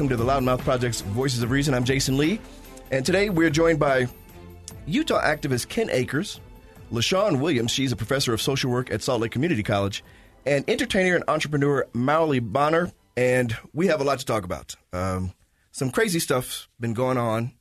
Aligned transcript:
welcome 0.00 0.16
to 0.16 0.24
the 0.24 0.32
Loudmouth 0.32 0.60
Project's 0.60 1.02
Voices 1.02 1.42
of 1.42 1.50
Reason. 1.50 1.74
I'm 1.74 1.84
Jasen 1.84 2.16
Lee, 2.16 2.40
and 2.90 3.04
today 3.04 3.28
we're 3.28 3.50
joined 3.50 3.78
by 3.78 4.08
Utah 4.86 5.20
activist 5.20 5.68
Ken 5.68 5.90
Akers, 5.90 6.40
LaShawn 6.90 7.38
Williams, 7.38 7.70
she's 7.70 7.92
a 7.92 7.96
professor 7.96 8.32
of 8.32 8.40
social 8.40 8.70
work 8.70 8.90
at 8.90 9.02
Salt 9.02 9.20
Lake 9.20 9.30
Community 9.30 9.62
College, 9.62 10.02
and 10.46 10.64
entertainer 10.70 11.16
and 11.16 11.24
entrepreneur 11.28 11.86
Mauli 11.92 12.38
Bonner, 12.38 12.90
and 13.14 13.54
we 13.74 13.88
have 13.88 14.00
a 14.00 14.04
lot 14.04 14.18
to 14.20 14.24
talk 14.24 14.44
about. 14.44 14.74
Um, 14.94 15.34
some 15.70 15.90
crazy 15.90 16.18
stuff's 16.18 16.66
been 16.80 16.94
going 16.94 17.18
on 17.18 17.52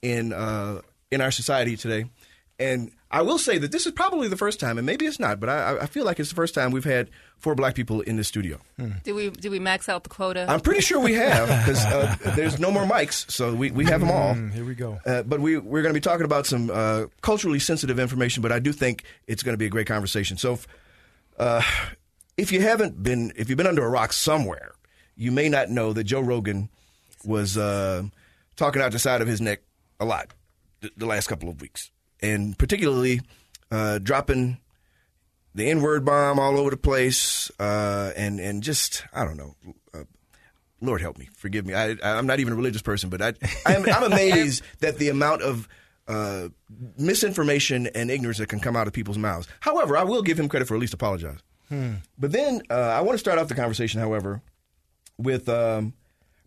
in 0.00 0.32
uh, 0.32 0.82
in 1.10 1.20
our 1.20 1.32
society 1.32 1.76
today, 1.76 2.04
and 2.60 2.92
I 3.10 3.22
will 3.22 3.38
say 3.38 3.56
that 3.58 3.72
this 3.72 3.86
is 3.86 3.92
probably 3.92 4.28
the 4.28 4.36
first 4.36 4.60
time, 4.60 4.76
and 4.76 4.84
maybe 4.84 5.06
it's 5.06 5.18
not, 5.18 5.40
but 5.40 5.48
I, 5.48 5.78
I 5.78 5.86
feel 5.86 6.04
like 6.04 6.20
it's 6.20 6.28
the 6.28 6.34
first 6.34 6.54
time 6.54 6.72
we've 6.72 6.84
had 6.84 7.08
four 7.38 7.54
black 7.54 7.74
people 7.74 8.02
in 8.02 8.16
the 8.16 8.24
studio. 8.24 8.60
Did 9.02 9.12
we 9.12 9.30
did 9.30 9.50
we 9.50 9.58
max 9.58 9.88
out 9.88 10.02
the 10.04 10.10
quota? 10.10 10.44
I'm 10.48 10.60
pretty 10.60 10.82
sure 10.82 11.00
we 11.00 11.14
have 11.14 11.48
because 11.48 11.84
uh, 11.86 12.16
there's 12.36 12.58
no 12.58 12.70
more 12.70 12.84
mics, 12.84 13.30
so 13.30 13.54
we, 13.54 13.70
we 13.70 13.86
have 13.86 14.00
them 14.00 14.10
all. 14.10 14.34
Mm, 14.34 14.52
here 14.52 14.64
we 14.64 14.74
go. 14.74 15.00
Uh, 15.06 15.22
but 15.22 15.40
we 15.40 15.56
we're 15.56 15.82
going 15.82 15.94
to 15.94 15.98
be 15.98 16.02
talking 16.02 16.26
about 16.26 16.46
some 16.46 16.70
uh, 16.70 17.06
culturally 17.22 17.58
sensitive 17.58 17.98
information, 17.98 18.42
but 18.42 18.52
I 18.52 18.58
do 18.58 18.72
think 18.72 19.04
it's 19.26 19.42
going 19.42 19.54
to 19.54 19.58
be 19.58 19.66
a 19.66 19.70
great 19.70 19.86
conversation. 19.86 20.36
So, 20.36 20.58
uh, 21.38 21.62
if 22.36 22.52
you 22.52 22.60
haven't 22.60 23.02
been, 23.02 23.32
if 23.36 23.48
you've 23.48 23.56
been 23.58 23.66
under 23.66 23.84
a 23.84 23.90
rock 23.90 24.12
somewhere, 24.12 24.72
you 25.16 25.32
may 25.32 25.48
not 25.48 25.70
know 25.70 25.94
that 25.94 26.04
Joe 26.04 26.20
Rogan 26.20 26.68
was 27.24 27.56
uh, 27.56 28.02
talking 28.56 28.82
out 28.82 28.92
the 28.92 28.98
side 28.98 29.22
of 29.22 29.28
his 29.28 29.40
neck 29.40 29.60
a 29.98 30.04
lot 30.04 30.32
th- 30.80 30.92
the 30.96 31.06
last 31.06 31.26
couple 31.26 31.48
of 31.48 31.60
weeks, 31.60 31.90
and 32.20 32.58
particularly 32.58 33.20
uh, 33.70 33.98
dropping 33.98 34.58
the 35.54 35.70
N 35.70 35.82
word 35.82 36.04
bomb 36.04 36.38
all 36.38 36.58
over 36.58 36.70
the 36.70 36.76
place, 36.76 37.50
uh, 37.58 38.12
and 38.16 38.40
and 38.40 38.62
just 38.62 39.04
I 39.12 39.24
don't 39.24 39.36
know. 39.36 39.54
Uh, 39.94 40.04
Lord 40.80 41.00
help 41.00 41.18
me, 41.18 41.28
forgive 41.34 41.66
me. 41.66 41.74
I, 41.74 41.96
I'm 42.02 42.26
not 42.26 42.40
even 42.40 42.52
a 42.52 42.56
religious 42.56 42.82
person, 42.82 43.10
but 43.10 43.20
I, 43.20 43.34
I'm, 43.66 43.84
I'm 43.88 44.04
amazed 44.04 44.62
that 44.78 44.98
the 44.98 45.08
amount 45.08 45.42
of 45.42 45.68
uh, 46.06 46.48
misinformation 46.96 47.88
and 47.88 48.10
ignorance 48.10 48.38
that 48.38 48.48
can 48.48 48.60
come 48.60 48.76
out 48.76 48.86
of 48.86 48.92
people's 48.92 49.18
mouths. 49.18 49.48
However, 49.60 49.96
I 49.96 50.04
will 50.04 50.22
give 50.22 50.38
him 50.38 50.48
credit 50.48 50.68
for 50.68 50.74
at 50.74 50.80
least 50.80 50.94
apologize. 50.94 51.38
But 52.18 52.32
then 52.32 52.62
uh, 52.70 52.74
I 52.74 53.00
want 53.02 53.14
to 53.14 53.18
start 53.18 53.38
off 53.38 53.48
the 53.48 53.54
conversation, 53.54 54.00
however, 54.00 54.40
with 55.18 55.48
um, 55.48 55.92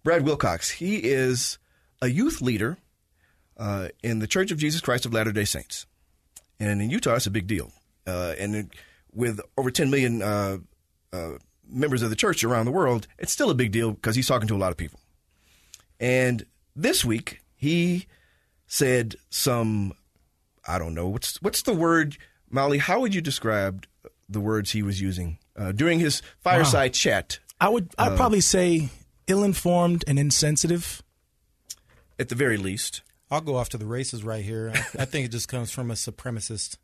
Brad 0.04 0.24
Wilcox. 0.24 0.72
He 0.72 0.98
is 0.98 1.60
a 2.02 2.08
youth 2.08 2.42
leader 2.42 2.78
uh, 3.58 3.90
in 4.04 4.20
the 4.20 4.28
Church 4.28 4.52
of 4.52 4.58
Jesus 4.58 4.82
Christ 4.82 5.06
of 5.06 5.14
Latter 5.14 5.32
Day 5.32 5.46
Saints, 5.46 5.86
and 6.60 6.82
in 6.82 6.90
Utah, 6.90 7.16
it's 7.16 7.26
a 7.26 7.32
big 7.32 7.48
deal. 7.48 7.72
Uh, 8.06 8.34
and 8.40 8.56
it, 8.56 8.68
with 9.14 9.40
over 9.58 9.72
10 9.72 9.90
million 9.90 10.22
uh, 10.22 10.58
uh, 11.12 11.32
members 11.68 12.02
of 12.02 12.10
the 12.10 12.16
church 12.16 12.44
around 12.44 12.66
the 12.66 12.72
world, 12.72 13.08
it's 13.18 13.32
still 13.32 13.50
a 13.50 13.56
big 13.56 13.72
deal 13.72 13.92
because 13.92 14.16
he's 14.16 14.28
talking 14.28 14.48
to 14.48 14.56
a 14.56 14.58
lot 14.58 14.72
of 14.72 14.78
people. 14.78 15.00
And 16.00 16.46
this 16.76 17.04
week, 17.06 17.42
he 17.56 18.08
said 18.68 19.16
some, 19.30 19.94
I 20.68 20.80
don't 20.80 20.94
know, 20.94 21.08
what's 21.08 21.42
what's 21.42 21.62
the 21.64 21.74
word, 21.74 22.18
Mauli? 22.50 22.78
How 22.78 23.00
would 23.00 23.14
you 23.14 23.22
describe 23.22 23.86
the 24.30 24.40
words 24.40 24.72
he 24.72 24.82
was 24.82 25.02
using 25.02 25.38
uh, 25.56 25.72
during 25.72 26.00
his 26.00 26.22
fireside 26.40 26.94
chat? 26.94 27.40
I 27.60 27.70
would 27.70 27.90
I'd 27.98 28.18
probably 28.18 28.42
say 28.42 28.90
ill-informed 29.28 30.04
and 30.08 30.18
insensitive. 30.18 31.04
At 32.20 32.30
the 32.30 32.36
very 32.36 32.58
least, 32.58 33.02
I'll 33.32 33.42
go 33.42 33.56
off 33.56 33.70
to 33.70 33.78
the 33.78 33.86
races 33.86 34.24
right 34.24 34.44
here. 34.44 34.72
I, 34.76 35.04
I 35.04 35.06
think 35.06 35.26
it 35.26 35.30
just 35.32 35.48
comes 35.48 35.72
from 35.72 35.90
a 35.90 35.96
supremacist 35.96 36.78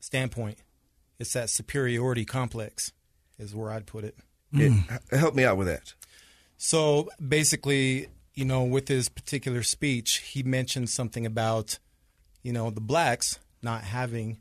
standpoint. 0.00 0.58
It's 1.18 1.32
that 1.32 1.50
superiority 1.50 2.24
complex, 2.24 2.92
is 3.38 3.54
where 3.54 3.70
I'd 3.70 3.86
put 3.86 4.04
it. 4.04 4.16
It- 4.52 4.72
help 5.10 5.34
me 5.34 5.44
out 5.44 5.56
with 5.56 5.66
that. 5.66 5.94
So 6.56 7.08
basically, 7.26 8.06
you 8.34 8.44
know, 8.44 8.62
with 8.62 8.86
his 8.88 9.08
particular 9.08 9.62
speech, 9.64 10.18
he 10.18 10.42
mentioned 10.44 10.90
something 10.90 11.26
about, 11.26 11.78
you 12.42 12.52
know, 12.52 12.70
the 12.70 12.80
blacks 12.80 13.40
not 13.62 13.82
having 13.82 14.38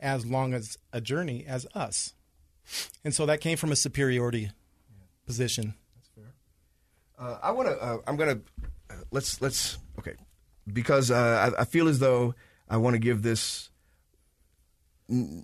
as 0.00 0.26
long 0.26 0.52
as 0.52 0.76
a 0.92 1.00
journey 1.00 1.44
as 1.46 1.64
us. 1.74 2.14
And 3.04 3.14
so 3.14 3.24
that 3.26 3.40
came 3.40 3.56
from 3.56 3.70
a 3.70 3.76
superiority 3.76 4.50
position. 5.26 5.74
That's 5.94 6.08
fair. 6.08 6.34
Uh, 7.18 7.38
I 7.42 7.52
want 7.52 7.68
to. 7.68 7.80
Uh, 7.80 7.98
I'm 8.06 8.16
gonna. 8.16 8.40
Uh, 8.90 8.94
let's 9.12 9.40
let's 9.40 9.78
okay, 9.98 10.14
because 10.70 11.10
uh, 11.10 11.52
I, 11.56 11.62
I 11.62 11.64
feel 11.64 11.88
as 11.88 11.98
though 11.98 12.34
I 12.68 12.76
want 12.76 12.94
to 12.94 12.98
give 12.98 13.22
this 13.22 13.70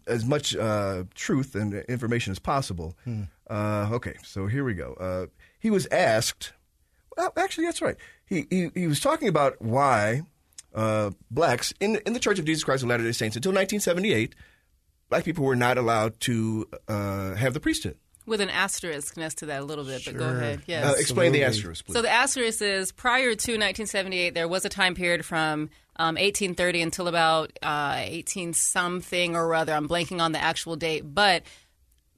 as 0.06 0.24
much 0.24 0.56
uh, 0.56 1.04
truth 1.14 1.54
and 1.54 1.74
information 1.84 2.30
as 2.30 2.38
possible. 2.38 2.96
Uh, 3.50 3.88
okay, 3.92 4.14
so 4.22 4.46
here 4.46 4.64
we 4.64 4.74
go. 4.74 4.94
Uh, 4.94 5.26
he 5.58 5.70
was 5.70 5.86
asked. 5.90 6.52
Well, 7.16 7.32
actually, 7.36 7.64
that's 7.64 7.82
right. 7.82 7.96
He 8.26 8.46
he, 8.50 8.70
he 8.74 8.86
was 8.86 9.00
talking 9.00 9.28
about 9.28 9.60
why 9.60 10.22
uh, 10.74 11.10
blacks 11.30 11.74
in 11.80 11.96
in 12.06 12.12
the 12.12 12.20
Church 12.20 12.38
of 12.38 12.44
Jesus 12.44 12.64
Christ 12.64 12.82
of 12.82 12.88
Latter 12.88 13.02
Day 13.02 13.12
Saints 13.12 13.36
until 13.36 13.50
1978, 13.50 14.34
black 15.08 15.24
people 15.24 15.44
were 15.44 15.56
not 15.56 15.76
allowed 15.78 16.20
to 16.20 16.68
uh, 16.86 17.34
have 17.34 17.54
the 17.54 17.60
priesthood. 17.60 17.96
With 18.28 18.40
an 18.40 18.50
asterisk 18.50 19.16
next 19.16 19.38
to 19.38 19.46
that 19.46 19.62
a 19.62 19.64
little 19.64 19.84
bit, 19.84 20.04
but 20.04 20.16
go 20.16 20.28
ahead. 20.28 20.62
Yes. 20.66 20.84
Uh, 20.84 20.94
explain 20.98 21.32
the 21.32 21.42
Absolutely. 21.42 21.70
asterisk, 21.70 21.86
please. 21.86 21.94
So 21.94 22.02
the 22.02 22.10
asterisk 22.10 22.62
is 22.62 22.92
prior 22.92 23.30
to 23.30 23.52
1978, 23.52 24.34
there 24.34 24.46
was 24.46 24.64
a 24.64 24.68
time 24.68 24.94
period 24.94 25.24
from 25.24 25.70
um, 25.96 26.14
1830 26.14 26.82
until 26.82 27.08
about 27.08 27.58
uh, 27.62 27.94
18 27.96 28.52
something 28.52 29.34
or 29.34 29.54
other. 29.54 29.72
I'm 29.72 29.88
blanking 29.88 30.20
on 30.20 30.32
the 30.32 30.40
actual 30.40 30.76
date, 30.76 31.02
but 31.02 31.42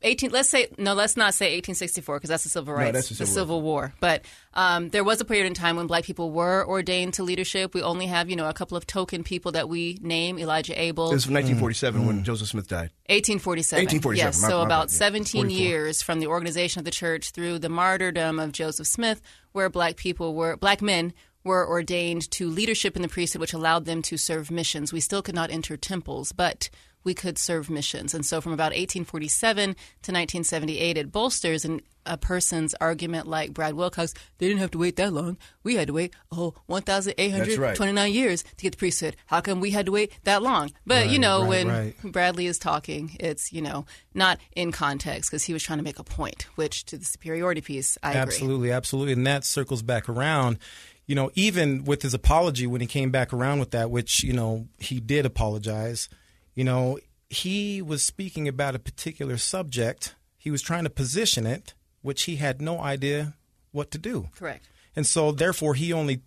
18. 0.03 0.31
Let's 0.31 0.49
say 0.49 0.69
no. 0.79 0.95
Let's 0.95 1.17
not 1.17 1.35
say 1.35 1.47
1864 1.57 2.17
because 2.17 2.29
that's 2.31 2.45
the 2.45 2.49
civil 2.49 2.73
rights, 2.75 2.87
no, 2.89 2.93
that's 2.93 3.09
the 3.09 3.15
the 3.15 3.27
Civil 3.27 3.35
Civil 3.35 3.63
War. 3.63 3.93
But 4.01 4.25
um, 4.55 4.89
there 4.89 5.05
was 5.05 5.21
a 5.21 5.25
period 5.25 5.47
in 5.47 5.55
time 5.55 5.77
when 5.77 5.87
black 5.87 6.05
people 6.05 6.31
were 6.31 6.67
ordained 6.67 7.15
to 7.15 7.23
leadership. 7.23 7.75
We 7.75 7.83
only 7.83 8.07
have 8.07 8.31
you 8.31 8.37
know 8.37 8.49
a 8.49 8.55
couple 8.55 8.77
of 8.77 8.87
token 8.87 9.25
people 9.25 9.53
that 9.53 9.69
we 9.69 9.99
name: 10.01 10.39
Elijah 10.39 10.81
Abel, 10.81 11.11
It 11.11 11.15
was 11.15 11.25
from 11.25 11.35
1947 11.35 12.07
when 12.07 12.25
Joseph 12.25 12.49
Smith 12.49 12.69
died. 12.69 12.91
1847. 13.09 13.85
1847, 13.85 14.17
Yes, 14.27 14.41
my- 14.43 14.49
so 14.49 14.59
my 14.59 14.65
about 14.65 14.87
bad, 14.89 14.93
yeah. 14.93 14.99
17 14.99 15.51
years 15.51 16.03
from 16.03 16.21
the 16.21 16.29
organization 16.29 16.79
of 16.81 16.85
the 16.85 16.91
church 16.91 17.31
through 17.33 17.59
the 17.59 17.69
martyrdom 17.69 18.39
of 18.39 18.53
Joseph 18.53 18.87
Smith, 18.87 19.21
where 19.53 19.69
black 19.69 19.97
people 19.97 20.35
were, 20.35 20.57
black 20.57 20.81
men 20.81 21.13
were 21.45 21.67
ordained 21.69 22.31
to 22.31 22.49
leadership 22.49 22.97
in 22.97 23.03
the 23.03 23.09
priesthood, 23.09 23.41
which 23.41 23.53
allowed 23.55 23.85
them 23.87 24.03
to 24.03 24.17
serve 24.17 24.51
missions. 24.51 24.93
We 24.93 25.01
still 25.01 25.23
could 25.23 25.35
not 25.35 25.51
enter 25.51 25.77
temples, 25.77 26.33
but 26.33 26.69
we 27.05 27.15
could 27.15 27.39
serve 27.39 27.71
missions. 27.71 28.15
And 28.15 28.25
so 28.25 28.41
from 28.41 28.53
about 28.53 28.73
1847 28.73 29.65
to 29.65 29.73
1978, 29.73 30.99
it 30.99 31.13
bolsters 31.13 31.67
a 32.07 32.17
person's 32.17 32.75
argument 32.81 33.27
like 33.27 33.53
Brad 33.53 33.75
Wilcox, 33.75 34.15
they 34.39 34.49
didn't 34.49 34.61
have 34.61 34.71
to 34.73 34.79
wait 34.79 34.97
that 34.97 35.13
long. 35.13 35.37
We 35.63 35.77
had 35.77 35.89
to 35.89 35.93
wait 35.93 36.15
a 36.33 36.35
whole 36.35 36.57
1,829 36.67 38.13
years 38.13 38.43
to 38.43 38.63
get 38.63 38.73
the 38.73 38.79
priesthood. 38.79 39.17
How 39.27 39.41
come 39.41 39.61
we 39.61 39.71
had 39.71 39.87
to 39.87 39.93
wait 39.93 40.13
that 40.25 40.43
long? 40.43 40.73
But, 40.87 41.11
you 41.11 41.19
know, 41.19 41.41
right, 41.41 41.49
when 41.49 41.69
right. 41.69 41.95
Bradley 42.05 42.47
is 42.47 42.59
talking, 42.59 43.17
it's, 43.21 43.53
you 43.53 43.63
know, 43.63 43.85
not 44.15 44.39
in 44.57 44.73
context 44.73 45.31
because 45.31 45.45
he 45.45 45.53
was 45.53 45.63
trying 45.63 45.79
to 45.79 45.85
make 45.85 45.99
a 45.99 46.05
point, 46.05 46.47
which 46.55 46.85
to 46.87 46.97
the 46.97 47.05
superiority 47.05 47.61
piece, 47.61 47.99
I 48.03 48.11
agree. 48.11 48.21
Absolutely, 48.21 48.73
absolutely. 48.73 49.13
And 49.13 49.27
that 49.27 49.45
circles 49.45 49.83
back 49.83 50.09
around. 50.09 50.59
You 51.07 51.17
know, 51.17 51.31
even 51.35 51.85
with 51.85 52.03
his 52.03 52.15
apology 52.15 52.69
when 52.69 52.81
he 52.81 52.87
came 52.87 53.11
back 53.11 53.33
around 53.33 53.59
with 53.59 53.73
that, 53.73 53.91
which, 53.91 54.23
you 54.23 54.33
know, 54.33 54.69
he 54.79 55.01
did 55.01 55.27
apologize, 55.27 56.09
you 56.55 56.65
know, 56.65 56.99
he 57.29 57.81
was 57.81 58.03
speaking 58.03 58.49
about 58.49 58.75
a 58.75 58.79
particular 58.79 59.37
subject. 59.37 60.15
He 60.37 60.51
was 60.51 60.63
trying 60.63 60.85
to 60.85 60.91
position 60.91 61.47
it, 61.47 61.75
which 62.03 62.25
he 62.25 62.37
had 62.37 62.61
no 62.61 62.81
idea 62.81 63.35
what 63.73 63.91
to 63.93 63.99
do. 63.99 64.29
Correct. 64.37 64.69
And 64.97 65.07
so, 65.07 65.33
therefore, 65.33 65.75
he 65.75 65.93
only 65.93 66.23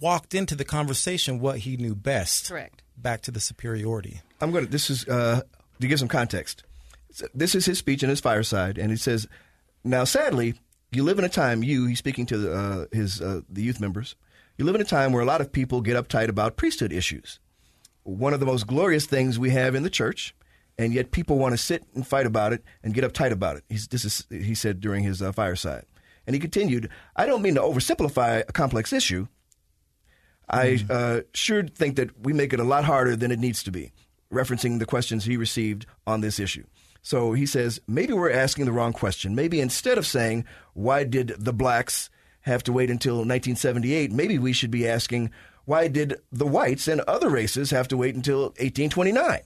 walked 0.00 0.34
into 0.34 0.54
the 0.54 0.64
conversation 0.64 1.40
what 1.40 1.58
he 1.58 1.76
knew 1.76 1.94
best. 1.94 2.48
Correct. 2.48 2.82
Back 2.96 3.22
to 3.22 3.30
the 3.30 3.40
superiority. 3.40 4.20
I'm 4.40 4.50
going 4.50 4.64
to, 4.64 4.70
this 4.70 4.90
is, 4.90 5.06
uh, 5.06 5.42
to 5.80 5.86
give 5.86 5.98
some 5.98 6.08
context. 6.08 6.64
This 7.34 7.54
is 7.54 7.66
his 7.66 7.78
speech 7.78 8.02
in 8.02 8.08
his 8.08 8.20
fireside, 8.20 8.78
and 8.78 8.90
he 8.90 8.96
says, 8.96 9.28
now 9.84 10.04
sadly, 10.04 10.54
you 10.92 11.02
live 11.02 11.18
in 11.18 11.24
a 11.24 11.28
time, 11.28 11.62
you, 11.62 11.86
he's 11.86 11.98
speaking 11.98 12.26
to 12.26 12.38
the, 12.38 12.52
uh, 12.52 12.86
his, 12.92 13.20
uh, 13.20 13.42
the 13.48 13.62
youth 13.62 13.80
members, 13.80 14.16
you 14.56 14.64
live 14.64 14.74
in 14.74 14.80
a 14.80 14.84
time 14.84 15.12
where 15.12 15.22
a 15.22 15.26
lot 15.26 15.40
of 15.40 15.52
people 15.52 15.80
get 15.80 15.96
uptight 15.96 16.28
about 16.28 16.56
priesthood 16.56 16.92
issues. 16.92 17.40
One 18.16 18.34
of 18.34 18.40
the 18.40 18.46
most 18.46 18.66
glorious 18.66 19.06
things 19.06 19.38
we 19.38 19.50
have 19.50 19.74
in 19.74 19.82
the 19.82 19.90
church, 19.90 20.34
and 20.78 20.92
yet 20.92 21.10
people 21.10 21.38
want 21.38 21.52
to 21.52 21.58
sit 21.58 21.84
and 21.94 22.06
fight 22.06 22.26
about 22.26 22.52
it 22.52 22.64
and 22.82 22.94
get 22.94 23.04
uptight 23.04 23.30
about 23.32 23.56
it. 23.56 23.64
He's, 23.68 23.88
this 23.88 24.04
is, 24.04 24.26
he 24.30 24.54
said 24.54 24.80
during 24.80 25.04
his 25.04 25.22
uh, 25.22 25.32
fireside. 25.32 25.84
And 26.26 26.34
he 26.34 26.40
continued, 26.40 26.90
I 27.16 27.26
don't 27.26 27.42
mean 27.42 27.54
to 27.54 27.60
oversimplify 27.60 28.42
a 28.48 28.52
complex 28.52 28.92
issue. 28.92 29.26
I 30.48 30.84
uh, 30.90 31.20
sure 31.32 31.62
think 31.64 31.96
that 31.96 32.18
we 32.20 32.32
make 32.32 32.52
it 32.52 32.60
a 32.60 32.64
lot 32.64 32.84
harder 32.84 33.14
than 33.14 33.30
it 33.30 33.38
needs 33.38 33.62
to 33.62 33.70
be, 33.70 33.92
referencing 34.32 34.80
the 34.80 34.86
questions 34.86 35.24
he 35.24 35.36
received 35.36 35.86
on 36.06 36.20
this 36.20 36.40
issue. 36.40 36.64
So 37.02 37.32
he 37.32 37.46
says, 37.46 37.80
maybe 37.86 38.12
we're 38.12 38.32
asking 38.32 38.64
the 38.64 38.72
wrong 38.72 38.92
question. 38.92 39.34
Maybe 39.34 39.60
instead 39.60 39.96
of 39.96 40.06
saying, 40.06 40.44
why 40.74 41.04
did 41.04 41.34
the 41.38 41.52
blacks 41.52 42.10
have 42.42 42.62
to 42.64 42.72
wait 42.72 42.90
until 42.90 43.16
1978, 43.16 44.12
maybe 44.12 44.38
we 44.38 44.52
should 44.52 44.70
be 44.70 44.88
asking, 44.88 45.30
why 45.70 45.88
did 45.88 46.20
the 46.32 46.46
whites 46.46 46.88
and 46.88 47.00
other 47.02 47.30
races 47.30 47.70
have 47.70 47.88
to 47.88 47.96
wait 47.96 48.14
until 48.14 48.42
1829? 48.58 49.40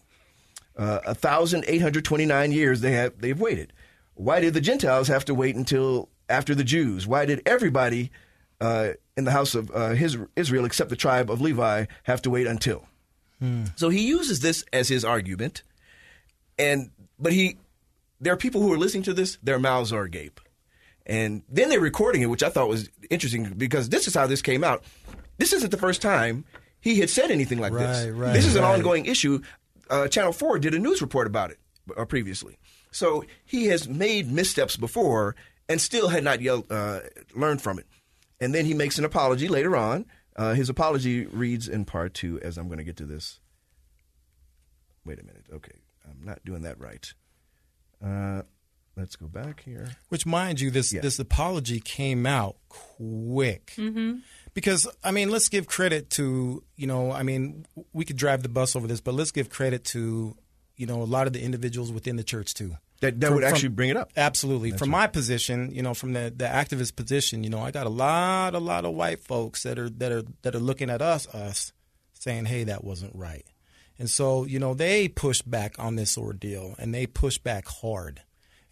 Uh, 0.76 1.00
1,829 1.04 2.52
years 2.52 2.80
they 2.80 2.92
have, 2.92 3.20
they've 3.20 3.38
waited. 3.38 3.72
Why 4.14 4.40
did 4.40 4.54
the 4.54 4.60
Gentiles 4.60 5.08
have 5.08 5.24
to 5.26 5.34
wait 5.34 5.54
until 5.54 6.08
after 6.28 6.54
the 6.54 6.64
Jews? 6.64 7.06
Why 7.06 7.26
did 7.26 7.42
everybody 7.46 8.10
uh, 8.60 8.92
in 9.16 9.24
the 9.24 9.30
house 9.30 9.54
of 9.54 9.70
uh, 9.74 9.90
his 9.90 10.16
Israel, 10.36 10.64
except 10.64 10.90
the 10.90 10.96
tribe 10.96 11.30
of 11.30 11.40
Levi, 11.40 11.86
have 12.04 12.22
to 12.22 12.30
wait 12.30 12.46
until. 12.46 12.86
So 13.76 13.88
he 13.90 14.06
uses 14.06 14.40
this 14.40 14.64
as 14.72 14.88
his 14.88 15.04
argument, 15.04 15.62
and 16.58 16.90
but 17.18 17.32
he, 17.32 17.58
there 18.20 18.32
are 18.32 18.38
people 18.38 18.62
who 18.62 18.72
are 18.72 18.78
listening 18.78 19.02
to 19.04 19.14
this, 19.14 19.38
their 19.42 19.58
mouths 19.58 19.92
are 19.92 20.02
agape, 20.02 20.40
and 21.04 21.42
then 21.48 21.68
they're 21.68 21.80
recording 21.80 22.22
it, 22.22 22.26
which 22.26 22.42
I 22.42 22.48
thought 22.48 22.68
was 22.68 22.88
interesting 23.10 23.52
because 23.56 23.88
this 23.90 24.08
is 24.08 24.14
how 24.14 24.26
this 24.26 24.40
came 24.40 24.64
out. 24.64 24.82
This 25.38 25.52
isn't 25.52 25.70
the 25.70 25.76
first 25.76 26.00
time 26.02 26.44
he 26.80 27.00
had 27.00 27.10
said 27.10 27.30
anything 27.30 27.58
like 27.58 27.72
this. 27.72 28.06
Right, 28.06 28.10
right, 28.10 28.32
this 28.32 28.46
is 28.46 28.56
an 28.56 28.64
ongoing 28.64 29.06
issue. 29.06 29.40
Uh, 29.90 30.08
Channel 30.08 30.32
Four 30.32 30.58
did 30.58 30.74
a 30.74 30.78
news 30.78 31.00
report 31.02 31.26
about 31.26 31.50
it 31.50 31.58
uh, 31.96 32.04
previously, 32.04 32.58
so 32.90 33.24
he 33.44 33.66
has 33.66 33.88
made 33.88 34.30
missteps 34.30 34.76
before 34.76 35.34
and 35.68 35.80
still 35.80 36.08
had 36.08 36.22
not 36.24 36.40
yelled, 36.40 36.70
uh, 36.70 37.00
learned 37.34 37.60
from 37.62 37.78
it. 37.78 37.86
And 38.40 38.54
then 38.54 38.64
he 38.66 38.74
makes 38.74 38.98
an 38.98 39.04
apology 39.04 39.48
later 39.48 39.76
on. 39.76 40.04
Uh, 40.36 40.54
his 40.54 40.68
apology 40.68 41.26
reads 41.26 41.68
in 41.68 41.84
part 41.84 42.12
two, 42.14 42.40
as 42.40 42.58
I'm 42.58 42.66
going 42.66 42.78
to 42.78 42.84
get 42.84 42.96
to 42.98 43.06
this. 43.06 43.40
Wait 45.04 45.20
a 45.20 45.24
minute. 45.24 45.46
Okay, 45.52 45.72
I'm 46.08 46.24
not 46.24 46.44
doing 46.44 46.62
that 46.62 46.78
right. 46.80 47.12
Uh, 48.04 48.42
let's 48.96 49.16
go 49.16 49.26
back 49.26 49.62
here. 49.64 49.88
Which, 50.08 50.26
mind 50.26 50.60
you, 50.60 50.70
this 50.70 50.92
Yeah. 50.92 51.00
this 51.02 51.18
apology 51.18 51.80
came 51.80 52.26
out 52.26 52.56
quick. 52.68 53.74
Mm-hmm. 53.76 54.18
Because 54.54 54.86
I 55.02 55.10
mean, 55.10 55.30
let's 55.30 55.48
give 55.48 55.66
credit 55.66 56.10
to 56.10 56.62
you 56.76 56.86
know, 56.86 57.12
I 57.12 57.22
mean, 57.22 57.66
we 57.92 58.04
could 58.04 58.16
drive 58.16 58.42
the 58.42 58.48
bus 58.48 58.74
over 58.76 58.86
this, 58.86 59.00
but 59.00 59.14
let's 59.14 59.32
give 59.32 59.50
credit 59.50 59.84
to 59.86 60.36
you 60.76 60.86
know 60.86 61.02
a 61.02 61.04
lot 61.04 61.26
of 61.26 61.32
the 61.32 61.42
individuals 61.42 61.92
within 61.92 62.16
the 62.16 62.24
church 62.24 62.54
too. 62.54 62.76
That, 63.00 63.20
that 63.20 63.26
From- 63.26 63.34
would 63.34 63.44
actually 63.44 63.68
from- 63.68 63.74
bring 63.74 63.90
it 63.90 63.96
up. 63.96 64.12
Absolutely. 64.16 64.70
from 64.70 64.88
my 64.90 65.08
position, 65.08 65.72
you 65.72 65.82
know, 65.82 65.92
from 65.92 66.12
the, 66.14 66.32
the 66.34 66.46
activist 66.46 66.96
position, 66.96 67.44
you 67.44 67.50
know, 67.50 67.58
I 67.58 67.70
got 67.70 67.86
a 67.86 67.90
lot, 67.90 68.54
a 68.54 68.60
lot 68.60 68.84
of 68.86 68.94
white 68.94 69.20
folks 69.20 69.64
that 69.64 69.78
are 69.78 69.90
that 69.90 70.12
are 70.12 70.22
that 70.42 70.54
are 70.54 70.60
looking 70.60 70.88
at 70.88 71.02
us, 71.02 71.26
us, 71.28 71.72
saying, 72.14 72.46
"Hey, 72.46 72.64
that 72.64 72.84
wasn't 72.84 73.14
right," 73.14 73.44
and 73.98 74.08
so 74.08 74.44
you 74.44 74.58
know 74.60 74.72
they 74.72 75.08
push 75.08 75.42
back 75.42 75.74
on 75.78 75.96
this 75.96 76.16
ordeal 76.16 76.76
and 76.78 76.94
they 76.94 77.06
push 77.06 77.38
back 77.38 77.66
hard, 77.66 78.22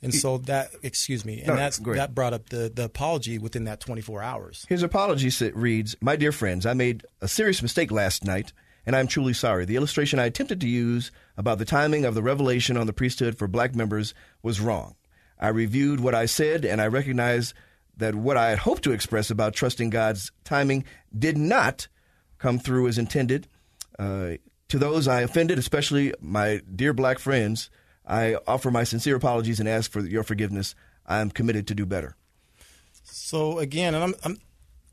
and 0.03 0.15
so 0.15 0.39
that 0.39 0.71
excuse 0.83 1.25
me, 1.25 1.39
and 1.39 1.49
No, 1.49 1.57
that's 1.57 1.79
that 1.79 2.15
brought 2.15 2.33
up 2.33 2.49
the 2.49 2.71
the 2.75 2.85
apology 2.85 3.39
within 3.39 3.65
that 3.65 3.81
24 3.81 4.23
hours. 4.23 4.67
His 4.69 4.83
apology 4.83 5.31
reads 5.55 5.97
My 6.01 6.17
dear 6.17 6.33
friends, 6.33 6.67
I 6.67 6.75
made 6.75 7.05
a 7.21 7.29
serious 7.29 7.63
mistake 7.63 7.91
last 7.91 8.25
night, 8.25 8.53
and 8.85 8.97
I'm 8.97 9.07
truly 9.07 9.33
sorry. 9.33 9.65
The 9.65 9.77
illustration 9.77 10.19
I 10.19 10.27
attempted 10.27 10.61
to 10.61 10.69
use 10.69 11.11
about 11.37 11.59
the 11.59 11.65
timing 11.65 12.05
of 12.05 12.15
the 12.15 12.23
revelation 12.23 12.77
on 12.77 12.87
the 12.87 12.93
priesthood 12.93 13.39
for 13.39 13.47
black 13.47 13.75
members 13.75 14.13
was 14.43 14.61
wrong. 14.61 14.97
I 15.39 15.49
reviewed 15.49 16.01
what 16.01 16.15
I 16.15 16.27
said, 16.27 16.65
and 16.65 16.81
I 16.81 16.87
recognize 16.87 17.55
that 17.97 18.15
what 18.15 18.37
I 18.37 18.51
had 18.51 18.59
hoped 18.61 18.83
to 18.85 18.93
express 18.93 19.31
about 19.31 19.55
trusting 19.55 19.91
God's 19.91 20.33
timing 20.45 20.85
did 21.17 21.37
not 21.37 21.89
come 22.39 22.59
through 22.59 22.89
as 22.89 22.99
intended. 22.99 23.49
Uh, 23.99 24.33
to 24.69 24.79
those 24.79 25.07
I 25.07 25.21
offended, 25.21 25.59
especially 25.59 26.15
my 26.21 26.63
dear 26.75 26.93
black 26.93 27.19
friends, 27.19 27.71
I 28.07 28.37
offer 28.47 28.71
my 28.71 28.85
sincere 28.85 29.17
apologies 29.17 29.61
and 29.61 29.69
ask 29.69 29.91
for 29.91 30.01
your 30.01 30.23
forgiveness. 30.23 30.75
I 31.07 31.21
am 31.21 31.31
committed 31.31 31.67
to 31.69 31.75
do 31.75 31.87
better. 31.87 32.17
So 33.05 33.59
again, 33.59 33.95
and 33.95 34.05
I'm 34.05 34.15
I'm 34.25 34.39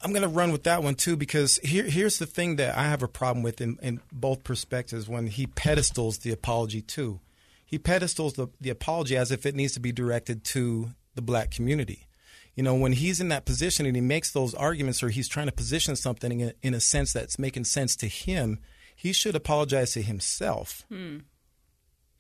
I'm 0.02 0.12
going 0.12 0.24
to 0.24 0.30
run 0.30 0.52
with 0.52 0.64
that 0.64 0.82
one 0.82 0.96
too 0.96 1.18
because 1.18 1.58
here 1.58 1.84
here's 1.84 2.20
the 2.20 2.26
thing 2.26 2.56
that 2.58 2.78
I 2.78 2.84
have 2.84 3.04
a 3.04 3.08
problem 3.08 3.44
with 3.44 3.62
in, 3.62 3.78
in 3.82 4.02
both 4.12 4.44
perspectives 4.44 5.10
when 5.10 5.28
he 5.28 5.48
pedestals 5.48 6.20
the 6.20 6.32
apology 6.32 6.82
too. 6.82 7.20
He 7.66 7.78
pedestals 7.78 8.34
the, 8.34 8.48
the 8.60 8.72
apology 8.72 9.16
as 9.16 9.32
if 9.32 9.46
it 9.46 9.56
needs 9.56 9.74
to 9.74 9.80
be 9.80 9.92
directed 9.92 10.44
to 10.46 10.92
the 11.14 11.22
black 11.22 11.52
community. 11.52 12.08
You 12.56 12.64
know, 12.64 12.76
when 12.76 12.94
he's 12.94 13.22
in 13.22 13.30
that 13.30 13.46
position 13.46 13.86
and 13.86 13.96
he 13.96 14.02
makes 14.02 14.32
those 14.32 14.54
arguments 14.54 15.04
or 15.04 15.10
he's 15.10 15.28
trying 15.28 15.46
to 15.46 15.52
position 15.52 15.96
something 15.96 16.40
in, 16.40 16.54
in 16.64 16.74
a 16.74 16.80
sense 16.80 17.14
that's 17.14 17.38
making 17.38 17.66
sense 17.66 17.96
to 17.98 18.08
him, 18.08 18.60
he 18.96 19.14
should 19.14 19.36
apologize 19.36 19.94
to 19.94 20.02
himself 20.02 20.84
hmm. 20.90 21.20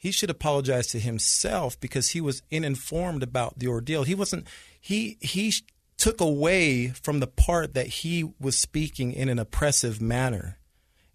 He 0.01 0.12
should 0.12 0.30
apologize 0.30 0.88
to 0.88 1.00
himself 1.00 1.78
because 1.80 2.10
he 2.10 2.22
was 2.22 2.42
uninformed 2.51 3.22
about 3.22 3.60
the 3.60 3.68
ordeal. 3.68 4.04
He 4.04 4.16
wasn't 4.16 4.48
he 4.80 5.18
he 5.19 5.54
took 5.98 6.22
away 6.22 6.88
from 6.88 7.19
the 7.19 7.28
part 7.28 7.74
that 7.74 7.88
he 7.88 8.24
was 8.40 8.57
speaking 8.57 9.12
in 9.12 9.28
an 9.30 9.38
oppressive 9.38 10.01
manner. 10.01 10.57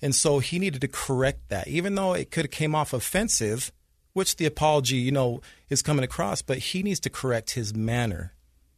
And 0.02 0.14
so 0.14 0.38
he 0.38 0.58
needed 0.58 0.82
to 0.82 0.88
correct 0.88 1.48
that. 1.48 1.66
Even 1.66 1.94
though 1.94 2.12
it 2.12 2.30
could 2.30 2.44
have 2.44 2.50
came 2.50 2.74
off 2.74 2.92
offensive, 2.92 3.72
which 4.12 4.36
the 4.36 4.44
apology, 4.44 4.96
you 4.96 5.10
know, 5.10 5.40
is 5.70 5.80
coming 5.80 6.04
across, 6.04 6.42
but 6.42 6.58
he 6.58 6.82
needs 6.82 7.00
to 7.00 7.10
correct 7.10 7.52
his 7.52 7.74
manner, 7.74 8.34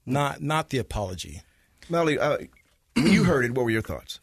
not 0.07 0.41
not 0.41 0.71
the 0.71 0.79
apology. 0.79 1.43
Mauli, 1.89 2.17
uh, 2.17 2.39
you 2.97 3.25
heard 3.25 3.45
it, 3.45 3.55
what 3.55 3.65
were 3.65 3.73
your 3.73 3.83
thoughts? 3.83 4.21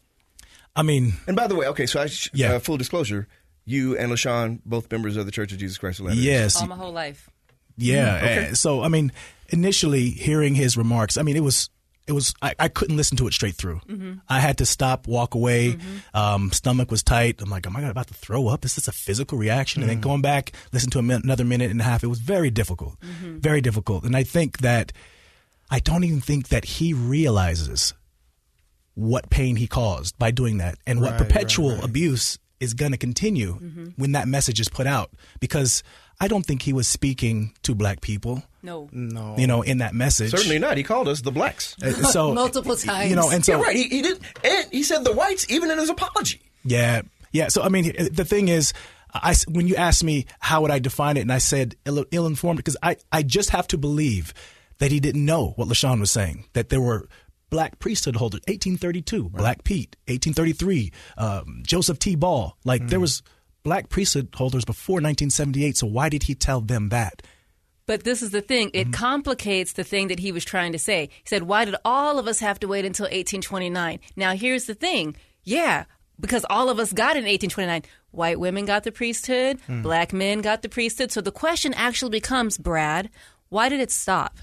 I 0.74 0.82
mean, 0.82 1.12
And 1.26 1.36
by 1.36 1.46
the 1.46 1.54
way, 1.54 1.66
okay, 1.68 1.84
so 1.86 2.00
I 2.00 2.06
sh- 2.06 2.30
Yeah. 2.32 2.54
uh, 2.54 2.58
full 2.58 2.78
disclosure, 2.78 3.28
you 3.64 3.96
and 3.96 4.12
LaShawn, 4.12 4.60
both 4.64 4.90
members 4.90 5.16
of 5.16 5.26
the 5.26 5.32
Church 5.32 5.52
of 5.52 5.58
Jesus 5.58 5.78
Christ 5.78 6.00
of 6.00 6.06
Latter-day 6.06 6.22
yes, 6.22 6.60
All 6.60 6.66
my 6.66 6.76
whole 6.76 6.92
life. 6.92 7.30
Yeah. 7.76 8.18
Mm-hmm. 8.18 8.26
Eh. 8.26 8.30
okay. 8.30 8.46
eh, 8.50 8.54
So 8.54 8.82
I 8.82 8.88
mean, 8.88 9.12
initially 9.48 10.10
hearing 10.10 10.54
his 10.54 10.76
remarks, 10.76 11.16
I 11.16 11.22
mean, 11.22 11.36
it 11.36 11.42
was 11.42 11.70
it 12.06 12.12
was 12.12 12.34
I, 12.42 12.54
I 12.58 12.68
couldn't 12.68 12.96
listen 12.96 13.16
to 13.18 13.26
it 13.26 13.32
straight 13.32 13.54
through. 13.54 13.80
Mm-hmm. 13.88 14.14
I 14.28 14.40
had 14.40 14.58
to 14.58 14.66
stop, 14.66 15.06
walk 15.06 15.34
away. 15.34 15.72
Mm-hmm. 15.72 16.16
Um, 16.16 16.52
stomach 16.52 16.90
was 16.90 17.02
tight. 17.02 17.40
I'm 17.40 17.48
like, 17.48 17.66
am 17.66 17.76
I 17.76 17.82
about 17.82 18.08
to 18.08 18.14
throw 18.14 18.48
up? 18.48 18.64
Is 18.64 18.74
this 18.74 18.88
a 18.88 18.92
physical 18.92 19.38
reaction? 19.38 19.82
And 19.82 19.90
then 19.90 20.00
going 20.00 20.20
back, 20.20 20.52
listen 20.72 20.90
to 20.90 20.98
another 20.98 21.44
minute 21.44 21.70
and 21.70 21.80
a 21.80 21.84
half. 21.84 22.04
It 22.04 22.08
was 22.08 22.20
very 22.20 22.50
difficult, 22.50 22.96
very 23.02 23.62
difficult. 23.62 24.04
And 24.04 24.14
I 24.16 24.22
think 24.22 24.58
that 24.58 24.92
I 25.70 25.78
don't 25.78 26.04
even 26.04 26.20
think 26.20 26.48
that 26.48 26.64
he 26.64 26.92
realizes 26.92 27.94
what 28.94 29.30
pain 29.30 29.56
he 29.56 29.66
caused 29.66 30.18
by 30.18 30.30
doing 30.30 30.58
that 30.58 30.76
and 30.86 31.00
what 31.00 31.16
perpetual 31.18 31.70
right, 31.70 31.76
right. 31.76 31.84
abuse 31.84 32.38
is 32.64 32.74
going 32.74 32.92
to 32.92 32.98
continue 32.98 33.54
mm-hmm. 33.54 33.84
when 33.96 34.12
that 34.12 34.26
message 34.26 34.58
is 34.60 34.68
put 34.68 34.86
out 34.86 35.10
because 35.40 35.82
I 36.20 36.28
don't 36.28 36.44
think 36.44 36.62
he 36.62 36.72
was 36.72 36.88
speaking 36.88 37.54
to 37.62 37.74
black 37.74 38.00
people 38.00 38.42
No. 38.62 38.88
No. 38.92 39.36
you 39.38 39.46
know 39.46 39.62
in 39.62 39.78
that 39.78 39.94
message 39.94 40.30
Certainly 40.30 40.58
not. 40.58 40.76
He 40.76 40.82
called 40.82 41.08
us 41.08 41.20
the 41.20 41.32
blacks. 41.32 41.76
Uh, 41.82 41.88
uh 41.88 41.92
so 42.08 42.34
Multiple 42.44 42.76
times. 42.76 43.10
you 43.10 43.16
know 43.16 43.30
and 43.30 43.44
so 43.44 43.56
yeah, 43.56 43.62
right. 43.62 43.76
He, 43.76 43.88
he 43.88 44.02
did, 44.02 44.20
and 44.42 44.66
he 44.72 44.82
said 44.82 45.04
the 45.04 45.12
whites 45.12 45.48
even 45.50 45.70
in 45.70 45.78
his 45.78 45.90
apology. 45.90 46.40
Yeah, 46.64 47.02
yeah. 47.32 47.48
So 47.48 47.62
I 47.62 47.68
mean, 47.68 47.92
uh, 47.98 48.08
the 48.10 48.24
thing 48.24 48.48
is, 48.48 48.72
I 49.12 49.34
when 49.48 49.68
you 49.68 49.76
asked 49.76 50.02
me 50.02 50.26
how 50.40 50.62
would 50.62 50.70
I 50.70 50.78
define 50.78 51.16
it, 51.16 51.20
and 51.20 51.32
I 51.32 51.38
said 51.38 51.76
ill, 51.84 52.04
ill-informed 52.10 52.56
because 52.56 52.76
I 52.82 52.96
I 53.12 53.22
just 53.22 53.50
have 53.50 53.68
to 53.68 53.78
believe 53.78 54.32
that 54.78 54.90
he 54.90 55.00
didn't 55.00 55.24
know 55.24 55.52
what 55.56 55.68
Lashawn 55.68 56.00
was 56.00 56.10
saying. 56.10 56.46
That 56.54 56.68
there 56.70 56.80
were 56.80 57.08
black 57.50 57.78
priesthood 57.78 58.16
holders, 58.16 58.40
1832, 58.48 59.30
Black 59.30 59.64
Pete, 59.64 59.96
1833, 60.08 60.92
um, 61.18 61.62
Joseph 61.66 61.98
T. 61.98 62.16
Ball. 62.16 62.56
Like 62.64 62.88
there 62.88 62.98
hmm. 62.98 63.02
was 63.02 63.22
black 63.62 63.88
priesthood 63.88 64.28
holders 64.34 64.64
before 64.64 64.94
1978. 64.94 65.76
So 65.76 65.86
why 65.86 66.08
did 66.08 66.24
he 66.24 66.34
tell 66.34 66.60
them 66.60 66.90
that? 66.90 67.22
But 67.86 68.04
this 68.04 68.22
is 68.22 68.30
the 68.30 68.40
thing. 68.40 68.70
It 68.72 68.84
mm-hmm. 68.84 68.92
complicates 68.92 69.74
the 69.74 69.84
thing 69.84 70.08
that 70.08 70.18
he 70.18 70.32
was 70.32 70.44
trying 70.44 70.72
to 70.72 70.78
say. 70.78 71.10
He 71.22 71.26
said, 71.26 71.42
Why 71.42 71.64
did 71.64 71.76
all 71.84 72.18
of 72.18 72.26
us 72.26 72.40
have 72.40 72.58
to 72.60 72.68
wait 72.68 72.84
until 72.84 73.04
1829? 73.04 74.00
Now, 74.16 74.32
here's 74.32 74.64
the 74.64 74.74
thing. 74.74 75.16
Yeah, 75.42 75.84
because 76.18 76.46
all 76.48 76.70
of 76.70 76.78
us 76.78 76.92
got 76.92 77.16
it 77.16 77.24
in 77.24 77.30
1829. 77.30 77.82
White 78.10 78.40
women 78.40 78.64
got 78.64 78.84
the 78.84 78.92
priesthood, 78.92 79.60
hmm. 79.66 79.82
black 79.82 80.12
men 80.12 80.40
got 80.40 80.62
the 80.62 80.68
priesthood. 80.68 81.12
So 81.12 81.20
the 81.20 81.32
question 81.32 81.74
actually 81.74 82.10
becomes, 82.10 82.56
Brad, 82.56 83.10
why 83.48 83.68
did 83.68 83.80
it 83.80 83.90
stop? 83.90 84.38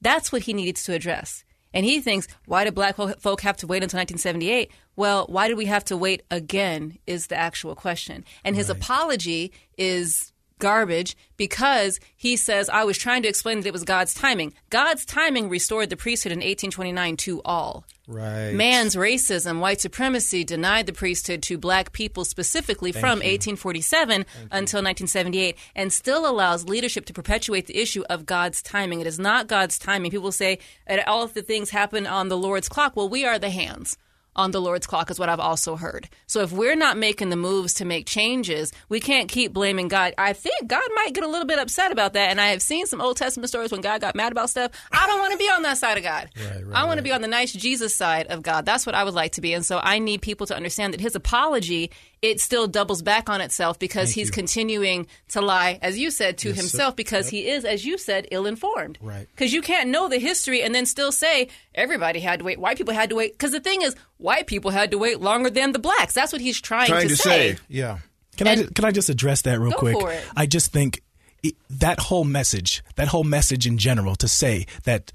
That's 0.00 0.30
what 0.30 0.42
he 0.42 0.52
needs 0.52 0.84
to 0.84 0.92
address. 0.92 1.43
And 1.74 1.84
he 1.84 2.00
thinks, 2.00 2.28
why 2.46 2.64
did 2.64 2.74
black 2.74 2.96
folk 2.96 3.40
have 3.42 3.58
to 3.58 3.66
wait 3.66 3.82
until 3.82 3.98
1978? 3.98 4.70
Well, 4.96 5.26
why 5.28 5.48
did 5.48 5.58
we 5.58 5.66
have 5.66 5.84
to 5.86 5.96
wait 5.96 6.22
again 6.30 6.98
is 7.06 7.26
the 7.26 7.36
actual 7.36 7.74
question. 7.74 8.24
And 8.44 8.56
his 8.56 8.70
apology 8.70 9.52
is 9.76 10.32
garbage 10.60 11.16
because 11.36 11.98
he 12.16 12.36
says, 12.36 12.68
I 12.68 12.84
was 12.84 12.96
trying 12.96 13.22
to 13.22 13.28
explain 13.28 13.58
that 13.58 13.66
it 13.66 13.72
was 13.72 13.82
God's 13.82 14.14
timing. 14.14 14.54
God's 14.70 15.04
timing 15.04 15.48
restored 15.48 15.90
the 15.90 15.96
priesthood 15.96 16.32
in 16.32 16.38
1829 16.38 17.16
to 17.18 17.42
all. 17.44 17.84
Right. 18.06 18.52
Man's 18.52 18.96
racism, 18.96 19.60
white 19.60 19.80
supremacy 19.80 20.44
denied 20.44 20.86
the 20.86 20.92
priesthood 20.92 21.42
to 21.44 21.56
black 21.56 21.92
people 21.92 22.26
specifically 22.26 22.92
from 22.92 23.20
1847 23.20 24.26
until 24.50 24.82
1978 24.82 25.56
and 25.74 25.90
still 25.90 26.28
allows 26.28 26.68
leadership 26.68 27.06
to 27.06 27.14
perpetuate 27.14 27.66
the 27.66 27.78
issue 27.78 28.04
of 28.10 28.26
God's 28.26 28.60
timing. 28.60 29.00
It 29.00 29.06
is 29.06 29.18
not 29.18 29.46
God's 29.46 29.78
timing. 29.78 30.10
People 30.10 30.32
say 30.32 30.58
"And 30.86 31.02
all 31.06 31.22
of 31.22 31.32
the 31.32 31.42
things 31.42 31.70
happen 31.70 32.06
on 32.06 32.28
the 32.28 32.36
Lord's 32.36 32.68
clock. 32.68 32.94
Well, 32.94 33.08
we 33.08 33.24
are 33.24 33.38
the 33.38 33.50
hands 33.50 33.96
on 34.36 34.50
the 34.50 34.60
Lord's 34.60 34.86
clock 34.86 35.10
is 35.10 35.18
what 35.18 35.28
I've 35.28 35.40
also 35.40 35.76
heard. 35.76 36.08
So 36.26 36.40
if 36.40 36.52
we're 36.52 36.76
not 36.76 36.96
making 36.96 37.30
the 37.30 37.36
moves 37.36 37.74
to 37.74 37.84
make 37.84 38.06
changes, 38.06 38.72
we 38.88 39.00
can't 39.00 39.28
keep 39.28 39.52
blaming 39.52 39.88
God. 39.88 40.14
I 40.18 40.32
think 40.32 40.66
God 40.66 40.88
might 40.94 41.12
get 41.12 41.24
a 41.24 41.28
little 41.28 41.46
bit 41.46 41.58
upset 41.58 41.92
about 41.92 42.14
that. 42.14 42.30
And 42.30 42.40
I 42.40 42.48
have 42.48 42.62
seen 42.62 42.86
some 42.86 43.00
Old 43.00 43.16
Testament 43.16 43.48
stories 43.48 43.72
when 43.72 43.80
God 43.80 44.00
got 44.00 44.14
mad 44.14 44.32
about 44.32 44.50
stuff. 44.50 44.72
I 44.92 45.06
don't 45.06 45.20
want 45.20 45.32
to 45.32 45.38
be 45.38 45.48
on 45.48 45.62
that 45.62 45.78
side 45.78 45.98
of 45.98 46.04
God. 46.04 46.30
Right, 46.36 46.66
right, 46.66 46.76
I 46.76 46.84
want 46.84 46.98
to 46.98 47.02
be 47.02 47.12
on 47.12 47.22
the 47.22 47.28
nice 47.28 47.52
Jesus 47.52 47.94
side 47.94 48.26
of 48.28 48.42
God. 48.42 48.66
That's 48.66 48.86
what 48.86 48.94
I 48.94 49.04
would 49.04 49.14
like 49.14 49.32
to 49.32 49.40
be. 49.40 49.52
And 49.52 49.64
so 49.64 49.80
I 49.82 49.98
need 49.98 50.22
people 50.22 50.46
to 50.48 50.56
understand 50.56 50.94
that 50.94 51.00
his 51.00 51.14
apology 51.14 51.90
it 52.30 52.40
still 52.40 52.66
doubles 52.66 53.02
back 53.02 53.28
on 53.28 53.40
itself 53.42 53.78
because 53.78 54.10
he's 54.10 54.30
continuing 54.30 55.06
to 55.28 55.40
lie, 55.42 55.78
as 55.82 55.98
you 55.98 56.10
said, 56.10 56.38
to 56.38 56.48
Yes, 56.48 56.56
sir. 56.56 56.62
himself 56.62 56.96
because 56.96 57.28
he 57.28 57.48
is, 57.48 57.64
as 57.66 57.84
you 57.84 57.98
said, 57.98 58.26
ill 58.30 58.46
informed. 58.46 58.96
Right. 59.02 59.28
Because 59.30 59.52
you 59.52 59.60
can't 59.60 59.90
know 59.90 60.08
the 60.08 60.18
history 60.18 60.62
and 60.62 60.74
then 60.74 60.86
still 60.86 61.12
say 61.12 61.48
everybody 61.74 62.20
had 62.20 62.38
to 62.38 62.44
wait, 62.46 62.58
white 62.58 62.78
people 62.78 62.94
had 62.94 63.10
to 63.10 63.16
wait. 63.16 63.32
Because 63.34 63.52
the 63.52 63.60
thing 63.60 63.82
is, 63.82 63.94
white 64.16 64.46
people 64.46 64.70
had 64.70 64.90
to 64.92 64.98
wait 64.98 65.20
longer 65.20 65.50
than 65.50 65.72
the 65.72 65.78
blacks. 65.78 66.14
That's 66.14 66.32
what 66.32 66.40
he's 66.40 66.60
trying, 66.60 66.86
Trying 66.88 67.08
to 67.08 67.16
say. 67.16 67.56
Yeah. 67.68 67.98
Can 68.38 68.48
I 68.48 68.52
And- 68.52 68.62
ju- 68.62 68.70
can 68.74 68.84
I 68.86 68.90
just 68.90 69.10
address 69.10 69.42
that 69.42 69.60
real 69.60 69.72
Go 69.72 69.78
quick? 69.78 70.00
for 70.00 70.10
it. 70.10 70.24
I 70.34 70.46
just 70.46 70.72
think 70.72 71.02
it, 71.42 71.54
that 71.68 72.00
whole 72.00 72.24
message, 72.24 72.82
that 72.96 73.08
whole 73.08 73.24
message 73.24 73.66
in 73.66 73.76
general, 73.78 74.16
to 74.16 74.28
say 74.28 74.66
that. 74.84 75.12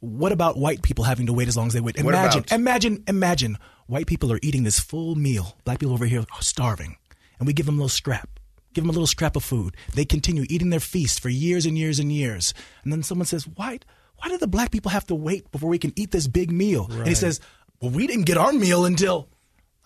What 0.00 0.30
about 0.30 0.56
white 0.56 0.82
people 0.82 1.04
having 1.04 1.26
to 1.26 1.32
wait 1.32 1.48
as 1.48 1.56
long 1.56 1.66
as 1.66 1.72
they 1.72 1.80
wait? 1.80 1.96
Imagine, 1.98 2.44
imagine, 2.52 3.02
imagine. 3.08 3.58
White 3.88 4.06
people 4.06 4.30
are 4.30 4.38
eating 4.42 4.64
this 4.64 4.78
full 4.78 5.14
meal. 5.14 5.56
Black 5.64 5.78
people 5.78 5.94
over 5.94 6.04
here 6.04 6.20
are 6.20 6.42
starving, 6.42 6.98
and 7.38 7.46
we 7.46 7.54
give 7.54 7.64
them 7.64 7.76
a 7.76 7.78
little 7.78 7.88
scrap. 7.88 8.28
Give 8.74 8.84
them 8.84 8.90
a 8.90 8.92
little 8.92 9.06
scrap 9.06 9.34
of 9.34 9.42
food. 9.42 9.76
They 9.94 10.04
continue 10.04 10.44
eating 10.50 10.68
their 10.68 10.78
feast 10.78 11.20
for 11.20 11.30
years 11.30 11.64
and 11.64 11.78
years 11.78 11.98
and 11.98 12.12
years, 12.12 12.52
and 12.84 12.92
then 12.92 13.02
someone 13.02 13.24
says, 13.24 13.48
"Why? 13.48 13.78
Why 14.16 14.28
do 14.28 14.36
the 14.36 14.46
black 14.46 14.72
people 14.72 14.90
have 14.90 15.06
to 15.06 15.14
wait 15.14 15.50
before 15.50 15.70
we 15.70 15.78
can 15.78 15.94
eat 15.96 16.10
this 16.10 16.26
big 16.28 16.52
meal?" 16.52 16.86
And 16.90 17.08
he 17.08 17.14
says, 17.14 17.40
"Well, 17.80 17.90
we 17.90 18.06
didn't 18.06 18.26
get 18.26 18.36
our 18.36 18.52
meal 18.52 18.84
until." 18.84 19.30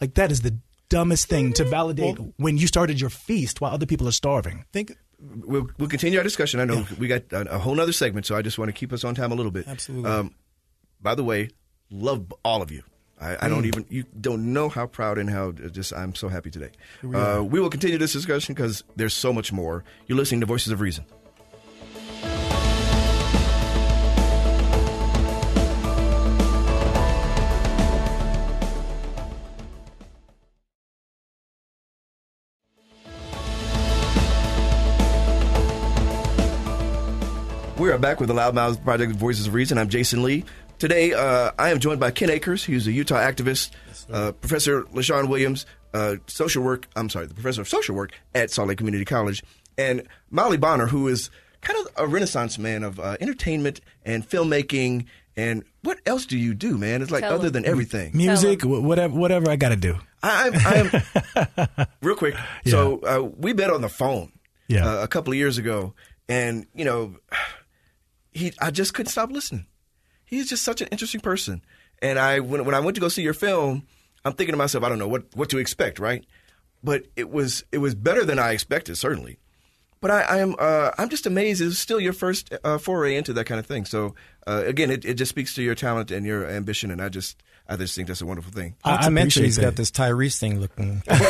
Like 0.01 0.15
that 0.15 0.33
is 0.33 0.41
the 0.41 0.59
dumbest 0.89 1.29
thing 1.29 1.53
to 1.53 1.65
validate 1.65 2.19
when 2.39 2.59
you 2.59 2.67
started 2.67 3.01
your 3.01 3.09
feast 3.09 3.61
while 3.61 3.73
other 3.73 3.87
people 3.87 4.09
are 4.09 4.13
starving. 4.13 4.65
Think 4.73 4.97
We'll, 5.25 5.69
we'll 5.79 5.89
continue 5.89 6.19
our 6.19 6.25
discussion. 6.25 6.59
I 6.59 6.65
know 6.65 6.85
we 6.99 7.07
got 7.07 7.33
a, 7.33 7.55
a 7.55 7.59
whole 7.59 7.81
other 7.81 7.93
segment, 7.93 8.27
so 8.27 8.35
I 8.35 8.43
just 8.43 8.59
want 8.59 8.69
to 8.71 8.73
keep 8.73 8.93
us 8.93 9.05
on 9.05 9.15
time 9.15 9.31
a 9.31 9.37
little 9.37 9.53
bit. 9.53 9.69
Absolutely. 9.69 10.11
Um, 10.11 10.35
by 11.01 11.15
the 11.15 11.23
way, 11.23 11.51
love 11.93 12.35
all 12.45 12.61
of 12.61 12.73
you. 12.73 12.83
I, 13.23 13.47
I 13.47 13.49
don't 13.49 13.65
even 13.67 13.87
you 13.89 14.05
don't 14.21 14.53
know 14.53 14.69
how 14.69 14.87
proud 14.87 15.17
and 15.17 15.31
how 15.31 15.53
just 15.53 15.93
I'm 15.93 16.15
so 16.15 16.29
happy 16.29 16.51
today. 16.51 16.71
Uh, 17.05 17.43
we 17.43 17.61
will 17.61 17.71
continue 17.71 17.97
this 17.97 18.13
discussion 18.13 18.55
because 18.55 18.83
there's 18.97 19.15
so 19.15 19.33
much 19.33 19.53
more. 19.53 19.85
You're 20.07 20.19
listening 20.19 20.41
to 20.41 20.47
Voices 20.47 20.73
of 20.73 20.81
Reason. 20.81 21.05
We 37.83 37.91
are 37.91 37.99
back 37.99 38.21
with 38.21 38.29
the 38.29 38.35
Loudmouth 38.35 38.85
Project 38.85 39.13
Voices 39.17 39.49
of 39.49 39.55
Reason. 39.55 39.77
I'm 39.77 39.89
Jasen 39.89 40.23
Lee. 40.23 40.45
Today, 40.83 41.13
uh, 41.13 41.53
I 41.61 41.71
am 41.71 41.79
joined 41.79 42.01
by 42.01 42.11
Ken 42.11 42.29
Akers. 42.29 42.65
He's 42.65 42.89
a 42.89 42.93
Utah 42.93 43.19
activist. 43.19 43.71
uh, 44.13 44.33
professor 44.33 44.83
LaShawn 44.87 45.29
Williams, 45.29 45.65
uh, 45.95 46.17
social 46.27 46.65
work, 46.65 46.89
I'm 46.97 47.09
sorry, 47.09 47.27
the 47.27 47.35
professor 47.35 47.61
of 47.61 47.69
social 47.69 47.95
work 47.95 48.11
at 48.35 48.51
Salt 48.51 48.67
Lake 48.67 48.79
Community 48.79 49.05
College. 49.05 49.45
And 49.79 50.09
Mauli 50.31 50.57
Bonner, 50.57 50.89
who 50.89 51.07
is 51.07 51.31
kind 51.61 51.79
of 51.79 51.87
a 51.97 52.09
renaissance 52.09 52.59
man 52.59 52.83
of 52.83 52.99
uh, 52.99 53.17
entertainment 53.21 53.81
and 54.05 54.29
filmmaking. 54.29 55.07
And 55.37 55.63
what 55.83 56.01
else 56.05 56.27
do 56.27 56.37
you 56.37 56.53
do, 56.53 56.77
man? 56.77 57.01
It's 57.01 57.13
like 57.13 57.23
Tell 57.23 57.35
other 57.35 57.47
him. 57.47 57.53
than 57.53 57.65
everything. 57.65 58.11
Music, 58.17 58.63
whatever, 58.65 59.15
whatever 59.15 59.49
I 59.53 59.55
got 59.55 59.69
to 59.69 59.77
do. 59.77 60.01
I, 60.25 60.51
I, 60.53 61.61
I 61.69 61.79
am 61.79 61.87
real 62.03 62.17
quick. 62.17 62.35
So 62.67 62.99
uh, 63.03 63.23
we 63.39 63.53
met 63.53 63.71
on 63.71 63.83
the 63.83 63.89
phone 63.89 64.33
Yeah. 64.67 64.85
uh, 64.85 65.05
a 65.05 65.07
couple 65.07 65.33
of 65.33 65.37
years 65.37 65.59
ago, 65.59 65.95
and 66.29 66.67
you 66.75 66.85
know, 66.85 67.19
he 68.33 68.53
I 68.61 68.73
just 68.73 68.95
couldn't 68.95 69.13
stop 69.13 69.31
listening. 69.31 69.67
He's 70.33 70.49
just 70.49 70.65
such 70.65 70.81
an 70.81 70.89
interesting 70.91 71.21
person, 71.21 71.61
and 72.01 72.19
I 72.19 72.41
when 72.41 72.65
when 72.65 72.75
I 72.75 72.81
went 72.81 72.95
to 72.95 73.03
go 73.03 73.09
see 73.09 73.21
your 73.21 73.35
film, 73.35 73.87
I'm 74.25 74.33
thinking 74.33 74.55
to 74.55 74.57
myself, 74.57 74.83
I 74.83 74.89
don't 74.89 74.99
know 74.99 75.07
what 75.07 75.25
what 75.35 75.51
to 75.51 75.59
expect, 75.59 75.99
right? 75.99 76.25
But 76.83 77.05
it 77.17 77.29
was 77.29 77.65
it 77.71 77.79
was 77.79 77.95
better 77.95 78.25
than 78.25 78.39
I 78.39 78.53
expected, 78.53 78.97
certainly. 78.97 79.37
But 80.01 80.11
I, 80.11 80.23
I 80.23 80.39
am 80.39 80.57
uh, 80.59 80.93
I'm 80.97 81.11
just 81.11 81.27
amazed. 81.27 81.61
It's 81.61 81.79
still 81.79 82.01
your 82.01 82.15
first 82.15 82.51
uh, 82.65 82.79
foray 82.79 83.15
into 83.15 83.35
that 83.35 83.45
kind 83.45 83.59
of 83.59 83.67
thing. 83.67 83.85
So 83.85 84.15
uh, 84.47 84.63
again, 84.65 84.91
it, 84.91 85.05
it 85.05 85.15
just 85.15 85.29
speaks 85.29 85.55
to 85.57 85.63
your 85.63 85.75
talent 85.75 86.11
and 86.11 86.25
your 86.25 86.49
ambition, 86.49 86.91
and 86.91 87.03
I 87.03 87.11
just 87.11 87.43
I 87.69 87.77
just 87.77 87.95
think 87.95 88.09
that's 88.09 88.21
a 88.21 88.27
wonderful 88.27 88.53
thing. 88.53 88.75
I- 88.85 88.97
I 88.97 89.03
to 89.05 89.11
mention 89.11 89.43
appreciate 89.43 89.45
he's 89.47 89.57
that. 89.57 89.63
got 89.63 89.77
this 89.77 89.91
Tyrese 89.91 90.39
thing 90.39 90.61
looking. 90.61 91.03
going 91.09 91.21
you 91.23 91.29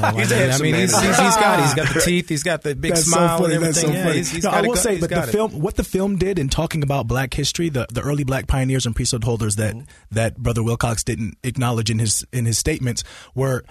know, 0.00 0.12
He's 0.16 0.30
a 0.30 0.36
I 0.36 0.46
mean, 0.46 0.52
I 0.52 0.58
mean, 0.58 0.74
he's, 0.74 0.92
he's, 1.00 1.02
he's 1.18 1.36
got 1.36 1.60
he's 1.62 1.74
got 1.74 1.94
the 1.94 2.00
teeth, 2.04 2.28
he's 2.28 2.42
got 2.42 2.62
the 2.62 2.74
big 2.76 2.92
That's 2.92 3.06
smile 3.06 3.38
so 3.38 3.44
funny. 3.44 3.54
and 3.56 3.64
That's 3.64 3.78
everything. 3.78 3.92
so 3.94 3.98
yeah, 3.98 4.04
funny. 4.04 4.16
he's, 4.18 4.30
he's 4.30 4.44
no, 4.44 4.50
I 4.50 4.60
will 4.60 4.68
go- 4.68 4.74
say, 4.76 5.00
but 5.00 5.10
the 5.10 5.22
it. 5.22 5.28
film, 5.30 5.60
what 5.60 5.74
the 5.76 5.84
film 5.84 6.16
did 6.16 6.38
in 6.38 6.48
talking 6.48 6.82
about 6.82 7.08
Black 7.08 7.34
history, 7.34 7.68
the, 7.68 7.86
the 7.92 8.02
early 8.02 8.22
Black 8.24 8.46
pioneers 8.46 8.86
and 8.86 8.94
priesthood 8.94 9.24
holders 9.24 9.56
that 9.56 9.74
Mm-hmm. 9.74 9.84
that 10.12 10.36
Brother 10.36 10.62
Wilcox 10.62 11.02
didn't 11.04 11.38
acknowledge 11.42 11.90
in 11.90 11.98
his 11.98 12.24
in 12.32 12.44
his 12.44 12.58
statements 12.58 13.02
were. 13.34 13.64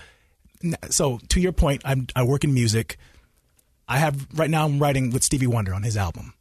So 0.89 1.19
to 1.29 1.39
your 1.39 1.51
point, 1.53 1.81
I'm, 1.85 2.07
I 2.15 2.23
work 2.23 2.43
in 2.43 2.53
music. 2.53 2.97
I 3.87 3.97
have 3.97 4.27
right 4.33 4.49
now. 4.49 4.65
I'm 4.65 4.79
writing 4.79 5.11
with 5.11 5.23
Stevie 5.23 5.47
Wonder 5.47 5.73
on 5.73 5.83
his 5.83 5.97
album, 5.97 6.33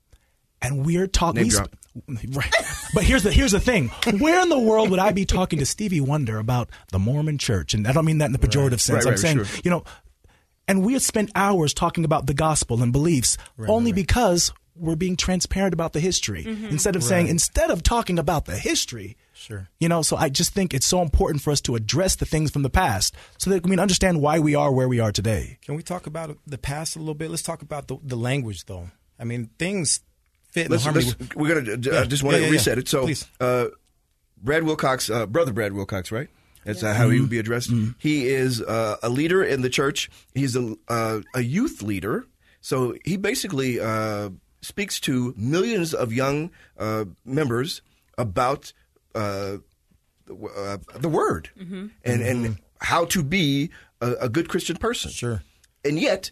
and 0.62 0.84
we're 0.86 1.06
talking. 1.06 1.42
Name 1.42 1.50
drop. 1.50 1.74
Right. 2.06 2.54
But 2.94 3.04
here's 3.04 3.24
the 3.24 3.32
here's 3.32 3.52
the 3.52 3.60
thing. 3.60 3.88
Where 4.18 4.40
in 4.42 4.48
the 4.48 4.58
world 4.58 4.90
would 4.90 5.00
I 5.00 5.10
be 5.10 5.24
talking 5.24 5.58
to 5.58 5.66
Stevie 5.66 6.00
Wonder 6.00 6.38
about 6.38 6.70
the 6.92 6.98
Mormon 6.98 7.38
Church? 7.38 7.74
And 7.74 7.86
I 7.86 7.92
don't 7.92 8.04
mean 8.04 8.18
that 8.18 8.26
in 8.26 8.32
the 8.32 8.38
pejorative 8.38 8.80
sense. 8.80 9.04
Right, 9.04 9.06
I'm 9.06 9.10
right, 9.10 9.18
saying, 9.18 9.44
sure. 9.44 9.60
you 9.64 9.70
know, 9.70 9.84
and 10.68 10.84
we 10.84 10.92
had 10.92 11.02
spent 11.02 11.32
hours 11.34 11.74
talking 11.74 12.04
about 12.04 12.26
the 12.26 12.34
gospel 12.34 12.82
and 12.82 12.92
beliefs 12.92 13.36
only 13.66 13.92
because 13.92 14.52
we're 14.76 14.96
being 14.96 15.16
transparent 15.16 15.74
about 15.74 15.92
the 15.92 16.00
history 16.00 16.44
mm-hmm. 16.44 16.66
instead 16.66 16.96
of 16.96 17.02
saying 17.04 17.26
instead 17.26 17.70
of 17.70 17.82
talking 17.82 18.18
about 18.18 18.46
the 18.46 18.56
history. 18.56 19.16
Sure. 19.34 19.68
You 19.78 19.88
know, 19.88 20.02
so 20.02 20.16
I 20.16 20.28
just 20.28 20.52
think 20.52 20.74
it's 20.74 20.86
so 20.86 21.00
important 21.00 21.42
for 21.42 21.50
us 21.50 21.60
to 21.62 21.74
address 21.74 22.14
the 22.14 22.26
things 22.26 22.50
from 22.50 22.62
the 22.62 22.70
past 22.70 23.16
so 23.38 23.50
that 23.50 23.64
we 23.64 23.70
can 23.70 23.80
understand 23.80 24.20
why 24.20 24.38
we 24.38 24.54
are 24.54 24.70
where 24.70 24.88
we 24.88 25.00
are 25.00 25.12
today. 25.12 25.58
Can 25.62 25.76
we 25.76 25.82
talk 25.82 26.06
about 26.06 26.36
the 26.46 26.58
past 26.58 26.94
a 26.94 26.98
little 26.98 27.14
bit? 27.14 27.30
Let's 27.30 27.42
talk 27.42 27.62
about 27.62 27.88
the, 27.88 27.96
the 28.02 28.16
language, 28.16 28.66
though. 28.66 28.90
I 29.18 29.24
mean, 29.24 29.50
things 29.58 30.00
fit 30.50 30.66
in 30.66 30.72
Let's, 30.72 30.84
harmony. 30.84 31.06
let's, 31.06 31.34
we're 31.34 31.54
gonna. 31.62 31.72
I 31.72 32.00
Yeah. 32.00 32.04
just 32.04 32.22
want 32.22 32.36
to 32.36 32.42
yeah, 32.44 32.50
reset 32.50 32.76
yeah. 32.76 32.80
it. 32.80 32.88
So, 32.88 33.02
Please. 33.04 33.26
uh, 33.40 33.66
Brad 34.42 34.62
Wilcox, 34.64 35.10
uh, 35.10 35.26
brother 35.26 35.52
Brad 35.52 35.72
Wilcox, 35.72 36.10
right? 36.12 36.28
That's 36.64 36.82
uh, 36.82 36.92
how 36.92 37.08
he 37.08 37.20
would 37.20 37.30
be 37.30 37.38
addressed. 37.38 37.70
He 37.98 38.26
is 38.28 38.60
uh, 38.60 38.96
a 39.02 39.08
leader 39.08 39.42
in 39.42 39.62
the 39.62 39.70
church. 39.70 40.10
He's 40.34 40.56
a 40.56 40.74
uh, 40.88 41.20
a 41.34 41.40
youth 41.42 41.82
leader. 41.82 42.26
So 42.60 42.94
he 43.04 43.16
basically 43.16 43.80
uh, 43.80 44.28
speaks 44.60 45.00
to 45.00 45.32
millions 45.38 45.94
of 45.94 46.12
young 46.12 46.50
uh, 46.78 47.06
members 47.24 47.80
about 48.18 48.74
uh, 49.14 49.56
the, 50.26 50.34
uh, 50.34 50.98
the 50.98 51.08
word 51.08 51.48
and 51.56 52.22
and 52.22 52.58
how 52.82 53.06
to 53.06 53.22
be 53.22 53.70
a, 54.02 54.12
a 54.22 54.28
good 54.28 54.48
Christian 54.50 54.76
person. 54.76 55.10
Sure. 55.10 55.42
And 55.82 55.98
yet, 55.98 56.30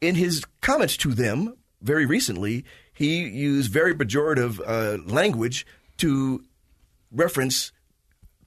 in 0.00 0.14
his 0.14 0.44
comments 0.60 0.96
to 0.98 1.12
them 1.14 1.56
very 1.82 2.06
recently, 2.06 2.64
he 2.94 3.28
used 3.28 3.70
very 3.70 3.94
pejorative 3.94 4.60
uh, 4.64 5.02
language 5.04 5.66
to 5.98 6.44
reference 7.10 7.72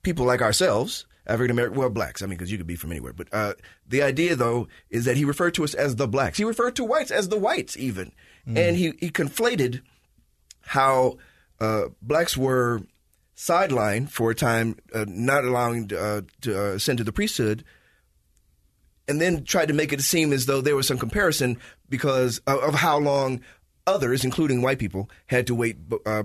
people 0.02 0.26
like 0.26 0.42
ourselves, 0.42 1.06
African 1.28 1.52
American, 1.52 1.78
well, 1.78 1.90
blacks. 1.90 2.22
I 2.22 2.26
mean, 2.26 2.38
because 2.38 2.52
you 2.52 2.58
could 2.58 2.68
be 2.68 2.76
from 2.76 2.92
anywhere. 2.92 3.14
But 3.14 3.28
uh, 3.34 3.54
the 3.88 4.02
idea, 4.02 4.36
though, 4.36 4.68
is 4.90 5.06
that 5.06 5.18
he 5.18 5.26
referred 5.26 5.54
to 5.56 5.64
us 5.64 5.74
as 5.74 5.98
the 5.98 6.08
blacks. 6.08 6.38
He 6.38 6.46
referred 6.46 6.76
to 6.78 6.86
whites 6.86 7.12
as 7.12 7.30
the 7.30 7.38
whites, 7.38 7.76
even, 7.78 8.14
and 8.46 8.78
he 8.78 8.94
he 9.00 9.10
conflated 9.10 9.82
how 10.62 11.18
uh, 11.60 11.86
blacks 12.02 12.38
were 12.38 12.82
sidelined 13.36 14.10
for 14.10 14.32
a 14.32 14.36
time, 14.36 14.78
uh, 14.94 15.06
not 15.08 15.44
allowing 15.44 15.92
uh, 15.94 16.22
to 16.42 16.58
uh, 16.58 16.74
ascend 16.76 16.98
to 16.98 17.04
the 17.04 17.12
priesthood, 17.12 17.64
and 19.08 19.22
then 19.22 19.44
tried 19.44 19.68
to 19.68 19.74
make 19.74 19.94
it 19.94 20.02
seem 20.02 20.34
as 20.34 20.46
though 20.46 20.62
there 20.62 20.76
was 20.76 20.88
some 20.88 20.98
comparison 20.98 21.58
because 21.90 22.40
of, 22.48 22.60
of 22.60 22.76
how 22.76 22.98
long 22.98 23.42
others, 23.88 24.24
including 24.24 24.62
white 24.62 24.78
people, 24.78 25.10
had 25.26 25.48
to 25.48 25.56
wait 25.56 25.78
uh, 26.06 26.24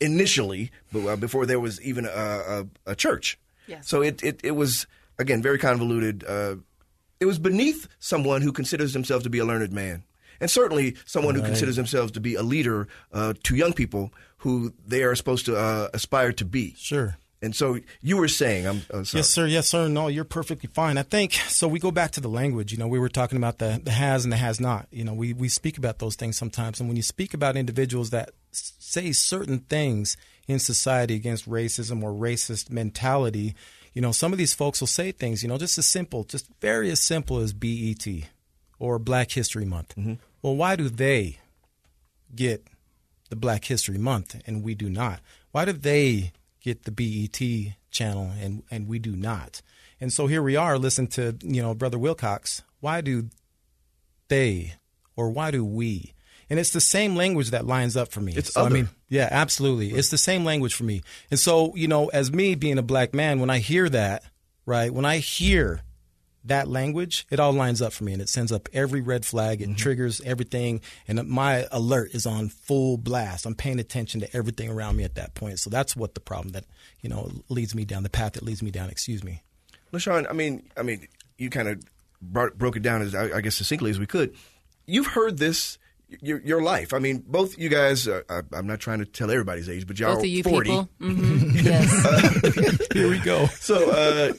initially 0.00 0.70
uh, 0.94 1.16
before 1.16 1.46
there 1.46 1.58
was 1.58 1.80
even 1.80 2.04
a, 2.04 2.08
a, 2.08 2.66
a 2.92 2.94
church. 2.94 3.38
Yes. 3.66 3.88
So 3.88 4.02
it, 4.02 4.22
it, 4.22 4.40
it 4.44 4.52
was, 4.52 4.86
again, 5.18 5.42
very 5.42 5.58
convoluted. 5.58 6.22
Uh, 6.22 6.56
it 7.18 7.24
was 7.24 7.38
beneath 7.38 7.88
someone 7.98 8.42
who 8.42 8.52
considers 8.52 8.92
himself 8.92 9.22
to 9.22 9.30
be 9.30 9.38
a 9.38 9.44
learned 9.44 9.72
man. 9.72 10.04
And 10.38 10.50
certainly 10.50 10.96
someone 11.06 11.34
who 11.34 11.42
considers 11.42 11.76
themselves 11.76 12.12
to 12.12 12.20
be 12.20 12.34
a 12.34 12.42
leader 12.42 12.88
uh, 13.10 13.32
to 13.44 13.56
young 13.56 13.72
people 13.72 14.12
who 14.38 14.74
they 14.86 15.02
are 15.02 15.14
supposed 15.14 15.46
to 15.46 15.56
uh, 15.56 15.88
aspire 15.94 16.30
to 16.34 16.44
be. 16.44 16.74
Sure. 16.76 17.16
And 17.42 17.54
so 17.54 17.78
you 18.00 18.16
were 18.16 18.28
saying, 18.28 18.66
I'm 18.66 18.80
sorry. 19.04 19.04
Yes, 19.12 19.28
sir. 19.30 19.46
Yes, 19.46 19.68
sir. 19.68 19.88
No, 19.88 20.08
you're 20.08 20.24
perfectly 20.24 20.70
fine. 20.72 20.96
I 20.96 21.02
think 21.02 21.34
so. 21.34 21.68
We 21.68 21.78
go 21.78 21.90
back 21.90 22.12
to 22.12 22.20
the 22.20 22.28
language. 22.28 22.72
You 22.72 22.78
know, 22.78 22.88
we 22.88 22.98
were 22.98 23.10
talking 23.10 23.36
about 23.36 23.58
the, 23.58 23.80
the 23.82 23.90
has 23.90 24.24
and 24.24 24.32
the 24.32 24.38
has 24.38 24.58
not. 24.58 24.88
You 24.90 25.04
know, 25.04 25.12
we, 25.12 25.34
we 25.34 25.48
speak 25.48 25.76
about 25.76 25.98
those 25.98 26.16
things 26.16 26.36
sometimes. 26.38 26.80
And 26.80 26.88
when 26.88 26.96
you 26.96 27.02
speak 27.02 27.34
about 27.34 27.56
individuals 27.56 28.10
that 28.10 28.30
say 28.50 29.12
certain 29.12 29.58
things 29.60 30.16
in 30.48 30.58
society 30.58 31.14
against 31.14 31.48
racism 31.48 32.02
or 32.02 32.12
racist 32.12 32.70
mentality, 32.70 33.54
you 33.92 34.00
know, 34.00 34.12
some 34.12 34.32
of 34.32 34.38
these 34.38 34.54
folks 34.54 34.80
will 34.80 34.86
say 34.86 35.12
things, 35.12 35.42
you 35.42 35.48
know, 35.48 35.58
just 35.58 35.76
as 35.76 35.86
simple, 35.86 36.24
just 36.24 36.48
very 36.60 36.90
as 36.90 37.02
simple 37.02 37.38
as 37.38 37.52
BET 37.52 38.06
or 38.78 38.98
Black 38.98 39.30
History 39.30 39.64
Month. 39.64 39.94
Mm-hmm. 39.96 40.14
Well, 40.42 40.56
why 40.56 40.76
do 40.76 40.88
they 40.88 41.38
get 42.34 42.66
the 43.28 43.36
Black 43.36 43.64
History 43.66 43.98
Month 43.98 44.40
and 44.46 44.62
we 44.62 44.74
do 44.74 44.88
not? 44.88 45.20
Why 45.52 45.64
do 45.64 45.72
they 45.72 46.32
get 46.66 46.82
the 46.82 46.90
BET 46.90 47.40
channel, 47.90 48.32
and 48.40 48.64
and 48.70 48.88
we 48.88 48.98
do 48.98 49.14
not. 49.14 49.62
And 50.00 50.12
so 50.12 50.26
here 50.26 50.42
we 50.42 50.56
are, 50.56 50.76
listen 50.76 51.06
to 51.08 51.36
you 51.42 51.62
know 51.62 51.74
Brother 51.74 51.98
Wilcox. 51.98 52.62
Why 52.80 53.00
do 53.00 53.30
they 54.28 54.74
or 55.14 55.30
why 55.30 55.50
do 55.52 55.64
we? 55.64 56.12
And 56.50 56.60
it's 56.60 56.70
the 56.70 56.80
same 56.80 57.16
language 57.16 57.50
that 57.50 57.66
lines 57.66 57.96
up 57.96 58.12
for 58.12 58.20
me. 58.20 58.34
It's 58.34 58.52
so, 58.52 58.62
other. 58.62 58.70
I 58.70 58.72
mean, 58.80 58.88
yeah, 59.08 59.28
absolutely. 59.30 59.92
It's 59.92 60.10
the 60.10 60.18
same 60.18 60.44
language 60.44 60.74
for 60.74 60.84
me. 60.84 61.02
And 61.30 61.40
so, 61.40 61.74
you 61.74 61.88
know, 61.88 62.08
as 62.08 62.32
me 62.32 62.54
being 62.54 62.78
a 62.78 62.82
black 62.82 63.14
man, 63.14 63.40
when 63.40 63.50
I 63.50 63.58
hear 63.58 63.88
that, 63.88 64.22
right, 64.64 64.92
when 64.92 65.04
I 65.04 65.18
hear 65.18 65.82
that 66.48 66.68
language, 66.68 67.26
it 67.30 67.40
all 67.40 67.52
lines 67.52 67.80
up 67.82 67.92
for 67.92 68.04
me 68.04 68.12
and 68.12 68.22
it 68.22 68.28
sends 68.28 68.52
up 68.52 68.68
every 68.72 69.00
red 69.00 69.24
flag. 69.24 69.60
It 69.62 69.76
triggers 69.76 70.20
everything. 70.22 70.80
And 71.08 71.26
my 71.28 71.66
alert 71.70 72.10
is 72.14 72.26
on 72.26 72.48
full 72.48 72.96
blast. 72.96 73.46
I'm 73.46 73.54
paying 73.54 73.78
attention 73.78 74.20
to 74.20 74.36
everything 74.36 74.68
around 74.70 74.96
me 74.96 75.04
at 75.04 75.14
that 75.16 75.34
point. 75.34 75.58
So 75.58 75.70
that's 75.70 75.96
what 75.96 76.14
the 76.14 76.20
problem 76.20 76.52
that, 76.52 76.64
you 77.00 77.08
know, 77.08 77.30
leads 77.48 77.74
me 77.74 77.84
down 77.84 78.02
the 78.02 78.10
path 78.10 78.32
that 78.34 78.42
leads 78.42 78.62
me 78.62 78.70
down, 78.70 78.90
excuse 78.90 79.22
me. 79.22 79.42
LaShawn, 79.92 80.26
I 80.28 80.32
mean, 80.32 80.68
I 80.76 80.82
mean, 80.82 81.06
you 81.38 81.50
kind 81.50 81.68
of 81.68 81.82
brought, 82.20 82.58
broke 82.58 82.76
it 82.76 82.82
down 82.82 83.02
as 83.02 83.14
I, 83.14 83.36
I 83.36 83.40
guess 83.40 83.54
succinctly 83.54 83.90
as 83.90 83.98
we 83.98 84.06
could. 84.06 84.34
You've 84.86 85.06
heard 85.08 85.38
this 85.38 85.78
your, 86.20 86.40
your 86.40 86.62
life. 86.62 86.94
I 86.94 86.98
mean, 86.98 87.24
both 87.26 87.58
you 87.58 87.68
guys. 87.68 88.06
Uh, 88.06 88.22
I, 88.30 88.40
I'm 88.52 88.66
not 88.66 88.80
trying 88.80 89.00
to 89.00 89.04
tell 89.06 89.30
everybody's 89.30 89.68
age, 89.68 89.86
but 89.86 89.98
y'all 89.98 90.14
Both 90.14 90.24
of 90.24 90.28
you 90.30 90.42
40. 90.42 90.70
people. 90.70 90.88
hmm 90.98 91.50
Yes. 91.54 92.86
Here 92.92 93.08
we 93.10 93.18
go. 93.18 93.46
So 93.46 93.90
uh, 93.90 94.32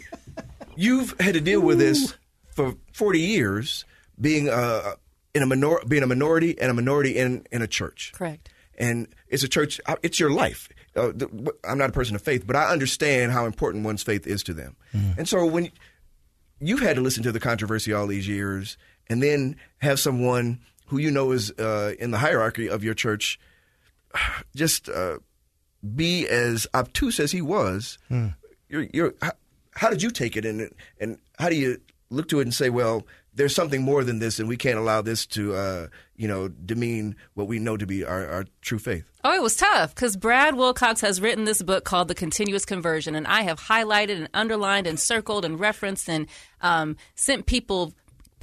you've 0.78 1.20
had 1.20 1.34
to 1.34 1.42
deal 1.42 1.60
with 1.62 1.80
this 1.80 2.16
for 2.56 2.76
40 2.94 3.20
years, 3.20 3.84
being 4.20 4.50
uh, 4.50 4.94
in 5.34 5.44
a 5.44 5.46
minor- 5.46 5.82
being 5.88 6.04
a 6.04 6.08
minority 6.08 6.58
and 6.60 6.72
a 6.72 6.74
minority 6.74 7.18
in 7.18 7.46
in 7.52 7.62
a 7.62 7.68
church. 7.68 8.12
Correct. 8.16 8.50
And 8.80 9.08
it's 9.28 9.44
a 9.44 9.48
church. 9.48 9.82
uh, 9.88 9.96
It's 10.04 10.20
your 10.20 10.30
life. 10.30 10.70
Uh, 10.96 11.12
the, 11.14 11.54
I'm 11.68 11.78
not 11.78 11.90
a 11.90 11.94
person 11.94 12.16
of 12.16 12.22
faith, 12.22 12.46
but 12.46 12.56
I 12.56 12.72
understand 12.72 13.32
how 13.32 13.46
important 13.46 13.84
one's 13.86 14.04
faith 14.04 14.26
is 14.28 14.44
to 14.44 14.54
them. 14.54 14.76
And 15.18 15.28
so 15.28 15.46
when 15.46 15.72
you've 16.60 16.80
had 16.82 16.96
to 16.96 17.02
listen 17.02 17.24
to 17.24 17.32
the 17.32 17.40
controversy 17.40 17.92
all 17.94 18.08
these 18.08 18.28
years, 18.28 18.78
and 19.10 19.22
then 19.22 19.56
have 19.80 20.00
someone 20.00 20.60
who 20.88 20.98
you 21.00 21.12
know 21.12 21.32
is 21.32 21.52
uh, 21.60 21.94
in 22.00 22.12
the 22.12 22.18
hierarchy 22.20 22.68
of 22.70 22.84
your 22.84 22.94
church 22.96 23.40
just 24.56 24.90
uh, 24.90 25.18
be 25.96 26.28
as 26.28 26.66
obtuse 26.74 27.20
as 27.20 27.32
he 27.32 27.42
was, 27.42 27.98
you're, 28.70 28.88
you're, 28.94 29.14
how, 29.78 29.90
did 29.90 30.02
you 30.02 30.10
take 30.10 30.36
it, 30.36 30.46
and 30.46 30.70
and 31.00 31.18
how 31.40 31.50
do 31.50 31.56
you 31.56 31.80
look 32.10 32.28
to 32.30 32.40
it 32.40 32.44
and 32.44 32.54
say, 32.54 32.70
well, 32.70 33.06
there's 33.34 33.54
something 33.54 33.84
more 33.84 34.04
than 34.04 34.20
this, 34.20 34.40
and 34.40 34.50
we 34.50 34.58
can't 34.58 34.78
allow 34.80 35.02
this 35.02 35.26
to, 35.28 35.54
uh, 35.54 35.88
you 36.16 36.28
know, 36.28 36.48
demean 36.48 37.16
what 37.36 37.48
we 37.48 37.60
know 37.60 37.78
to 37.78 37.86
be 37.86 38.04
our, 38.04 38.28
our 38.28 38.46
true 38.62 38.80
faith. 38.80 39.06
Oh, 39.24 39.34
it 39.34 39.42
was 39.42 39.56
tough 39.56 39.94
because 39.94 40.18
Brad 40.18 40.56
Wilcox 40.56 41.02
has 41.02 41.22
written 41.22 41.44
this 41.46 41.62
book 41.62 41.84
called 41.84 42.08
The 42.08 42.16
Continuous 42.16 42.66
Conversion, 42.66 43.16
and 43.16 43.28
I 43.28 43.42
have 43.42 43.60
highlighted 43.60 44.18
and 44.18 44.30
underlined 44.34 44.88
and 44.88 45.00
circled 45.00 45.46
and 45.46 45.60
referenced 45.60 46.10
and 46.10 46.28
um, 46.62 46.98
sent 47.16 47.46
people 47.46 47.94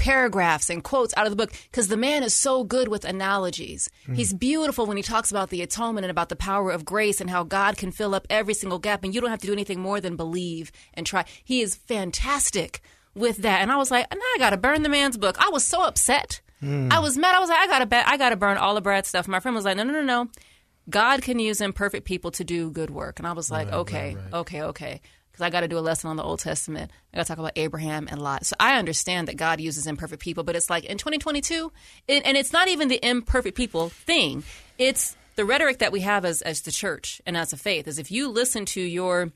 paragraphs 0.04 0.68
and 0.68 0.84
quotes 0.84 1.14
out 1.16 1.24
of 1.24 1.32
the 1.32 1.36
book 1.36 1.50
because 1.70 1.88
the 1.88 1.96
man 1.96 2.22
is 2.22 2.34
so 2.34 2.62
good 2.62 2.88
with 2.88 3.06
analogies. 3.06 3.88
Mm-hmm. 4.02 4.14
He's 4.14 4.34
beautiful 4.34 4.84
when 4.84 4.98
he 4.98 5.02
talks 5.02 5.30
about 5.30 5.48
the 5.48 5.62
atonement 5.62 6.04
and 6.04 6.10
about 6.10 6.28
the 6.28 6.36
power 6.36 6.70
of 6.70 6.84
grace 6.84 7.22
and 7.22 7.30
how 7.30 7.42
God 7.42 7.78
can 7.78 7.90
fill 7.90 8.14
up 8.14 8.26
every 8.28 8.52
single 8.52 8.78
gap, 8.78 9.02
and 9.02 9.14
you 9.14 9.22
don't 9.22 9.30
have 9.30 9.40
to 9.40 9.46
do 9.46 9.52
anything 9.54 9.80
more 9.80 10.02
than 10.02 10.16
believe 10.16 10.70
and 10.92 11.06
try. 11.06 11.24
He 11.42 11.62
is 11.62 11.74
fantastic 11.74 12.82
with 13.14 13.38
that, 13.38 13.62
and 13.62 13.72
I 13.72 13.76
was 13.76 13.90
like, 13.90 14.06
now 14.10 14.20
I 14.20 14.36
got 14.38 14.50
to 14.50 14.58
burn 14.58 14.82
the 14.82 14.90
man's 14.90 15.16
book. 15.16 15.36
I 15.38 15.48
was 15.48 15.64
so 15.64 15.82
upset. 15.82 16.42
Mm. 16.62 16.92
I 16.92 16.98
was 16.98 17.16
mad. 17.16 17.34
I 17.34 17.40
was 17.40 17.48
like, 17.48 17.60
I 17.60 17.66
gotta 17.66 17.86
bet, 17.86 18.06
I 18.06 18.16
gotta 18.16 18.36
burn 18.36 18.58
all 18.58 18.76
of 18.76 18.82
Brad's 18.82 19.08
stuff. 19.08 19.26
My 19.26 19.40
friend 19.40 19.54
was 19.54 19.64
like, 19.64 19.76
no, 19.76 19.84
no, 19.84 19.92
no, 19.92 20.02
no. 20.02 20.28
God 20.90 21.22
can 21.22 21.38
use 21.38 21.62
imperfect 21.62 22.04
people 22.04 22.30
to 22.32 22.44
do 22.44 22.70
good 22.70 22.90
work. 22.90 23.18
And 23.18 23.26
I 23.26 23.32
was 23.32 23.50
like, 23.50 23.72
okay, 23.72 24.16
okay, 24.32 24.62
okay. 24.62 25.00
Because 25.34 25.46
I 25.46 25.50
got 25.50 25.62
to 25.62 25.68
do 25.68 25.76
a 25.76 25.80
lesson 25.80 26.10
on 26.10 26.16
the 26.16 26.22
Old 26.22 26.38
Testament. 26.38 26.92
I 27.12 27.16
got 27.16 27.26
to 27.26 27.28
talk 27.28 27.38
about 27.38 27.54
Abraham 27.56 28.06
and 28.08 28.22
Lot. 28.22 28.46
So 28.46 28.54
I 28.60 28.78
understand 28.78 29.26
that 29.26 29.36
God 29.36 29.60
uses 29.60 29.88
imperfect 29.88 30.22
people, 30.22 30.44
but 30.44 30.54
it's 30.54 30.70
like 30.70 30.84
in 30.84 30.96
2022, 30.96 31.72
it, 32.06 32.22
and 32.24 32.36
it's 32.36 32.52
not 32.52 32.68
even 32.68 32.86
the 32.86 33.04
imperfect 33.04 33.56
people 33.56 33.88
thing. 33.88 34.44
It's 34.78 35.16
the 35.34 35.44
rhetoric 35.44 35.80
that 35.80 35.90
we 35.90 36.02
have 36.02 36.24
as, 36.24 36.40
as 36.40 36.60
the 36.60 36.70
church 36.70 37.20
and 37.26 37.36
as 37.36 37.52
a 37.52 37.56
faith 37.56 37.88
is 37.88 37.98
if 37.98 38.12
you 38.12 38.28
listen 38.28 38.64
to 38.66 38.80
your 38.80 39.32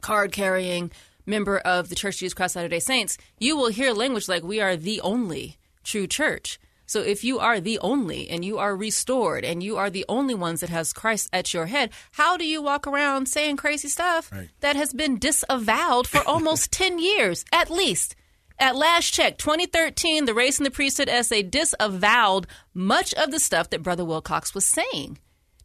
card 0.00 0.32
carrying 0.32 0.90
member 1.26 1.58
of 1.58 1.90
the 1.90 1.94
Church 1.94 2.16
of 2.16 2.20
Jesus 2.20 2.34
Christ 2.34 2.56
Latter 2.56 2.66
day 2.66 2.80
Saints, 2.80 3.16
you 3.38 3.56
will 3.56 3.68
hear 3.68 3.92
language 3.92 4.28
like, 4.28 4.42
we 4.42 4.60
are 4.60 4.76
the 4.76 5.00
only 5.00 5.58
true 5.84 6.08
church. 6.08 6.58
So 6.86 7.00
if 7.00 7.24
you 7.24 7.38
are 7.40 7.60
the 7.60 7.78
only 7.80 8.28
and 8.30 8.44
you 8.44 8.58
are 8.58 8.76
restored 8.76 9.44
and 9.44 9.62
you 9.62 9.76
are 9.76 9.90
the 9.90 10.04
only 10.08 10.34
ones 10.34 10.60
that 10.60 10.70
has 10.70 10.92
Christ 10.92 11.28
at 11.32 11.52
your 11.52 11.66
head, 11.66 11.90
how 12.12 12.36
do 12.36 12.46
you 12.46 12.62
walk 12.62 12.86
around 12.86 13.26
saying 13.26 13.56
crazy 13.56 13.88
stuff 13.88 14.30
that 14.60 14.76
has 14.76 14.92
been 14.92 15.18
disavowed 15.18 16.06
for 16.06 16.26
almost 16.26 16.70
10 16.72 16.98
years 16.98 17.44
at 17.52 17.70
least? 17.70 18.14
At 18.58 18.76
last 18.76 19.12
check, 19.12 19.36
2013, 19.36 20.24
the 20.24 20.32
Race 20.32 20.58
and 20.58 20.64
the 20.64 20.70
Priesthood 20.70 21.10
essay 21.10 21.42
disavowed 21.42 22.46
much 22.72 23.12
of 23.14 23.30
the 23.30 23.38
stuff 23.40 23.68
that 23.70 23.82
Brother 23.82 24.04
Wilcox 24.04 24.54
was 24.54 24.64
saying. 24.64 25.18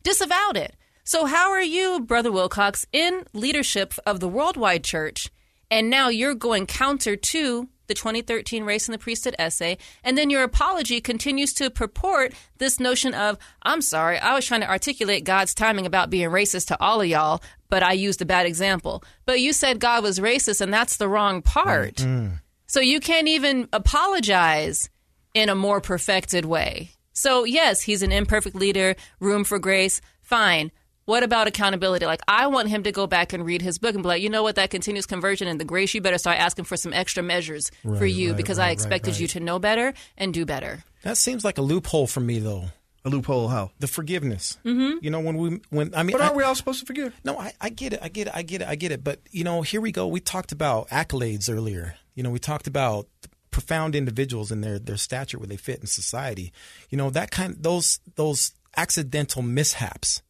Disavowed 0.04 0.58
it. 0.58 0.76
So 1.04 1.26
how 1.26 1.52
are 1.52 1.62
you, 1.62 2.02
Brother 2.02 2.32
Wilcox, 2.32 2.86
in 2.92 3.24
leadership 3.34 3.94
of 4.06 4.20
the 4.20 4.28
worldwide 4.28 4.84
church, 4.84 5.30
and 5.70 5.90
now 5.90 6.10
you're 6.10 6.36
going 6.36 6.66
counter 6.66 7.16
to 7.16 7.70
the 7.92 7.96
2013 7.96 8.64
Race 8.64 8.88
and 8.88 8.94
the 8.94 9.00
Priesthood 9.00 9.36
essay, 9.38 9.78
and 10.02 10.18
then 10.18 10.30
your 10.30 10.44
apology 10.44 11.02
continues 11.02 11.54
to 11.56 11.70
purport 11.70 12.34
this 12.58 12.80
notion 12.80 13.14
of, 13.14 13.38
I'm 13.64 13.82
sorry, 13.82 14.18
I 14.18 14.34
was 14.34 14.46
trying 14.46 14.62
to 14.62 14.70
articulate 14.70 15.26
God's 15.26 15.54
timing 15.54 15.86
about 15.86 16.10
being 16.10 16.30
racist 16.30 16.68
to 16.68 16.80
all 16.80 17.02
of 17.02 17.08
y'all, 17.08 17.44
but 17.70 17.84
I 17.84 17.92
used 17.92 18.22
a 18.22 18.26
bad 18.26 18.46
example. 18.46 19.04
But 19.26 19.42
you 19.42 19.52
said 19.52 19.82
God 19.82 20.04
was 20.04 20.20
racist, 20.20 20.62
and 20.62 20.74
that's 20.74 20.96
the 20.96 21.10
wrong 21.10 21.42
part. 21.42 21.96
Mm-hmm. 21.96 22.36
So 22.68 22.80
you 22.80 23.02
can't 23.02 23.28
even 23.28 23.68
apologize 23.74 24.90
in 25.34 25.50
a 25.50 25.56
more 25.56 25.82
perfected 25.82 26.46
way. 26.46 26.92
So, 27.12 27.44
yes, 27.44 27.82
he's 27.82 28.04
an 28.04 28.14
imperfect 28.14 28.56
leader, 28.56 28.96
room 29.20 29.44
for 29.44 29.60
grace, 29.60 30.00
fine. 30.22 30.72
What 31.12 31.24
about 31.24 31.46
accountability? 31.46 32.06
Like, 32.06 32.22
I 32.26 32.48
want 32.48 32.70
him 32.70 32.84
to 32.84 32.94
go 32.94 33.06
back 33.06 33.34
and 33.34 33.46
read 33.46 33.62
his 33.62 33.78
book 33.80 33.96
and 33.96 34.02
be 34.02 34.08
like, 34.08 34.22
you 34.22 34.30
know 34.30 34.44
what, 34.44 34.56
that 34.56 34.70
continuous 34.70 35.06
conversion 35.06 35.46
and 35.46 35.60
the 35.60 35.66
grace, 35.66 35.94
you 35.94 36.00
better 36.00 36.18
start 36.18 36.40
asking 36.40 36.64
for 36.64 36.78
some 36.78 36.94
extra 36.94 37.22
measures 37.22 37.70
for 37.84 38.06
you 38.06 38.30
right, 38.30 38.38
because 38.38 38.58
right, 38.58 38.64
I 38.64 38.68
right, 38.68 38.72
expected 38.72 39.20
you 39.20 39.28
to 39.28 39.42
know 39.42 39.60
better 39.60 39.94
and 40.18 40.34
do 40.34 40.46
better. 40.46 40.86
That 41.04 41.18
seems 41.18 41.44
like 41.44 41.58
a 41.58 41.62
loophole 41.62 42.08
for 42.08 42.22
me, 42.22 42.40
though. 42.40 42.68
A 43.04 43.10
loophole, 43.10 43.50
how? 43.50 43.72
The 43.80 43.88
forgiveness. 43.88 44.58
Mm-hmm. 44.64 45.04
You 45.04 45.12
know, 45.12 45.20
when 45.20 45.36
we, 45.36 45.60
when 45.70 45.94
I 45.94 46.04
mean, 46.04 46.14
But 46.14 46.22
aren't 46.22 46.38
we 46.38 46.44
all 46.44 46.56
supposed 46.56 46.80
to 46.80 46.86
forgive? 46.86 47.14
No, 47.26 47.38
I, 47.38 47.52
I 47.60 47.68
get 47.68 47.92
it. 47.92 48.00
I 48.02 48.08
get 48.08 48.28
it. 48.28 48.34
I 48.34 48.42
get 48.44 48.62
it. 48.62 48.70
I 48.70 48.76
get 48.76 48.94
it. 48.94 49.04
But 49.04 49.20
you 49.32 49.44
know, 49.44 49.64
here 49.64 49.82
we 49.82 49.92
go. 49.92 50.08
We 50.08 50.22
talked 50.22 50.54
about 50.54 50.88
accolades 50.92 51.54
earlier. 51.54 51.96
You 52.16 52.24
know, 52.24 52.30
we 52.30 52.40
talked 52.40 52.68
about 52.68 53.10
profound 53.50 53.96
individuals 53.96 54.50
and 54.50 54.64
their 54.64 54.80
their 54.80 54.96
stature 54.96 55.38
where 55.40 55.48
they 55.48 55.58
fit 55.58 55.82
in 55.82 55.88
society. 55.88 56.54
You 56.90 56.98
know, 56.98 57.10
that 57.10 57.32
kind 57.32 57.58
those 57.60 58.00
those 58.16 58.54
accidental 58.78 59.42
mishaps 59.42 60.22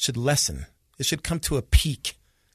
should 0.00 0.16
lessen. 0.16 0.66
It 0.98 1.06
should 1.06 1.22
come 1.22 1.40
to 1.40 1.56
a 1.56 1.62
peak. 1.62 2.14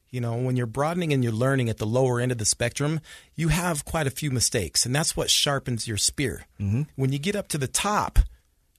You 0.10 0.22
know, 0.22 0.36
when 0.36 0.56
you're 0.56 0.66
broadening 0.68 1.12
and 1.14 1.24
you're 1.24 1.34
learning 1.34 1.70
at 1.70 1.78
the 1.78 1.86
lower 1.86 2.20
end 2.22 2.32
of 2.32 2.38
the 2.38 2.46
spectrum, 2.46 3.02
you 3.36 3.50
have 3.50 3.84
quite 3.86 4.08
a 4.08 4.12
few 4.12 4.32
mistakes, 4.32 4.86
and 4.86 4.96
that's 4.96 5.18
what 5.18 5.30
sharpens 5.30 5.88
your 5.88 5.98
spear. 5.98 6.46
Mm-hmm. 6.60 6.84
When 6.96 7.12
you 7.12 7.20
get 7.20 7.36
up 7.36 7.50
to 7.50 7.58
the 7.58 7.68
top, 7.68 8.20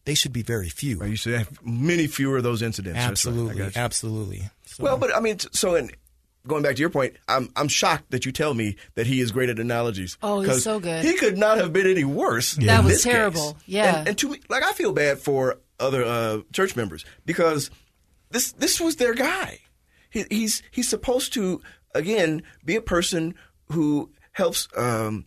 they 0.06 0.14
should 0.14 0.32
be 0.32 0.42
very 0.42 0.68
few. 0.68 0.98
Right, 0.98 1.10
you 1.10 1.16
should 1.16 1.34
have 1.36 1.58
many 1.64 2.06
fewer 2.06 2.38
of 2.38 2.42
those 2.42 2.62
incidents. 2.62 2.96
That's 2.98 3.26
right. 3.26 3.34
Absolutely, 3.36 3.72
absolutely. 3.76 4.42
So- 4.64 4.84
Well, 4.84 4.96
but 4.96 5.14
I 5.14 5.20
mean, 5.20 5.38
so 5.52 5.74
in 5.74 5.90
going 6.46 6.62
back 6.62 6.76
to 6.76 6.80
your 6.80 6.90
point, 6.90 7.16
I'm 7.28 7.50
I'm 7.54 7.68
shocked 7.68 8.10
that 8.12 8.24
you 8.24 8.32
tell 8.32 8.54
me 8.54 8.76
that 8.94 9.06
he 9.06 9.20
is 9.20 9.30
great 9.32 9.50
at 9.50 9.58
analogies. 9.58 10.16
Oh, 10.22 10.40
he's 10.40 10.48
'Cause 10.50 10.62
so 10.64 10.80
good. 10.80 11.04
He 11.04 11.14
could 11.16 11.36
not 11.36 11.58
have 11.58 11.72
been 11.72 11.86
any 11.88 12.04
worse. 12.04 12.52
That 12.54 12.82
was 12.84 12.94
this 12.94 13.04
case. 13.04 13.12
terrible. 13.12 13.58
Yeah. 13.66 13.98
and, 13.98 14.08
and 14.08 14.18
to 14.18 14.30
me, 14.30 14.40
like 14.48 14.62
I 14.62 14.72
feel 14.72 14.92
bad 14.92 15.18
for 15.18 15.58
other 15.78 16.02
uh, 16.04 16.38
church 16.52 16.76
members 16.76 17.04
because 17.26 17.70
this 18.36 18.52
this 18.52 18.80
was 18.80 18.96
their 18.96 19.14
guy. 19.14 19.60
He, 20.10 20.24
he's 20.30 20.62
he's 20.70 20.88
supposed 20.88 21.32
to 21.34 21.62
again 21.94 22.42
be 22.64 22.76
a 22.76 22.82
person 22.82 23.34
who 23.72 24.10
helps. 24.32 24.68
Um, 24.76 25.24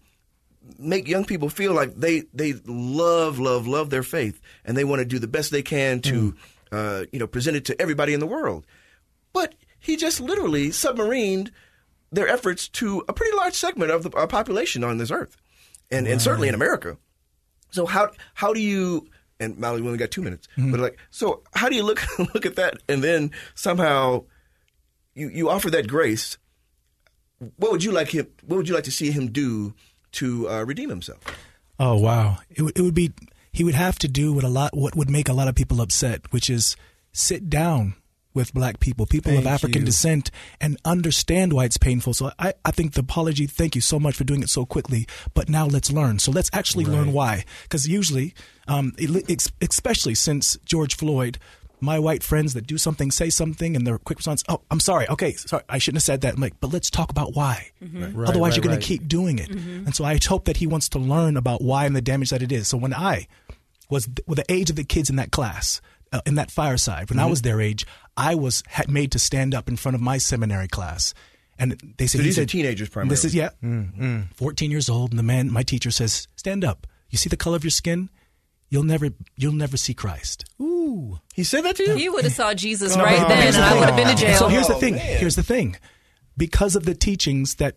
make 0.77 1.07
young 1.07 1.25
people 1.25 1.49
feel 1.49 1.73
like 1.73 1.95
they 1.95 2.25
they 2.31 2.53
love 2.67 3.39
love 3.39 3.65
love 3.65 3.89
their 3.89 4.03
faith 4.03 4.39
and 4.63 4.77
they 4.77 4.83
want 4.83 4.99
to 4.99 5.05
do 5.05 5.17
the 5.17 5.27
best 5.27 5.49
they 5.51 5.63
can 5.63 5.99
to 5.99 6.35
uh, 6.71 7.05
you 7.11 7.17
know 7.17 7.25
present 7.25 7.57
it 7.57 7.65
to 7.65 7.81
everybody 7.81 8.13
in 8.13 8.19
the 8.19 8.27
world 8.27 8.67
but 9.33 9.55
he 9.79 9.97
just 9.97 10.21
literally 10.21 10.69
submarined 10.69 11.49
their 12.11 12.27
efforts 12.27 12.67
to 12.67 13.03
a 13.09 13.13
pretty 13.13 13.35
large 13.35 13.55
segment 13.55 13.89
of 13.89 14.03
the 14.03 14.11
uh, 14.11 14.27
population 14.27 14.83
on 14.83 14.99
this 14.99 15.09
earth 15.09 15.37
and 15.89 16.07
and 16.07 16.21
certainly 16.21 16.47
in 16.47 16.53
America 16.53 16.97
so 17.71 17.87
how 17.87 18.11
how 18.35 18.53
do 18.53 18.61
you 18.61 19.07
and 19.39 19.57
Mauli 19.57 19.81
we 19.81 19.87
only 19.87 19.97
got 19.99 20.11
two 20.11 20.21
minutes. 20.21 20.47
But 20.57 20.79
like 20.79 20.97
so 21.09 21.43
how 21.53 21.69
do 21.69 21.75
you 21.75 21.83
look 21.83 22.01
look 22.33 22.45
at 22.45 22.55
that? 22.55 22.81
And 22.87 23.03
then 23.03 23.31
somehow 23.55 24.25
you 25.13 25.29
you 25.29 25.49
offer 25.49 25.69
that 25.71 25.87
grace. 25.87 26.37
What 27.55 27.71
would 27.71 27.83
you 27.83 27.91
like 27.91 28.09
him 28.09 28.27
what 28.45 28.57
would 28.57 28.67
you 28.67 28.75
like 28.75 28.83
to 28.85 28.91
see 28.91 29.11
him 29.11 29.31
do 29.31 29.73
to 30.13 30.49
uh, 30.49 30.63
redeem 30.63 30.89
himself? 30.89 31.19
Oh 31.79 31.97
wow! 31.97 32.39
It 32.49 32.61
would 32.61 32.77
it 32.77 32.81
would 32.81 32.93
be 32.93 33.13
he 33.51 33.63
would 33.63 33.75
have 33.75 33.97
to 33.99 34.07
do 34.07 34.33
what 34.33 34.43
a 34.43 34.49
lot 34.49 34.75
what 34.75 34.95
would 34.95 35.09
make 35.09 35.29
a 35.29 35.33
lot 35.33 35.47
of 35.47 35.55
people 35.55 35.81
upset, 35.81 36.31
which 36.31 36.49
is 36.49 36.75
sit 37.13 37.49
down 37.49 37.95
with 38.33 38.53
black 38.53 38.79
people, 38.79 39.05
people 39.05 39.31
Thank 39.31 39.45
of 39.45 39.51
African 39.51 39.81
you. 39.81 39.85
descent, 39.85 40.31
and 40.61 40.77
understand 40.85 41.53
why 41.53 41.65
it's 41.65 41.77
painful. 41.77 42.13
So 42.13 42.31
I, 42.37 42.53
I 42.63 42.71
think 42.71 42.93
the 42.93 43.01
apology, 43.01 43.47
thank 43.47 43.75
you 43.75 43.81
so 43.81 43.99
much 43.99 44.15
for 44.15 44.23
doing 44.23 44.43
it 44.43 44.49
so 44.49 44.65
quickly. 44.65 45.07
But 45.33 45.49
now 45.49 45.65
let's 45.65 45.91
learn. 45.91 46.19
So 46.19 46.31
let's 46.31 46.49
actually 46.53 46.85
learn 46.85 47.11
why. 47.11 47.45
Because 47.63 47.87
usually, 47.87 48.33
um, 48.67 48.93
especially 49.61 50.15
since 50.15 50.57
George 50.63 50.95
Floyd, 50.95 51.39
my 51.81 51.97
white 51.97 52.23
friends 52.23 52.53
that 52.53 52.67
do 52.67 52.77
something, 52.77 53.09
say 53.09 53.29
something, 53.29 53.75
and 53.75 53.87
their 53.87 53.97
quick 53.97 54.19
response, 54.19 54.43
oh, 54.49 54.61
I'm 54.69 54.79
sorry. 54.81 55.07
Okay, 55.09 55.33
sorry, 55.33 55.63
I 55.69 55.77
shouldn't 55.77 55.97
have 55.97 56.03
said 56.03 56.21
that. 56.21 56.35
I'm 56.35 56.41
like, 56.41 56.59
but 56.59 56.71
let's 56.73 56.89
talk 56.89 57.09
about 57.09 57.35
why. 57.35 57.71
Right, 57.81 58.29
Otherwise, 58.29 58.51
right, 58.51 58.55
you're 58.57 58.63
going 58.63 58.75
right. 58.75 58.81
to 58.81 58.87
keep 58.87 59.07
doing 59.07 59.39
it. 59.39 59.49
And 59.49 59.95
so 59.95 60.03
I 60.03 60.19
hope 60.23 60.45
that 60.45 60.57
he 60.57 60.67
wants 60.67 60.89
to 60.89 60.99
learn 60.99 61.37
about 61.37 61.61
why 61.61 61.85
and 61.85 61.95
the 61.95 62.01
damage 62.01 62.31
that 62.31 62.43
it 62.43 62.51
is. 62.51 62.67
So 62.67 62.77
when 62.77 62.93
I 62.93 63.27
was 63.89 64.05
th- 64.05 64.19
with 64.27 64.37
the 64.37 64.51
age 64.51 64.69
of 64.69 64.75
the 64.75 64.83
kids 64.83 65.09
in 65.09 65.15
that 65.15 65.31
class, 65.31 65.81
uh, 66.11 66.21
in 66.25 66.35
that 66.35 66.51
fireside, 66.51 67.09
when 67.09 67.19
I 67.19 67.23
Mm-hmm. 67.23 67.29
was 67.31 67.41
their 67.43 67.61
age, 67.61 67.85
I 68.17 68.35
was 68.35 68.63
had 68.67 68.89
made 68.89 69.11
to 69.13 69.19
stand 69.19 69.53
up 69.55 69.67
in 69.69 69.75
front 69.77 69.95
of 69.95 70.01
my 70.01 70.17
seminary 70.17 70.67
class. 70.67 71.13
And 71.57 71.73
they 71.97 72.07
said, 72.07 72.19
So 72.19 72.23
he 72.23 72.23
these 72.29 72.37
are 72.37 72.41
said- 72.41 72.49
teenagers 72.49 72.89
This 73.05 73.25
is, 73.25 73.35
yeah, 73.35 73.49
Mm-hmm. 73.63 74.21
14 74.35 74.71
years 74.71 74.89
old. 74.89 75.11
And 75.11 75.19
the 75.19 75.23
man, 75.23 75.51
my 75.51 75.63
teacher 75.63 75.91
says, 75.91 76.27
stand 76.35 76.63
up. 76.63 76.87
You 77.09 77.17
see 77.17 77.29
the 77.29 77.37
color 77.37 77.55
of 77.57 77.63
your 77.63 77.71
skin? 77.71 78.09
You'll 78.69 78.83
never, 78.83 79.09
you'll 79.35 79.51
never 79.53 79.77
see 79.77 79.93
Christ. 79.93 80.45
Ooh. 80.61 81.19
He 81.33 81.43
said 81.43 81.61
that 81.65 81.75
to 81.77 81.83
you? 81.83 81.95
He 81.95 82.07
would 82.09 82.23
have 82.23 82.33
saw 82.33 82.53
Jesus 82.53 82.95
No, 82.95 83.03
right 83.03 83.19
but 83.19 83.27
then, 83.29 83.41
here's 83.41 83.55
and 83.55 83.63
the 83.63 83.67
I 83.67 83.69
thing. 83.71 83.79
would 83.79 83.87
have 83.89 83.97
been 83.97 84.07
to 84.07 84.15
jail. 84.15 84.37
So 84.37 84.47
here's 84.47 84.67
the 84.67 84.75
Oh, 84.75 84.79
thing. 84.79 84.95
man. 84.95 85.17
Here's 85.19 85.35
the 85.35 85.43
thing. 85.43 85.75
Because 86.37 86.75
of 86.75 86.85
the 86.85 86.93
teachings 86.95 87.55
that 87.55 87.75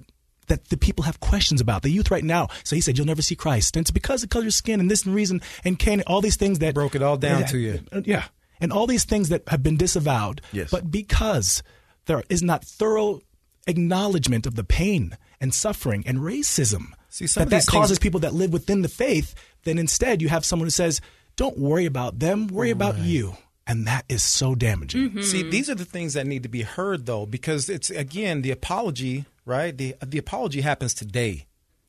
that 0.53 0.69
the 0.69 0.77
people 0.77 1.05
have 1.05 1.19
questions 1.19 1.63
about, 1.63 1.81
the 1.83 1.89
youth 1.89 2.11
right 2.11 2.23
now. 2.23 2.49
So 2.63 2.77
he 2.77 2.83
said, 2.83 2.99
"You'll 2.99 3.07
never 3.07 3.23
see 3.23 3.35
Christ," 3.35 3.75
and 3.75 3.83
it's 3.83 3.91
because 3.91 4.23
of 4.23 4.29
color 4.29 4.47
of 4.47 4.53
skin 4.53 4.81
and 4.81 4.91
this 4.91 5.07
and 5.07 5.15
reason 5.15 5.41
and 5.65 5.79
Cain, 5.79 6.03
all 6.07 6.21
these 6.21 6.37
things 6.37 6.59
that 6.59 6.75
Broke 6.75 6.95
it 6.95 7.03
all 7.03 7.17
down 7.17 7.41
Yeah, 7.41 7.47
to 7.47 7.59
you. 7.59 7.81
Yeah, 8.05 8.25
and 8.61 8.71
all 8.71 8.87
these 8.87 9.05
things 9.05 9.31
that 9.31 9.45
have 9.49 9.63
been 9.63 9.79
disavowed. 9.79 10.43
Yes. 10.53 10.71
But 10.71 10.91
because 10.91 11.63
there 12.05 12.23
is 12.29 12.43
not 12.43 12.65
thorough 12.65 13.23
acknowledgement 13.67 14.47
of 14.47 14.55
the 14.57 14.65
pain 14.65 15.17
and 15.41 15.55
suffering 15.55 16.03
and 16.07 16.19
racism 16.19 16.89
See, 17.09 17.25
that 17.27 17.35
that 17.35 17.49
these 17.51 17.65
things- 17.65 17.69
causes 17.69 17.99
people 17.99 18.21
that 18.21 18.35
live 18.35 18.53
within 18.53 18.83
the 18.83 18.89
faith, 18.89 19.35
then 19.65 19.79
instead 19.79 20.21
you 20.21 20.29
have 20.29 20.45
someone 20.45 20.67
who 20.67 20.71
says, 20.71 21.01
"Don't 21.37 21.59
worry 21.59 21.87
about 21.87 22.19
them. 22.19 22.47
Worry 22.49 22.71
about 22.71 22.99
you." 22.99 23.37
And 23.73 23.87
that 23.87 24.05
is 24.07 24.23
so 24.23 24.55
damaging. 24.55 25.23
See, 25.23 25.49
these 25.49 25.71
are 25.71 25.75
the 25.75 25.87
things 25.87 26.13
that 26.13 26.27
need 26.27 26.43
to 26.43 26.49
be 26.51 26.61
heard, 26.61 27.07
though, 27.07 27.25
because 27.25 27.71
it's 27.71 27.89
again 27.89 28.43
the 28.43 28.51
apology, 28.51 29.25
right? 29.47 29.75
The 29.75 29.95
the 30.05 30.19
apology 30.19 30.61
happens 30.61 30.93
today, 30.93 31.47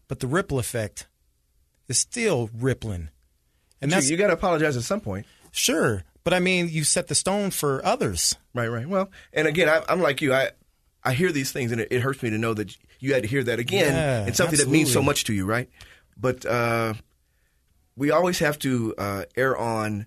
but 0.07 0.21
the 0.21 0.27
ripple 0.27 0.59
effect 0.59 1.07
is 1.89 1.97
still 1.99 2.49
rippling, 2.57 3.09
and 3.81 3.91
You, 3.91 3.95
that's 3.95 4.09
you 4.09 4.15
got 4.15 4.27
to 4.27 4.33
apologize 4.33 4.77
at 4.77 4.83
some 4.83 5.01
point. 5.01 5.25
sure. 5.51 6.03
But 6.23 6.33
I 6.33 6.39
mean, 6.39 6.69
you 6.69 6.85
set 6.85 7.07
the 7.09 7.15
stone 7.15 7.51
for 7.51 7.85
others. 7.85 8.37
Right, 8.55 8.69
right. 8.69 8.87
Well, 8.87 9.11
and 9.33 9.45
again, 9.45 9.67
I, 9.67 9.83
I'm 9.89 9.99
like 10.01 10.21
you. 10.21 10.33
I 10.33 10.51
I 11.03 11.11
hear 11.13 11.33
these 11.33 11.51
things, 11.51 11.73
and 11.73 11.81
it, 11.81 11.89
it 11.91 11.99
hurts 11.99 12.23
me 12.23 12.29
to 12.29 12.37
know 12.37 12.53
that 12.53 12.77
you 12.99 13.13
had 13.13 13.23
to 13.23 13.27
hear 13.27 13.43
that 13.43 13.59
again. 13.59 13.93
Yeah, 13.93 14.25
it's 14.27 14.37
something 14.37 14.57
that 14.57 14.69
means 14.69 14.93
so 14.93 15.01
much 15.03 15.25
to 15.25 15.33
you, 15.33 15.45
right? 15.45 15.69
But 16.15 16.45
uh, 16.45 16.93
we 17.97 18.11
always 18.11 18.39
have 18.39 18.57
to 18.59 18.95
uh, 18.97 19.23
err 19.35 19.57
on 19.57 20.05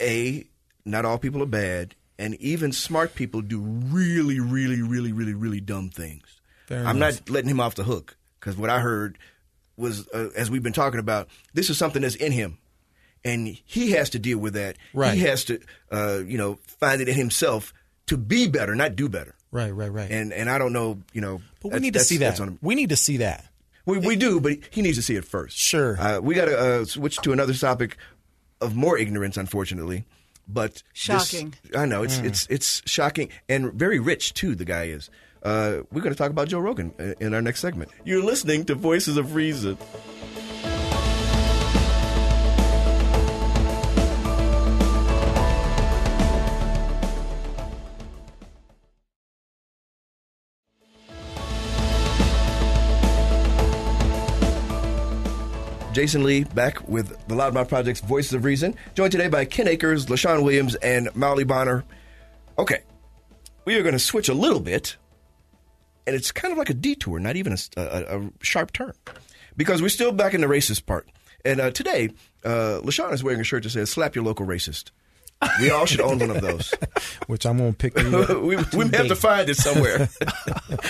a. 0.00 0.46
Not 0.84 1.04
all 1.04 1.18
people 1.18 1.42
are 1.42 1.46
bad, 1.46 1.94
and 2.18 2.34
even 2.36 2.72
smart 2.72 3.14
people 3.14 3.40
do 3.40 3.60
really, 3.60 4.40
really, 4.40 4.82
really, 4.82 5.12
really, 5.12 5.34
really 5.34 5.60
dumb 5.60 5.88
things. 5.90 6.40
Fair 6.66 6.86
I'm 6.86 6.98
not 6.98 7.28
letting 7.28 7.50
him 7.50 7.60
off 7.60 7.74
the 7.74 7.84
hook 7.84 8.16
because 8.40 8.56
what 8.56 8.70
I 8.70 8.80
heard 8.80 9.18
was, 9.76 10.08
uh, 10.08 10.30
as 10.36 10.50
we've 10.50 10.62
been 10.62 10.72
talking 10.72 11.00
about, 11.00 11.28
this 11.52 11.70
is 11.70 11.78
something 11.78 12.02
that's 12.02 12.14
in 12.14 12.32
him 12.32 12.58
and 13.24 13.48
he 13.64 13.92
has 13.92 14.10
to 14.10 14.18
deal 14.18 14.38
with 14.38 14.54
that. 14.54 14.76
Right. 14.92 15.14
He 15.14 15.20
has 15.20 15.44
to, 15.46 15.60
uh, 15.90 16.20
you 16.26 16.38
know, 16.38 16.58
find 16.66 17.00
it 17.00 17.08
in 17.08 17.14
himself 17.14 17.72
to 18.06 18.16
be 18.16 18.46
better, 18.48 18.74
not 18.74 18.96
do 18.96 19.08
better. 19.08 19.34
Right, 19.50 19.70
right, 19.70 19.90
right. 19.90 20.10
And 20.10 20.32
and 20.32 20.50
I 20.50 20.58
don't 20.58 20.72
know, 20.72 21.00
you 21.12 21.20
know. 21.20 21.40
but 21.62 21.72
we 21.72 21.80
need 21.80 21.94
to 21.94 22.00
see 22.00 22.18
that. 22.18 22.38
We 22.60 22.74
need 22.74 22.90
to 22.90 22.96
see 22.96 23.18
that. 23.18 23.46
We 23.86 23.98
we 23.98 24.16
do, 24.16 24.40
but 24.40 24.58
he 24.70 24.82
needs 24.82 24.96
to 24.96 25.02
see 25.02 25.16
it 25.16 25.24
first. 25.24 25.56
Sure. 25.56 26.00
Uh, 26.00 26.20
we 26.20 26.34
got 26.34 26.46
to 26.46 26.58
uh, 26.58 26.84
switch 26.84 27.16
to 27.18 27.32
another 27.32 27.54
topic 27.54 27.96
of 28.60 28.74
more 28.74 28.98
ignorance, 28.98 29.36
unfortunately. 29.36 30.04
But 30.46 30.82
this- 31.20 31.30
I 31.76 31.86
know 31.86 32.02
it's 32.02 32.18
it's 32.18 32.46
it's 32.50 32.82
shocking 32.86 33.30
and 33.48 33.72
very 33.72 33.98
rich 33.98 34.34
too. 34.34 34.54
The 34.54 34.64
guy 34.64 34.84
is. 34.84 35.10
Uh, 35.42 35.82
we're 35.92 36.00
going 36.00 36.14
to 36.14 36.18
talk 36.18 36.30
about 36.30 36.48
Joe 36.48 36.58
Rogan 36.58 36.94
uh, 36.98 37.12
in 37.20 37.34
our 37.34 37.42
next 37.42 37.60
segment. 37.60 37.90
You're 38.04 38.22
listening 38.24 38.64
to 38.64 38.74
Voices 38.74 39.18
of 39.18 39.34
Reason. 39.34 39.76
Jasen 55.94 56.24
Lee 56.24 56.44
back 56.44 56.86
with 56.88 57.08
the 57.28 57.34
Loudmouth 57.34 57.68
Project's 57.68 58.00
Voices 58.00 58.32
of 58.32 58.44
Reason, 58.44 58.74
joined 58.94 59.12
today 59.12 59.28
by 59.28 59.44
Ken 59.44 59.68
Akers, 59.68 60.06
LaShawn 60.06 60.42
Williams, 60.42 60.74
and 60.76 61.08
Mauli 61.14 61.44
Bonner. 61.44 61.84
Okay, 62.58 62.80
we 63.64 63.76
are 63.76 63.82
going 63.82 63.92
to 63.94 63.98
switch 63.98 64.28
a 64.28 64.34
little 64.34 64.60
bit, 64.60 64.96
and 66.06 66.16
it's 66.16 66.32
kind 66.32 66.52
of 66.52 66.58
like 66.58 66.70
a 66.70 66.74
detour, 66.74 67.18
not 67.20 67.36
even 67.36 67.52
a, 67.76 67.80
a, 67.80 68.18
a 68.20 68.30
sharp 68.42 68.72
turn, 68.72 68.92
because 69.56 69.80
we're 69.80 69.88
still 69.88 70.12
back 70.12 70.34
in 70.34 70.40
the 70.40 70.46
racist 70.48 70.84
part. 70.86 71.08
And 71.44 71.60
uh, 71.60 71.70
today, 71.70 72.10
uh, 72.44 72.80
LaShawn 72.82 73.12
is 73.12 73.22
wearing 73.22 73.40
a 73.40 73.44
shirt 73.44 73.62
that 73.62 73.70
says 73.70 73.90
"Slap 73.90 74.14
your 74.14 74.24
local 74.24 74.46
racist." 74.46 74.90
We 75.60 75.68
all 75.70 75.84
should 75.84 76.00
own 76.00 76.18
one 76.20 76.30
of 76.30 76.40
those. 76.40 76.72
Which 77.26 77.44
I'm 77.44 77.58
gonna 77.58 77.72
pick. 77.74 77.98
You 77.98 78.40
we 78.40 78.56
we 78.56 78.88
have 78.96 79.08
to 79.08 79.16
find 79.16 79.48
it 79.48 79.56
somewhere 79.56 80.08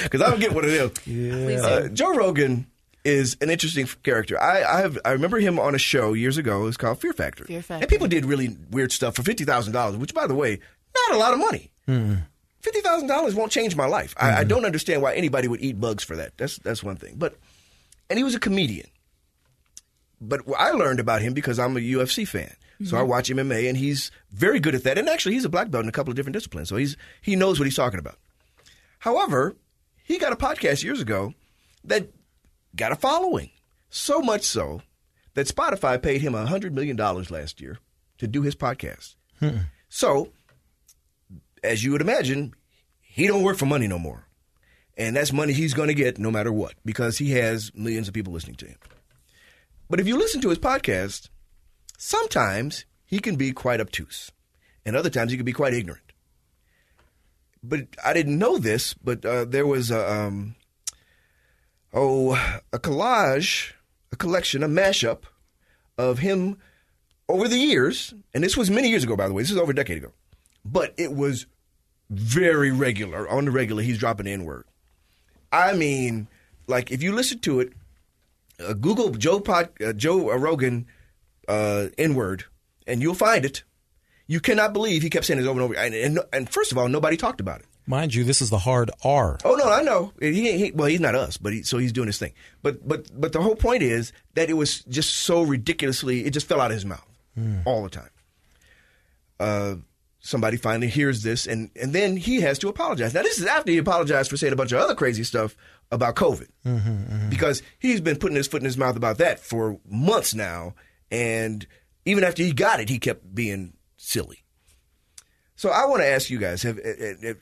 because 0.04 0.22
I 0.22 0.30
don't 0.30 0.38
get 0.38 0.52
what 0.54 0.64
it 0.64 0.70
is. 0.70 0.90
Please 0.90 1.60
Uh. 1.60 1.88
Joe 1.92 2.14
Rogan 2.14 2.66
is 3.04 3.36
an 3.40 3.50
interesting 3.50 3.86
character. 4.02 4.40
I 4.40 4.62
I, 4.62 4.80
have, 4.80 4.98
I 5.04 5.12
remember 5.12 5.38
him 5.38 5.58
on 5.58 5.74
a 5.74 5.78
show 5.78 6.14
years 6.14 6.38
ago. 6.38 6.62
It 6.62 6.64
was 6.64 6.76
called 6.76 7.00
Fear 7.00 7.12
Factor. 7.12 7.44
Fear 7.44 7.62
Factor. 7.62 7.82
And 7.82 7.90
people 7.90 8.08
did 8.08 8.24
really 8.24 8.56
weird 8.70 8.92
stuff 8.92 9.16
for 9.16 9.22
fifty 9.22 9.44
thousand 9.44 9.72
dollars, 9.72 9.96
which, 9.96 10.14
by 10.14 10.26
the 10.26 10.34
way, 10.34 10.58
not 11.08 11.16
a 11.16 11.18
lot 11.18 11.32
of 11.32 11.38
money. 11.38 11.70
Fifty 12.60 12.80
thousand 12.80 13.08
dollars 13.08 13.34
won't 13.34 13.52
change 13.52 13.76
my 13.76 13.86
life. 13.86 14.14
I, 14.18 14.28
I 14.28 14.32
mm-hmm. 14.32 14.48
don't 14.48 14.64
understand 14.64 15.02
why 15.02 15.14
anybody 15.14 15.48
would 15.48 15.60
eat 15.60 15.80
bugs 15.80 16.02
for 16.02 16.16
that. 16.16 16.36
That's 16.38 16.58
that's 16.58 16.82
one 16.82 16.96
thing. 16.96 17.16
But 17.16 17.36
and 18.08 18.18
he 18.18 18.24
was 18.24 18.34
a 18.34 18.40
comedian. 18.40 18.88
But 20.20 20.40
I 20.56 20.70
learned 20.70 21.00
about 21.00 21.20
him 21.20 21.34
because 21.34 21.58
I'm 21.58 21.76
a 21.76 21.80
UFC 21.80 22.26
fan. 22.26 22.54
So 22.84 22.96
I 22.96 23.00
mm-hmm. 23.00 23.10
watch 23.10 23.30
MMA, 23.30 23.68
and 23.68 23.76
he's 23.76 24.10
very 24.30 24.58
good 24.58 24.74
at 24.74 24.82
that. 24.84 24.98
And 24.98 25.08
actually, 25.08 25.34
he's 25.34 25.44
a 25.44 25.48
black 25.48 25.70
belt 25.70 25.84
in 25.84 25.88
a 25.88 25.92
couple 25.92 26.10
of 26.10 26.16
different 26.16 26.34
disciplines. 26.34 26.68
So 26.68 26.76
he's 26.76 26.96
he 27.22 27.36
knows 27.36 27.58
what 27.58 27.66
he's 27.66 27.76
talking 27.76 28.00
about. 28.00 28.16
However, 28.98 29.56
he 30.02 30.18
got 30.18 30.32
a 30.32 30.36
podcast 30.36 30.82
years 30.82 31.00
ago 31.00 31.34
that 31.84 32.08
got 32.74 32.92
a 32.92 32.96
following. 32.96 33.50
So 33.90 34.20
much 34.20 34.42
so 34.42 34.82
that 35.34 35.46
Spotify 35.48 36.00
paid 36.00 36.20
him 36.20 36.32
$100 36.32 36.72
million 36.72 36.96
last 36.96 37.60
year 37.60 37.78
to 38.18 38.26
do 38.26 38.42
his 38.42 38.54
podcast. 38.56 39.14
So, 39.88 40.30
as 41.62 41.84
you 41.84 41.92
would 41.92 42.00
imagine, 42.00 42.54
he 43.00 43.26
don't 43.26 43.42
work 43.42 43.56
for 43.56 43.66
money 43.66 43.86
no 43.86 43.98
more. 43.98 44.26
And 44.96 45.16
that's 45.16 45.32
money 45.32 45.52
he's 45.52 45.74
going 45.74 45.88
to 45.88 45.94
get 45.94 46.18
no 46.18 46.30
matter 46.30 46.52
what 46.52 46.74
because 46.84 47.18
he 47.18 47.32
has 47.32 47.72
millions 47.74 48.08
of 48.08 48.14
people 48.14 48.32
listening 48.32 48.56
to 48.56 48.66
him. 48.66 48.78
But 49.90 50.00
if 50.00 50.06
you 50.06 50.16
listen 50.16 50.40
to 50.42 50.48
his 50.48 50.58
podcast, 50.58 51.28
sometimes 51.98 52.84
he 53.04 53.18
can 53.18 53.36
be 53.36 53.52
quite 53.52 53.80
obtuse, 53.80 54.30
and 54.84 54.96
other 54.96 55.10
times 55.10 55.30
he 55.30 55.36
can 55.36 55.44
be 55.44 55.52
quite 55.52 55.74
ignorant. 55.74 56.12
But 57.62 57.88
I 58.04 58.12
didn't 58.12 58.38
know 58.38 58.58
this, 58.58 58.94
but 58.94 59.24
uh, 59.24 59.44
there 59.44 59.66
was 59.66 59.90
a, 59.90 60.10
um, 60.12 60.54
oh, 61.94 62.34
a 62.72 62.78
collage, 62.78 63.72
a 64.12 64.16
collection, 64.16 64.62
a 64.62 64.68
mashup 64.68 65.22
of 65.96 66.18
him 66.18 66.58
over 67.28 67.48
the 67.48 67.56
years, 67.56 68.12
and 68.34 68.44
this 68.44 68.56
was 68.56 68.70
many 68.70 68.90
years 68.90 69.04
ago, 69.04 69.16
by 69.16 69.28
the 69.28 69.32
way. 69.32 69.42
This 69.42 69.50
is 69.50 69.56
over 69.56 69.72
a 69.72 69.74
decade 69.74 69.98
ago, 69.98 70.12
but 70.64 70.92
it 70.98 71.14
was 71.14 71.46
very 72.10 72.70
regular. 72.70 73.28
On 73.28 73.46
the 73.46 73.50
regular, 73.50 73.82
he's 73.82 73.98
dropping 73.98 74.26
the 74.26 74.32
N 74.32 74.44
word. 74.44 74.64
I 75.50 75.72
mean, 75.72 76.28
like 76.66 76.90
if 76.90 77.02
you 77.02 77.12
listen 77.12 77.38
to 77.40 77.60
it, 77.60 77.72
uh, 78.60 78.74
Google 78.74 79.10
Joe 79.10 79.40
Pod, 79.40 79.70
uh, 79.80 79.92
Joe 79.92 80.36
Rogan 80.36 80.86
uh, 81.48 81.86
N 81.96 82.14
word, 82.14 82.44
and 82.86 83.00
you'll 83.00 83.14
find 83.14 83.44
it. 83.44 83.62
You 84.26 84.40
cannot 84.40 84.72
believe 84.72 85.02
he 85.02 85.10
kept 85.10 85.26
saying 85.26 85.40
it 85.40 85.46
over 85.46 85.60
and 85.60 85.62
over. 85.62 85.74
And, 85.74 85.94
and, 85.94 86.18
and 86.32 86.48
first 86.48 86.72
of 86.72 86.78
all, 86.78 86.88
nobody 86.88 87.16
talked 87.16 87.40
about 87.40 87.60
it. 87.60 87.66
Mind 87.86 88.14
you, 88.14 88.24
this 88.24 88.40
is 88.40 88.48
the 88.48 88.58
hard 88.58 88.90
R. 89.02 89.38
Oh 89.44 89.54
no, 89.56 89.70
I 89.70 89.82
know. 89.82 90.12
He, 90.18 90.56
he 90.56 90.70
well, 90.72 90.88
he's 90.88 91.00
not 91.00 91.14
us, 91.14 91.36
but 91.36 91.52
he, 91.52 91.62
so 91.62 91.76
he's 91.76 91.92
doing 91.92 92.06
his 92.06 92.18
thing. 92.18 92.32
But 92.62 92.86
but 92.86 93.08
but 93.18 93.32
the 93.32 93.42
whole 93.42 93.56
point 93.56 93.82
is 93.82 94.12
that 94.34 94.48
it 94.48 94.54
was 94.54 94.82
just 94.84 95.14
so 95.18 95.42
ridiculously. 95.42 96.24
It 96.24 96.30
just 96.30 96.46
fell 96.46 96.60
out 96.60 96.70
of 96.70 96.76
his 96.76 96.86
mouth 96.86 97.06
hmm. 97.34 97.58
all 97.66 97.82
the 97.82 97.90
time. 97.90 98.10
Uh, 99.38 99.74
somebody 100.20 100.56
finally 100.56 100.88
hears 100.88 101.22
this, 101.22 101.46
and 101.46 101.70
and 101.80 101.92
then 101.92 102.16
he 102.16 102.40
has 102.40 102.58
to 102.60 102.68
apologize. 102.68 103.12
Now 103.12 103.22
this 103.22 103.38
is 103.38 103.44
after 103.44 103.70
he 103.70 103.78
apologized 103.78 104.30
for 104.30 104.38
saying 104.38 104.54
a 104.54 104.56
bunch 104.56 104.72
of 104.72 104.80
other 104.80 104.94
crazy 104.94 105.22
stuff 105.22 105.54
about 105.92 106.16
COVID, 106.16 106.48
mm-hmm, 106.64 106.88
mm-hmm. 106.88 107.28
because 107.28 107.62
he's 107.78 108.00
been 108.00 108.16
putting 108.16 108.36
his 108.36 108.48
foot 108.48 108.62
in 108.62 108.66
his 108.66 108.78
mouth 108.78 108.96
about 108.96 109.18
that 109.18 109.40
for 109.40 109.78
months 109.86 110.34
now, 110.34 110.74
and 111.10 111.66
even 112.06 112.24
after 112.24 112.42
he 112.42 112.52
got 112.52 112.80
it, 112.80 112.88
he 112.88 112.98
kept 112.98 113.34
being 113.34 113.74
silly. 113.98 114.42
So 115.54 115.68
I 115.68 115.84
want 115.84 116.00
to 116.00 116.06
ask 116.06 116.30
you 116.30 116.38
guys: 116.38 116.62
Have 116.62 116.82
have, 116.82 117.22
have 117.22 117.36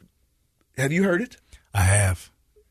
you 0.78 1.04
heard 1.04 1.22
it? 1.22 1.36
I 1.74 1.82
have. 1.82 2.30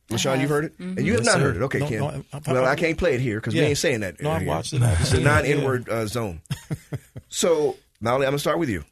LaShawn, 0.10 0.42
you've 0.42 0.50
heard 0.50 0.66
it, 0.66 0.74
and 0.80 0.98
you 1.06 1.14
have 1.14 1.22
Yes, 1.24 1.26
not 1.26 1.36
sir. 1.36 1.40
heard 1.40 1.56
it. 1.56 1.62
Okay, 1.64 1.80
No, 1.80 1.88
Kim. 1.88 2.00
no, 2.00 2.08
I- 2.10 2.24
I- 2.38 2.54
well, 2.54 2.66
I- 2.66 2.72
I 2.72 2.76
can't 2.76 2.98
play 2.98 3.14
it 3.16 3.22
here 3.22 3.40
because 3.40 3.54
Yeah. 3.54 3.62
we 3.64 3.68
ain't 3.70 3.78
saying 3.78 4.02
that. 4.02 4.22
No, 4.22 4.32
I 4.32 4.40
here. 4.40 4.48
watched 4.50 4.74
it. 4.74 4.82
It's 4.84 5.14
a 5.14 5.20
non-N-word 5.22 5.88
uh, 5.88 6.06
zone. 6.06 6.42
so, 7.30 7.78
Mauli, 8.02 8.26
I'm 8.26 8.32
gonna 8.32 8.40
start 8.40 8.60
with 8.60 8.68
you. 8.70 8.84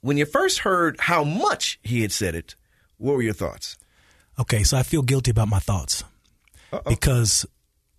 When 0.00 0.16
you 0.16 0.24
first 0.24 0.60
heard 0.60 0.98
how 0.98 1.24
much 1.24 1.78
he 1.82 2.00
had 2.00 2.10
said 2.12 2.34
it, 2.34 2.54
what 2.96 3.16
were 3.16 3.22
your 3.22 3.34
thoughts? 3.34 3.76
Okay, 4.38 4.62
so 4.62 4.78
I 4.78 4.82
feel 4.82 5.02
guilty 5.02 5.30
about 5.30 5.48
my 5.48 5.58
thoughts 5.58 6.04
because 6.88 7.44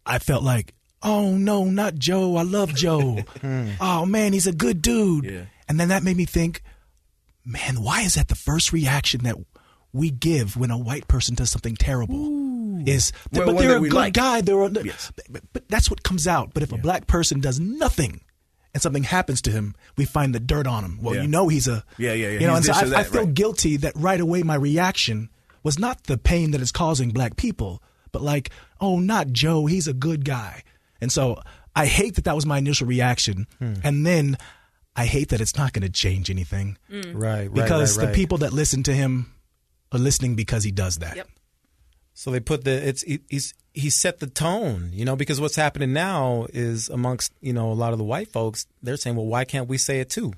I 0.05 0.17
felt 0.17 0.41
like, 0.43 0.73
oh 1.03 1.35
no, 1.37 1.65
not 1.65 1.95
Joe. 1.95 2.37
I 2.37 2.41
love 2.41 2.73
Joe. 2.73 3.19
oh 3.79 4.05
man, 4.07 4.33
he's 4.33 4.47
a 4.47 4.51
good 4.51 4.81
dude. 4.81 5.25
Yeah. 5.25 5.41
And 5.69 5.79
then 5.79 5.89
that 5.89 6.01
made 6.03 6.17
me 6.17 6.25
think, 6.25 6.63
man, 7.45 7.83
why 7.83 8.01
is 8.01 8.15
that 8.15 8.29
the 8.29 8.35
first 8.35 8.73
reaction 8.73 9.23
that 9.25 9.35
we 9.93 10.09
give 10.11 10.55
when 10.57 10.71
a 10.71 10.77
white 10.77 11.07
person 11.07 11.35
does 11.35 11.51
something 11.51 11.75
terrible? 11.75 12.39
Is 12.87 13.11
Well, 13.31 13.45
but 13.47 13.57
they're 13.59 13.77
a 13.77 13.79
good 13.81 13.93
like. 13.93 14.13
guy. 14.13 14.41
They're 14.41 14.61
a, 14.61 14.69
Yes. 14.83 15.11
but, 15.29 15.41
but 15.53 15.67
that's 15.67 15.89
what 15.89 16.03
comes 16.03 16.27
out. 16.27 16.53
But 16.53 16.63
if 16.63 16.71
a 16.71 16.77
black 16.77 17.07
person 17.07 17.39
does 17.39 17.59
nothing. 17.59 18.21
And 18.73 18.81
something 18.81 19.03
happens 19.03 19.41
to 19.43 19.51
him, 19.51 19.75
we 19.97 20.05
find 20.05 20.33
the 20.33 20.39
dirt 20.39 20.65
on 20.65 20.85
him. 20.85 20.99
Well, 21.01 21.13
Yeah. 21.15 21.23
you 21.23 21.27
know 21.27 21.49
he's 21.49 21.67
a 21.67 21.83
Yeah, 21.97 22.13
yeah, 22.13 22.29
yeah. 22.29 22.39
You 22.39 22.47
know, 22.47 22.55
He's 22.55 22.69
and 22.69 22.77
so 22.77 22.95
I, 22.95 22.99
or 22.99 23.01
I 23.01 23.03
feel 23.03 23.25
right. 23.25 23.33
guilty 23.33 23.75
that 23.77 23.91
right 23.97 24.19
away 24.19 24.43
my 24.43 24.55
reaction 24.55 25.29
was 25.61 25.77
not 25.77 26.05
the 26.05 26.17
pain 26.17 26.51
that 26.51 26.61
it's 26.61 26.71
causing 26.71 27.09
black 27.09 27.35
people, 27.35 27.83
but 28.13 28.21
like, 28.21 28.49
oh, 28.79 28.99
not 28.99 29.31
Joe, 29.33 29.65
he's 29.65 29.87
a 29.89 29.93
good 29.93 30.23
guy. 30.23 30.63
And 31.01 31.11
so 31.11 31.41
I 31.75 31.85
hate 31.85 32.15
that 32.15 32.23
that 32.23 32.35
was 32.35 32.45
my 32.45 32.59
initial 32.59 32.87
reaction. 32.87 33.45
Hmm. 33.59 33.73
And 33.83 34.05
then 34.05 34.37
I 34.95 35.05
hate 35.05 35.29
that 35.29 35.41
it's 35.41 35.57
not 35.57 35.73
going 35.73 35.83
to 35.83 35.89
change 35.91 36.29
anything 36.29 36.77
Mm. 36.89 37.11
Right, 37.13 37.21
right, 37.23 37.53
because 37.53 37.97
right, 37.97 38.05
right. 38.05 38.11
the 38.11 38.15
people 38.15 38.37
that 38.39 38.53
listen 38.53 38.83
to 38.83 38.93
him 38.93 39.33
are 39.91 39.99
listening 39.99 40.35
because 40.35 40.63
he 40.63 40.71
does 40.71 40.97
that. 40.97 41.15
Yep. 41.15 41.27
So 42.13 42.31
they 42.31 42.39
put 42.39 42.63
the 42.63 42.87
it's 42.87 43.01
he, 43.03 43.19
he's 43.29 43.53
he 43.73 43.89
set 43.89 44.19
the 44.19 44.27
tone, 44.27 44.91
you 44.93 45.05
know, 45.05 45.15
because 45.15 45.39
what's 45.39 45.55
happening 45.55 45.93
now 45.93 46.47
is 46.53 46.89
amongst 46.89 47.33
you 47.41 47.53
know 47.53 47.71
a 47.71 47.73
lot 47.73 47.93
of 47.93 47.97
the 47.97 48.03
white 48.03 48.31
folks, 48.31 48.67
they're 48.81 48.97
saying, 48.97 49.15
well, 49.15 49.25
why 49.25 49.45
can't 49.45 49.69
we 49.69 49.77
say 49.77 49.99
it 49.99 50.09
too? 50.09 50.33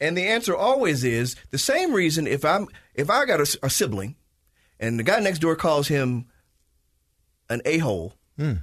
And 0.00 0.16
the 0.16 0.26
answer 0.26 0.56
always 0.56 1.04
is 1.04 1.36
the 1.50 1.58
same 1.58 1.92
reason. 1.92 2.26
If 2.26 2.44
I'm 2.44 2.68
if 2.94 3.10
I 3.10 3.24
got 3.24 3.40
a, 3.40 3.58
a 3.62 3.70
sibling, 3.70 4.16
and 4.80 4.98
the 4.98 5.02
guy 5.02 5.20
next 5.20 5.40
door 5.40 5.56
calls 5.56 5.88
him 5.88 6.26
an 7.50 7.62
a 7.64 7.78
hole, 7.78 8.14
hmm. 8.36 8.54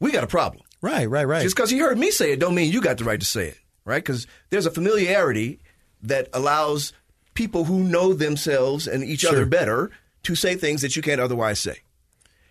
we 0.00 0.12
got 0.12 0.24
a 0.24 0.28
problem. 0.28 0.62
Right, 0.80 1.08
right, 1.08 1.24
right. 1.24 1.42
Just 1.42 1.54
because 1.54 1.70
he 1.70 1.78
heard 1.78 1.96
me 1.96 2.10
say 2.10 2.32
it, 2.32 2.40
don't 2.40 2.54
mean 2.56 2.72
you 2.72 2.80
got 2.80 2.98
the 2.98 3.04
right 3.04 3.20
to 3.20 3.26
say 3.26 3.48
it, 3.48 3.58
right? 3.84 4.02
Because 4.02 4.26
there's 4.50 4.66
a 4.66 4.70
familiarity 4.70 5.60
that 6.02 6.28
allows 6.32 6.92
people 7.34 7.64
who 7.64 7.82
know 7.82 8.12
themselves 8.14 8.86
and 8.86 9.02
each 9.04 9.24
other 9.24 9.46
better 9.46 9.90
to 10.24 10.34
say 10.34 10.54
things 10.54 10.82
that 10.82 10.96
you 10.96 11.02
can't 11.02 11.20
otherwise 11.20 11.58
say. 11.58 11.78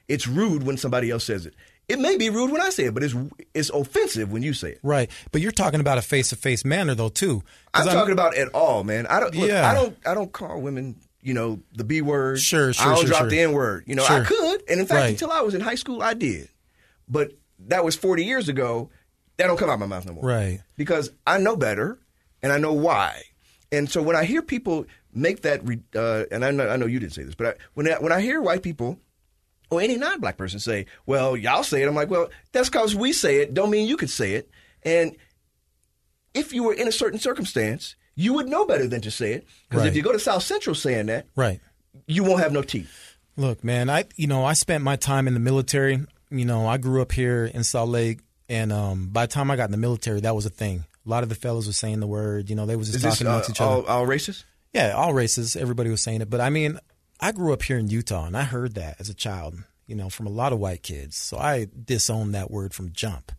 It's 0.07 0.27
rude 0.27 0.63
when 0.63 0.77
somebody 0.77 1.09
else 1.09 1.23
says 1.23 1.45
it. 1.45 1.53
It 1.87 1.99
may 1.99 2.17
be 2.17 2.29
rude 2.29 2.51
when 2.51 2.61
I 2.61 2.69
say 2.69 2.85
it, 2.85 2.93
but 2.93 3.03
it's 3.03 3.15
it's 3.53 3.69
offensive 3.69 4.31
when 4.31 4.43
you 4.43 4.53
say 4.53 4.71
it. 4.73 4.79
right, 4.83 5.09
but 5.31 5.41
you're 5.41 5.51
talking 5.51 5.79
about 5.81 5.97
a 5.97 6.01
face 6.01 6.29
to 6.29 6.35
face 6.35 6.63
manner 6.63 6.95
though 6.95 7.09
too. 7.09 7.43
I'm 7.73 7.85
talking 7.85 8.13
about 8.13 8.35
at 8.37 8.49
all, 8.49 8.83
man. 8.83 9.07
I 9.07 9.19
don't. 9.19 9.35
Look, 9.35 9.49
Yeah. 9.49 9.69
I 9.69 9.73
don't. 9.73 9.97
I 10.05 10.13
don't 10.13 10.31
call 10.31 10.61
women. 10.61 10.95
You 11.21 11.33
know 11.33 11.59
the 11.73 11.83
B 11.83 12.01
word. 12.01 12.39
Sure, 12.39 12.71
sure, 12.73 12.85
I 12.85 12.89
don't 12.95 12.97
sure, 12.99 13.07
drop 13.07 13.19
sure. 13.21 13.29
the 13.29 13.39
N 13.41 13.51
word. 13.53 13.83
You 13.87 13.95
know 13.95 14.05
I 14.05 14.21
could, 14.23 14.63
and 14.69 14.79
in 14.79 14.85
fact, 14.85 15.01
Right. 15.01 15.09
until 15.11 15.31
I 15.31 15.41
was 15.41 15.53
in 15.53 15.61
high 15.61 15.75
school, 15.75 16.01
I 16.01 16.13
did. 16.13 16.49
But 17.09 17.33
that 17.67 17.83
was 17.83 17.95
40 17.95 18.25
years 18.25 18.47
ago. 18.49 18.89
That 19.37 19.47
don't 19.47 19.57
come 19.57 19.69
out 19.69 19.79
my 19.79 19.85
mouth 19.85 20.05
no 20.05 20.13
more. 20.13 20.23
Right. 20.23 20.61
Because 20.77 21.11
I 21.27 21.37
know 21.39 21.55
better, 21.55 21.99
and 22.41 22.51
I 22.51 22.57
know 22.57 22.73
why. 22.73 23.21
And 23.71 23.89
so 23.89 24.01
when 24.01 24.15
I 24.15 24.25
hear 24.25 24.41
people 24.41 24.85
make 25.13 25.43
that, 25.43 25.61
uh, 25.95 26.25
and 26.31 26.43
I 26.43 26.51
know, 26.51 26.67
I 26.67 26.75
know 26.75 26.85
you 26.85 26.99
didn't 26.99 27.13
say 27.13 27.23
this, 27.23 27.35
but 27.35 27.47
I, 27.47 27.53
when 27.73 27.91
I, 27.91 27.95
when 27.95 28.11
I 28.11 28.21
hear 28.21 28.41
white 28.41 28.63
people 28.63 28.99
or 29.69 29.81
any 29.81 29.97
non-black 29.97 30.37
person 30.37 30.59
say, 30.59 30.87
"Well, 31.05 31.37
y'all 31.37 31.63
say 31.63 31.81
it," 31.81 31.87
I'm 31.87 31.95
like, 31.95 32.09
"Well, 32.09 32.29
that's 32.51 32.69
because 32.69 32.93
we 32.95 33.13
say 33.13 33.37
it. 33.37 33.53
Don't 33.53 33.69
mean 33.69 33.87
you 33.87 33.97
could 33.97 34.09
say 34.09 34.33
it." 34.33 34.49
And 34.83 35.15
if 36.33 36.53
you 36.53 36.63
were 36.63 36.73
in 36.73 36.87
a 36.87 36.91
certain 36.91 37.19
circumstance, 37.19 37.95
you 38.15 38.33
would 38.33 38.47
know 38.47 38.65
better 38.65 38.87
than 38.87 39.01
to 39.01 39.11
say 39.11 39.33
it. 39.33 39.47
Because 39.69 39.85
if 39.85 39.95
you 39.95 40.01
go 40.01 40.11
to 40.11 40.19
South 40.19 40.43
Central 40.43 40.75
saying 40.75 41.07
that, 41.07 41.27
right. 41.35 41.59
you 42.07 42.23
won't 42.23 42.41
have 42.41 42.51
no 42.51 42.61
teeth. 42.61 43.17
Look, 43.37 43.63
man, 43.63 43.89
I 43.89 44.05
you 44.17 44.27
know 44.27 44.43
I 44.43 44.53
spent 44.53 44.83
my 44.83 44.97
time 44.97 45.27
in 45.27 45.33
the 45.33 45.39
military. 45.39 46.05
You 46.29 46.45
know, 46.45 46.67
I 46.67 46.77
grew 46.77 47.01
up 47.01 47.11
here 47.11 47.45
in 47.45 47.63
Salt 47.63 47.89
Lake, 47.89 48.19
and 48.49 48.71
um, 48.71 49.09
by 49.09 49.25
the 49.25 49.31
time 49.31 49.49
I 49.49 49.55
got 49.55 49.65
in 49.65 49.71
the 49.71 49.77
military, 49.77 50.19
that 50.21 50.35
was 50.35 50.45
a 50.45 50.49
thing. 50.49 50.85
A 51.05 51.09
lot 51.09 51.23
of 51.23 51.29
the 51.29 51.35
fellas 51.35 51.67
were 51.67 51.73
saying 51.73 51.99
the 51.99 52.07
word. 52.07 52.49
You 52.49 52.55
know, 52.55 52.65
they 52.65 52.75
was 52.75 52.91
just 52.91 52.97
Is 52.97 53.03
talking 53.03 53.25
this 53.25 53.27
uh, 53.27 53.29
amongst 53.29 53.49
each 53.49 53.61
other. 53.61 53.71
all, 53.71 53.85
all 54.01 54.07
racist? 54.07 54.43
Yeah, 54.73 54.93
all 54.95 55.13
races. 55.13 55.55
Everybody 55.55 55.89
was 55.89 56.01
saying 56.01 56.21
it, 56.21 56.29
but 56.29 56.39
I 56.41 56.49
mean, 56.49 56.79
I 57.19 57.31
grew 57.31 57.53
up 57.53 57.63
here 57.63 57.77
in 57.77 57.89
Utah, 57.89 58.25
and 58.25 58.37
I 58.37 58.43
heard 58.43 58.75
that 58.75 58.95
as 58.99 59.09
a 59.09 59.13
child. 59.13 59.55
You 59.87 59.95
know, 59.95 60.09
from 60.09 60.25
a 60.25 60.29
lot 60.29 60.53
of 60.53 60.59
white 60.59 60.83
kids. 60.83 61.17
So 61.17 61.37
I 61.37 61.67
disowned 61.85 62.33
that 62.33 62.49
word 62.49 62.73
from 62.73 62.93
jump. 62.93 63.33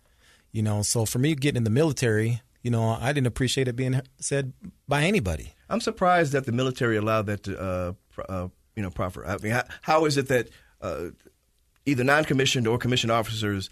You 0.51 0.63
know, 0.63 0.83
so 0.83 1.07
for 1.07 1.19
me 1.19 1.35
getting 1.35 1.57
in 1.57 1.65
the 1.65 1.71
military, 1.71 2.43
you 2.63 2.71
know, 2.71 2.91
I 3.01 3.13
didn't 3.15 3.27
appreciate 3.29 3.69
it 3.69 3.77
being 3.77 4.03
said 4.19 4.53
by 4.87 5.05
anybody. 5.05 5.55
I'm 5.71 5.81
surprised 5.81 6.33
that 6.33 6.45
the 6.45 6.53
military 6.53 6.99
allowed 6.99 7.27
that 7.27 7.45
to, 7.45 7.59
uh, 7.59 7.93
uh, 8.29 8.49
you 8.77 8.83
know, 8.83 8.91
proffer. 8.91 9.27
I 9.27 9.39
mean, 9.39 9.53
how, 9.53 9.65
how 9.81 10.05
is 10.05 10.19
it 10.19 10.29
that 10.29 10.51
uh, 10.83 11.07
either 11.87 12.05
non-commissioned 12.05 12.67
or 12.67 12.77
commissioned 12.77 13.13
officers 13.13 13.71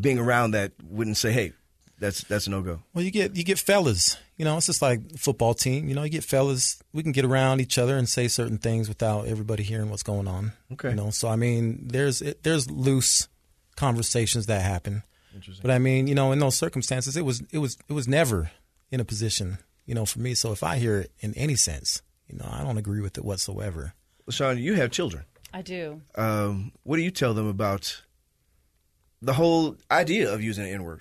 being 0.00 0.20
around 0.20 0.52
that 0.52 0.72
wouldn't 0.84 1.16
say, 1.16 1.32
"Hey, 1.32 1.52
that's 2.04 2.22
that's 2.24 2.48
no 2.48 2.62
go." 2.62 2.80
Well, 2.92 3.04
you 3.04 3.10
get 3.10 3.34
you 3.36 3.44
get 3.44 3.58
fellas. 3.58 4.16
You 4.36 4.44
know, 4.44 4.56
it's 4.56 4.66
just 4.66 4.82
like 4.82 5.16
football 5.16 5.54
team. 5.54 5.88
You 5.88 5.94
know, 5.94 6.02
you 6.02 6.10
get 6.10 6.24
fellas. 6.24 6.82
We 6.92 7.02
can 7.02 7.12
get 7.12 7.24
around 7.24 7.60
each 7.60 7.78
other 7.78 7.96
and 7.96 8.08
say 8.08 8.28
certain 8.28 8.58
things 8.58 8.88
without 8.88 9.26
everybody 9.26 9.62
hearing 9.62 9.90
what's 9.90 10.02
going 10.02 10.28
on. 10.28 10.52
Okay. 10.72 10.90
You 10.90 10.96
know, 10.96 11.10
so 11.10 11.28
I 11.28 11.36
mean, 11.36 11.88
there's 11.88 12.20
it, 12.20 12.42
there's 12.42 12.70
loose 12.70 13.28
conversations 13.76 14.46
that 14.46 14.62
happen. 14.62 15.02
Interesting. 15.34 15.62
But 15.62 15.70
I 15.70 15.78
mean, 15.78 16.06
you 16.06 16.14
know, 16.14 16.32
in 16.32 16.38
those 16.38 16.56
circumstances, 16.56 17.16
it 17.16 17.24
was 17.24 17.42
it 17.50 17.58
was 17.58 17.78
it 17.88 17.92
was 17.92 18.06
never 18.06 18.50
in 18.90 19.00
a 19.00 19.04
position, 19.04 19.58
you 19.86 19.94
know, 19.94 20.04
for 20.04 20.20
me. 20.20 20.34
So 20.34 20.52
if 20.52 20.62
I 20.62 20.76
hear 20.76 20.98
it 21.00 21.12
in 21.20 21.34
any 21.34 21.56
sense, 21.56 22.02
you 22.28 22.38
know, 22.38 22.48
I 22.50 22.62
don't 22.62 22.78
agree 22.78 23.00
with 23.00 23.16
it 23.18 23.24
whatsoever. 23.24 23.94
Sean, 24.30 24.58
you 24.58 24.74
have 24.74 24.90
children. 24.90 25.24
I 25.52 25.62
do. 25.62 26.02
Um, 26.16 26.72
what 26.82 26.96
do 26.96 27.02
you 27.02 27.10
tell 27.10 27.34
them 27.34 27.46
about 27.46 28.02
the 29.22 29.34
whole 29.34 29.76
idea 29.90 30.32
of 30.32 30.42
using 30.42 30.64
an 30.66 30.72
N 30.72 30.82
word? 30.82 31.00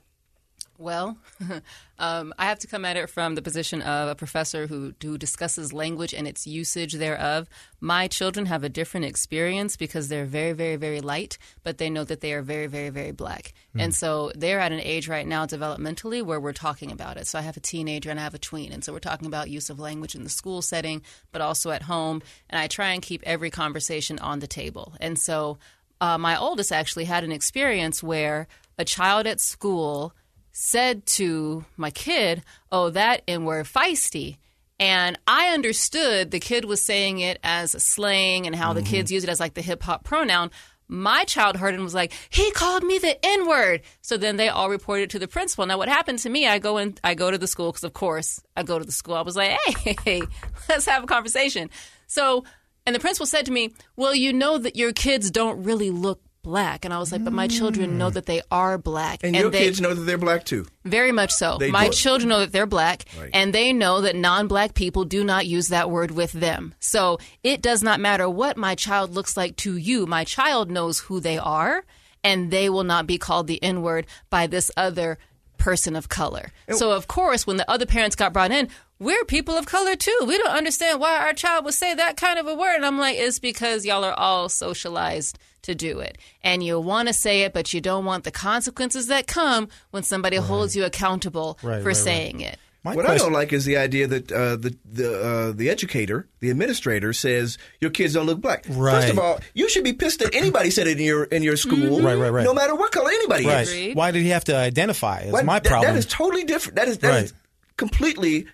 Well, 0.83 1.17
um, 1.97 2.33
I 2.37 2.45
have 2.45 2.59
to 2.59 2.67
come 2.67 2.83
at 2.83 2.97
it 2.97 3.09
from 3.09 3.35
the 3.35 3.41
position 3.41 3.81
of 3.81 4.09
a 4.09 4.15
professor 4.15 4.67
who, 4.67 4.93
who 5.01 5.17
discusses 5.17 5.71
language 5.71 6.13
and 6.13 6.27
its 6.27 6.45
usage 6.45 6.93
thereof. 6.93 7.47
My 7.79 8.09
children 8.09 8.47
have 8.47 8.65
a 8.65 8.69
different 8.69 9.05
experience 9.05 9.77
because 9.77 10.09
they're 10.09 10.25
very, 10.25 10.51
very, 10.51 10.75
very 10.75 10.99
light, 10.99 11.37
but 11.63 11.77
they 11.77 11.89
know 11.89 12.03
that 12.03 12.19
they 12.19 12.33
are 12.33 12.41
very, 12.41 12.67
very, 12.67 12.89
very 12.89 13.11
black. 13.11 13.53
And 13.75 13.95
so 13.95 14.33
they're 14.35 14.59
at 14.59 14.73
an 14.73 14.81
age 14.81 15.07
right 15.07 15.25
now 15.25 15.45
developmentally 15.45 16.21
where 16.21 16.39
we're 16.39 16.51
talking 16.51 16.91
about 16.91 17.15
it. 17.15 17.27
So 17.27 17.39
I 17.39 17.43
have 17.43 17.55
a 17.55 17.61
teenager 17.61 18.09
and 18.09 18.19
I 18.19 18.23
have 18.23 18.33
a 18.33 18.37
tween. 18.39 18.73
And 18.73 18.83
so 18.83 18.91
we're 18.91 18.99
talking 18.99 19.27
about 19.27 19.49
use 19.49 19.69
of 19.69 19.79
language 19.79 20.15
in 20.15 20.23
the 20.23 20.29
school 20.29 20.61
setting, 20.61 21.01
but 21.31 21.41
also 21.41 21.71
at 21.71 21.83
home. 21.83 22.21
And 22.49 22.59
I 22.59 22.67
try 22.67 22.91
and 22.91 23.01
keep 23.01 23.23
every 23.25 23.49
conversation 23.49 24.19
on 24.19 24.39
the 24.39 24.47
table. 24.47 24.95
And 24.99 25.17
so 25.17 25.59
uh, 26.01 26.17
my 26.17 26.37
oldest 26.37 26.73
actually 26.73 27.05
had 27.05 27.23
an 27.23 27.31
experience 27.31 28.03
where 28.03 28.47
a 28.77 28.83
child 28.83 29.27
at 29.27 29.39
school 29.39 30.13
said 30.53 31.05
to 31.07 31.65
my 31.75 31.91
kid, 31.91 32.43
"Oh, 32.71 32.89
that 32.91 33.23
and 33.27 33.45
we're 33.45 33.63
feisty." 33.63 34.37
And 34.79 35.19
I 35.27 35.49
understood 35.49 36.31
the 36.31 36.39
kid 36.39 36.65
was 36.65 36.83
saying 36.83 37.19
it 37.19 37.39
as 37.43 37.75
a 37.75 37.79
slang 37.79 38.47
and 38.47 38.55
how 38.55 38.73
the 38.73 38.81
mm-hmm. 38.81 38.89
kids 38.89 39.11
use 39.11 39.23
it 39.23 39.29
as 39.29 39.39
like 39.39 39.53
the 39.53 39.61
hip 39.61 39.83
hop 39.83 40.03
pronoun. 40.03 40.51
My 40.87 41.23
child 41.23 41.57
heard 41.57 41.73
and 41.73 41.83
was 41.83 41.93
like, 41.93 42.13
"He 42.29 42.51
called 42.51 42.83
me 42.83 42.99
the 42.99 43.17
N 43.25 43.47
word." 43.47 43.81
So 44.01 44.17
then 44.17 44.35
they 44.37 44.49
all 44.49 44.69
reported 44.69 45.09
to 45.11 45.19
the 45.19 45.27
principal. 45.27 45.65
Now, 45.65 45.77
what 45.77 45.89
happened 45.89 46.19
to 46.19 46.29
me? 46.29 46.47
I 46.47 46.59
go 46.59 46.77
in, 46.77 46.97
I 47.03 47.15
go 47.15 47.31
to 47.31 47.37
the 47.37 47.47
school 47.47 47.71
because, 47.71 47.83
of 47.83 47.93
course, 47.93 48.41
I 48.55 48.63
go 48.63 48.77
to 48.77 48.85
the 48.85 48.91
school. 48.91 49.15
I 49.15 49.21
was 49.21 49.35
like, 49.35 49.57
"Hey, 50.03 50.21
let's 50.69 50.85
have 50.85 51.03
a 51.03 51.07
conversation." 51.07 51.69
So, 52.07 52.43
and 52.85 52.95
the 52.95 52.99
principal 52.99 53.25
said 53.25 53.45
to 53.45 53.51
me, 53.51 53.73
"Well, 53.95 54.13
you 54.13 54.33
know 54.33 54.57
that 54.57 54.75
your 54.75 54.93
kids 54.93 55.31
don't 55.31 55.63
really 55.63 55.89
look." 55.89 56.21
Black 56.43 56.84
and 56.84 56.93
I 56.93 56.99
was 56.99 57.12
like, 57.13 57.23
but 57.23 57.32
my 57.34 57.47
children 57.47 57.97
know 57.97 58.10
mm. 58.10 58.13
that 58.15 58.25
they 58.25 58.41
are 58.51 58.77
black, 58.77 59.21
And, 59.23 59.34
your 59.36 59.49
they, 59.49 59.60
kids 59.60 59.79
know 59.79 59.93
that 59.93 60.01
they're 60.01 60.17
black 60.17 60.43
too. 60.43 60.67
very 60.84 61.13
much 61.13 61.32
so. 61.32 61.58
They 61.58 61.71
My 61.71 61.86
do. 61.88 61.93
children 61.93 62.27
know 62.29 62.39
that 62.41 62.51
they're 62.51 62.65
black, 62.67 63.06
Right. 63.17 63.29
and 63.34 63.53
they 63.53 63.71
know 63.71 64.01
that 64.01 64.15
non 64.15 64.47
black 64.47 64.73
people 64.73 65.06
do 65.06 65.23
not 65.23 65.47
use 65.47 65.69
that 65.69 65.89
word 65.89 66.12
with 66.12 66.34
them. 66.34 66.75
So 66.79 67.17
it 67.43 67.62
does 67.62 67.82
not 67.82 68.01
matter 68.01 68.29
what 68.29 68.58
my 68.58 68.75
child 68.75 69.15
looks 69.15 69.38
like 69.38 69.56
to 69.58 69.77
you. 69.77 70.06
My 70.06 70.25
child 70.25 70.69
knows 70.69 70.99
who 70.99 71.21
they 71.21 71.38
are, 71.38 71.86
and 72.25 72.51
they 72.51 72.69
will 72.69 72.84
not 72.84 73.08
be 73.08 73.17
called 73.17 73.47
the 73.47 73.63
N 73.63 73.82
word 73.82 74.06
by 74.29 74.45
this 74.45 74.69
other 74.75 75.17
person 75.58 75.95
of 75.95 76.10
color. 76.10 76.51
So, 76.71 76.91
of 76.91 77.08
course, 77.08 77.47
when 77.47 77.56
the 77.56 77.69
other 77.71 77.86
parents 77.86 78.17
got 78.17 78.34
brought 78.34 78.51
in, 78.51 78.67
we're 79.03 79.25
people 79.25 79.55
of 79.57 79.65
color 79.65 79.95
too. 79.95 80.17
We 80.25 80.37
don't 80.37 80.55
understand 80.55 80.99
why 80.99 81.17
our 81.17 81.33
child 81.33 81.65
would 81.65 81.73
say 81.73 81.93
that 81.93 82.17
kind 82.17 82.39
of 82.39 82.47
a 82.47 82.55
word. 82.55 82.75
And 82.75 82.85
I'm 82.85 82.97
like, 82.97 83.17
it's 83.17 83.39
because 83.39 83.85
y'all 83.85 84.03
are 84.03 84.13
all 84.13 84.49
socialized 84.49 85.37
to 85.63 85.75
do 85.75 85.99
it. 85.99 86.17
And 86.43 86.63
you 86.63 86.79
want 86.79 87.07
to 87.07 87.13
say 87.13 87.41
it, 87.43 87.53
but 87.53 87.73
you 87.73 87.81
don't 87.81 88.05
want 88.05 88.23
the 88.23 88.31
consequences 88.31 89.07
that 89.07 89.27
come 89.27 89.69
when 89.91 90.03
somebody 90.03 90.37
holds 90.37 90.75
you 90.75 90.83
accountable 90.85 91.57
Right, 91.61 91.75
for 91.77 91.77
right, 91.77 91.85
right. 91.87 91.95
saying 91.95 92.41
it. 92.41 92.57
My 92.85 92.93
what 92.95 93.05
I 93.09 93.15
don't 93.17 93.31
like 93.31 93.53
is 93.53 93.63
the 93.63 93.77
idea 93.77 94.07
that 94.07 94.29
uh, 94.29 94.57
the 94.57 94.75
the 94.83 95.23
uh, 95.23 95.51
the 95.53 95.69
educator, 95.69 96.27
the 96.41 96.49
administrator, 96.49 97.13
says 97.13 97.57
your 97.79 97.91
kids 97.91 98.13
don't 98.13 98.25
look 98.25 98.41
black. 98.41 98.65
First 98.65 99.07
of 99.07 99.17
all, 99.19 99.39
you 99.53 99.69
should 99.69 99.85
be 99.85 99.93
pissed 99.93 100.19
that 100.19 100.35
anybody 100.35 100.69
said 100.69 100.87
it 100.87 100.99
in 100.99 101.05
your 101.05 101.23
in 101.23 101.43
your 101.43 101.55
school, 101.55 102.01
Right, 102.01 102.15
right, 102.15 102.29
right. 102.29 102.43
no 102.43 102.53
matter 102.53 102.75
what 102.75 102.91
color 102.91 103.09
anybody 103.09 103.45
Right. 103.47 103.65
is. 103.65 103.95
Why 103.95 104.11
did 104.11 104.21
he 104.23 104.29
have 104.29 104.43
to 104.45 104.55
identify? 104.57 105.19
Is 105.21 105.31
What- 105.31 105.45
my 105.45 105.59
that- 105.59 105.69
problem. 105.69 105.93
that 105.93 105.97
is 105.97 106.05
totally 106.05 106.43
different. 106.43 106.75
That 106.75 106.89
is 106.89 106.97
that 106.97 107.09
Right. 107.09 107.23
is 107.23 107.33
completely 107.77 108.47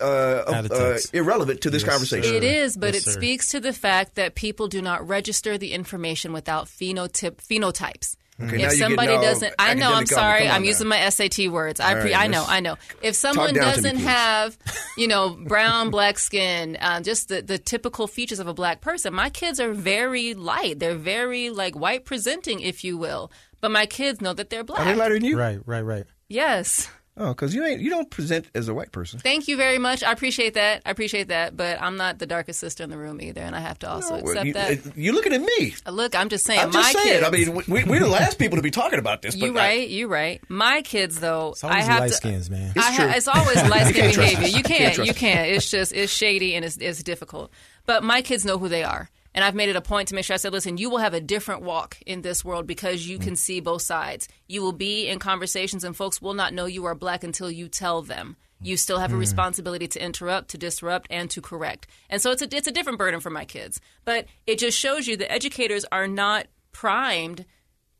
uh, 0.00 0.64
uh, 0.70 0.98
irrelevant 1.12 1.60
to 1.62 1.70
this 1.70 1.82
Yes, 1.82 1.90
conversation. 1.90 2.30
sir. 2.30 2.36
It 2.36 2.44
is, 2.44 2.76
but 2.76 2.94
Yes, 2.94 3.02
it 3.06 3.10
sir. 3.10 3.12
speaks 3.12 3.48
to 3.50 3.60
the 3.60 3.72
fact 3.72 4.14
that 4.16 4.34
people 4.34 4.68
do 4.68 4.80
not 4.82 5.06
register 5.06 5.56
the 5.58 5.72
information 5.72 6.32
without 6.32 6.66
phenotype 6.66 7.36
phenotypes. 7.36 8.16
Okay, 8.42 8.64
if 8.64 8.72
somebody 8.72 9.12
doesn't, 9.12 9.54
I 9.60 9.74
know. 9.74 9.86
I'm 9.92 9.92
academic 9.92 9.94
on 9.96 10.00
me. 10.00 10.06
sorry. 10.06 10.48
I'm 10.48 10.62
now. 10.62 10.66
using 10.68 10.88
my 10.88 11.08
SAT 11.08 11.46
words. 11.52 11.78
I 11.78 11.92
pre- 11.94 12.12
right, 12.14 12.24
I 12.24 12.26
know. 12.26 12.44
I 12.44 12.58
know. 12.58 12.74
If 13.00 13.14
someone 13.14 13.54
down 13.54 13.54
to 13.54 13.60
me, 13.60 13.74
doesn't 13.76 13.96
please. 13.98 14.06
have, 14.06 14.58
you 14.98 15.06
know, 15.06 15.30
brown, 15.30 15.90
black 15.90 16.18
skin, 16.18 16.76
uh, 16.80 17.00
just 17.00 17.28
the 17.28 17.42
the 17.42 17.58
typical 17.58 18.08
features 18.08 18.40
of 18.40 18.48
a 18.48 18.54
black 18.54 18.80
person, 18.80 19.14
my 19.14 19.30
kids 19.30 19.60
are 19.60 19.72
very 19.72 20.34
light. 20.34 20.80
They're 20.80 20.96
very 20.96 21.50
like 21.50 21.76
white 21.78 22.04
presenting, 22.06 22.58
if 22.58 22.82
you 22.82 22.98
will. 22.98 23.30
But 23.60 23.70
my 23.70 23.86
kids 23.86 24.20
know 24.20 24.32
that 24.34 24.50
they're 24.50 24.64
black. 24.64 24.80
Are 24.80 24.84
they 24.84 24.96
lighter 24.96 25.14
than 25.14 25.24
you? 25.24 25.38
Right, 25.38 25.60
right, 25.64 25.82
right. 25.82 26.04
Yes. 26.28 26.90
Oh, 27.16 27.28
because 27.28 27.54
you 27.54 27.64
ain't 27.64 27.80
you 27.80 27.90
don't 27.90 28.10
present 28.10 28.46
as 28.56 28.66
a 28.66 28.74
white 28.74 28.90
person. 28.90 29.20
Thank 29.20 29.46
you 29.46 29.56
very 29.56 29.78
much. 29.78 30.02
I 30.02 30.10
appreciate 30.10 30.54
that. 30.54 30.82
I 30.84 30.90
appreciate 30.90 31.28
that. 31.28 31.56
But 31.56 31.80
I'm 31.80 31.96
not 31.96 32.18
the 32.18 32.26
darkest 32.26 32.58
sister 32.58 32.82
in 32.82 32.90
the 32.90 32.98
room 32.98 33.20
either, 33.20 33.40
and 33.40 33.54
I 33.54 33.60
have 33.60 33.78
to 33.80 33.88
also 33.90 34.20
Well, 34.20 34.30
accept 34.32 34.46
you, 34.46 34.52
that. 34.54 34.96
You're 34.96 35.14
looking 35.14 35.32
at 35.32 35.40
me. 35.40 35.74
Uh, 35.86 35.92
Look, 35.92 36.16
I'm 36.16 36.28
just 36.28 36.44
saying. 36.44 36.58
I'm 36.58 36.70
my 36.72 36.80
just 36.92 36.98
saying. 37.04 37.20
Kids, 37.22 37.26
I 37.26 37.30
mean, 37.30 37.62
we, 37.68 37.84
we're 37.84 38.00
the 38.00 38.08
last 38.08 38.38
people 38.40 38.56
to 38.56 38.62
be 38.62 38.72
talking 38.72 38.98
about 38.98 39.22
this. 39.22 39.36
you 39.36 39.52
but 39.52 39.60
I- 39.60 39.66
right. 39.68 39.88
You 39.88 40.08
right. 40.08 40.40
My 40.48 40.82
kids, 40.82 41.20
though, 41.20 41.50
It's 41.52 41.62
always 41.62 41.84
I 41.84 41.86
have 41.92 42.00
light 42.00 42.08
to. 42.08 42.14
skins, 42.14 42.50
man. 42.50 42.72
I 42.76 42.78
It's 42.80 42.86
ha- 42.88 42.96
true. 43.04 43.12
it's 43.14 43.28
always 43.28 43.56
light 43.70 43.86
skin 43.94 44.14
behavior. 44.14 44.48
You 44.48 44.56
You 44.56 44.62
can't 44.64 44.94
can't. 44.96 45.06
You 45.08 45.14
can't. 45.14 45.50
It's 45.50 45.70
just 45.70 45.92
it's 45.92 46.12
shady 46.12 46.56
and 46.56 46.64
it's, 46.64 46.78
it's 46.78 47.02
difficult. 47.04 47.52
But 47.86 48.02
my 48.02 48.22
kids 48.22 48.44
know 48.44 48.58
who 48.58 48.68
they 48.68 48.82
are. 48.82 49.08
And 49.34 49.44
I've 49.44 49.54
made 49.54 49.68
it 49.68 49.76
a 49.76 49.80
point 49.80 50.08
to 50.08 50.14
make 50.14 50.24
sure 50.24 50.34
I 50.34 50.38
said, 50.38 50.52
listen, 50.52 50.76
you 50.76 50.88
will 50.90 50.98
have 50.98 51.14
a 51.14 51.20
different 51.20 51.62
walk 51.62 51.98
in 52.06 52.22
this 52.22 52.44
world 52.44 52.66
because 52.66 53.08
you 53.08 53.18
can 53.18 53.34
see 53.34 53.60
both 53.60 53.82
sides. 53.82 54.28
You 54.46 54.62
will 54.62 54.72
be 54.72 55.08
in 55.08 55.18
conversations 55.18 55.82
and 55.82 55.96
folks 55.96 56.22
will 56.22 56.34
not 56.34 56.54
know 56.54 56.66
you 56.66 56.84
are 56.84 56.94
black 56.94 57.24
until 57.24 57.50
you 57.50 57.68
tell 57.68 58.02
them. 58.02 58.36
You 58.62 58.76
still 58.76 58.98
have 58.98 59.12
a 59.12 59.16
responsibility 59.16 59.88
to 59.88 60.02
interrupt, 60.02 60.50
to 60.50 60.58
disrupt, 60.58 61.08
and 61.10 61.28
to 61.30 61.42
correct. 61.42 61.86
And 62.08 62.22
so 62.22 62.30
it's 62.30 62.40
a, 62.40 62.56
it's 62.56 62.68
a 62.68 62.72
different 62.72 62.98
burden 62.98 63.20
for 63.20 63.28
my 63.28 63.44
kids. 63.44 63.80
But 64.04 64.26
it 64.46 64.58
just 64.58 64.78
shows 64.78 65.06
you 65.06 65.16
that 65.18 65.30
educators 65.30 65.84
are 65.92 66.06
not 66.08 66.46
primed 66.72 67.44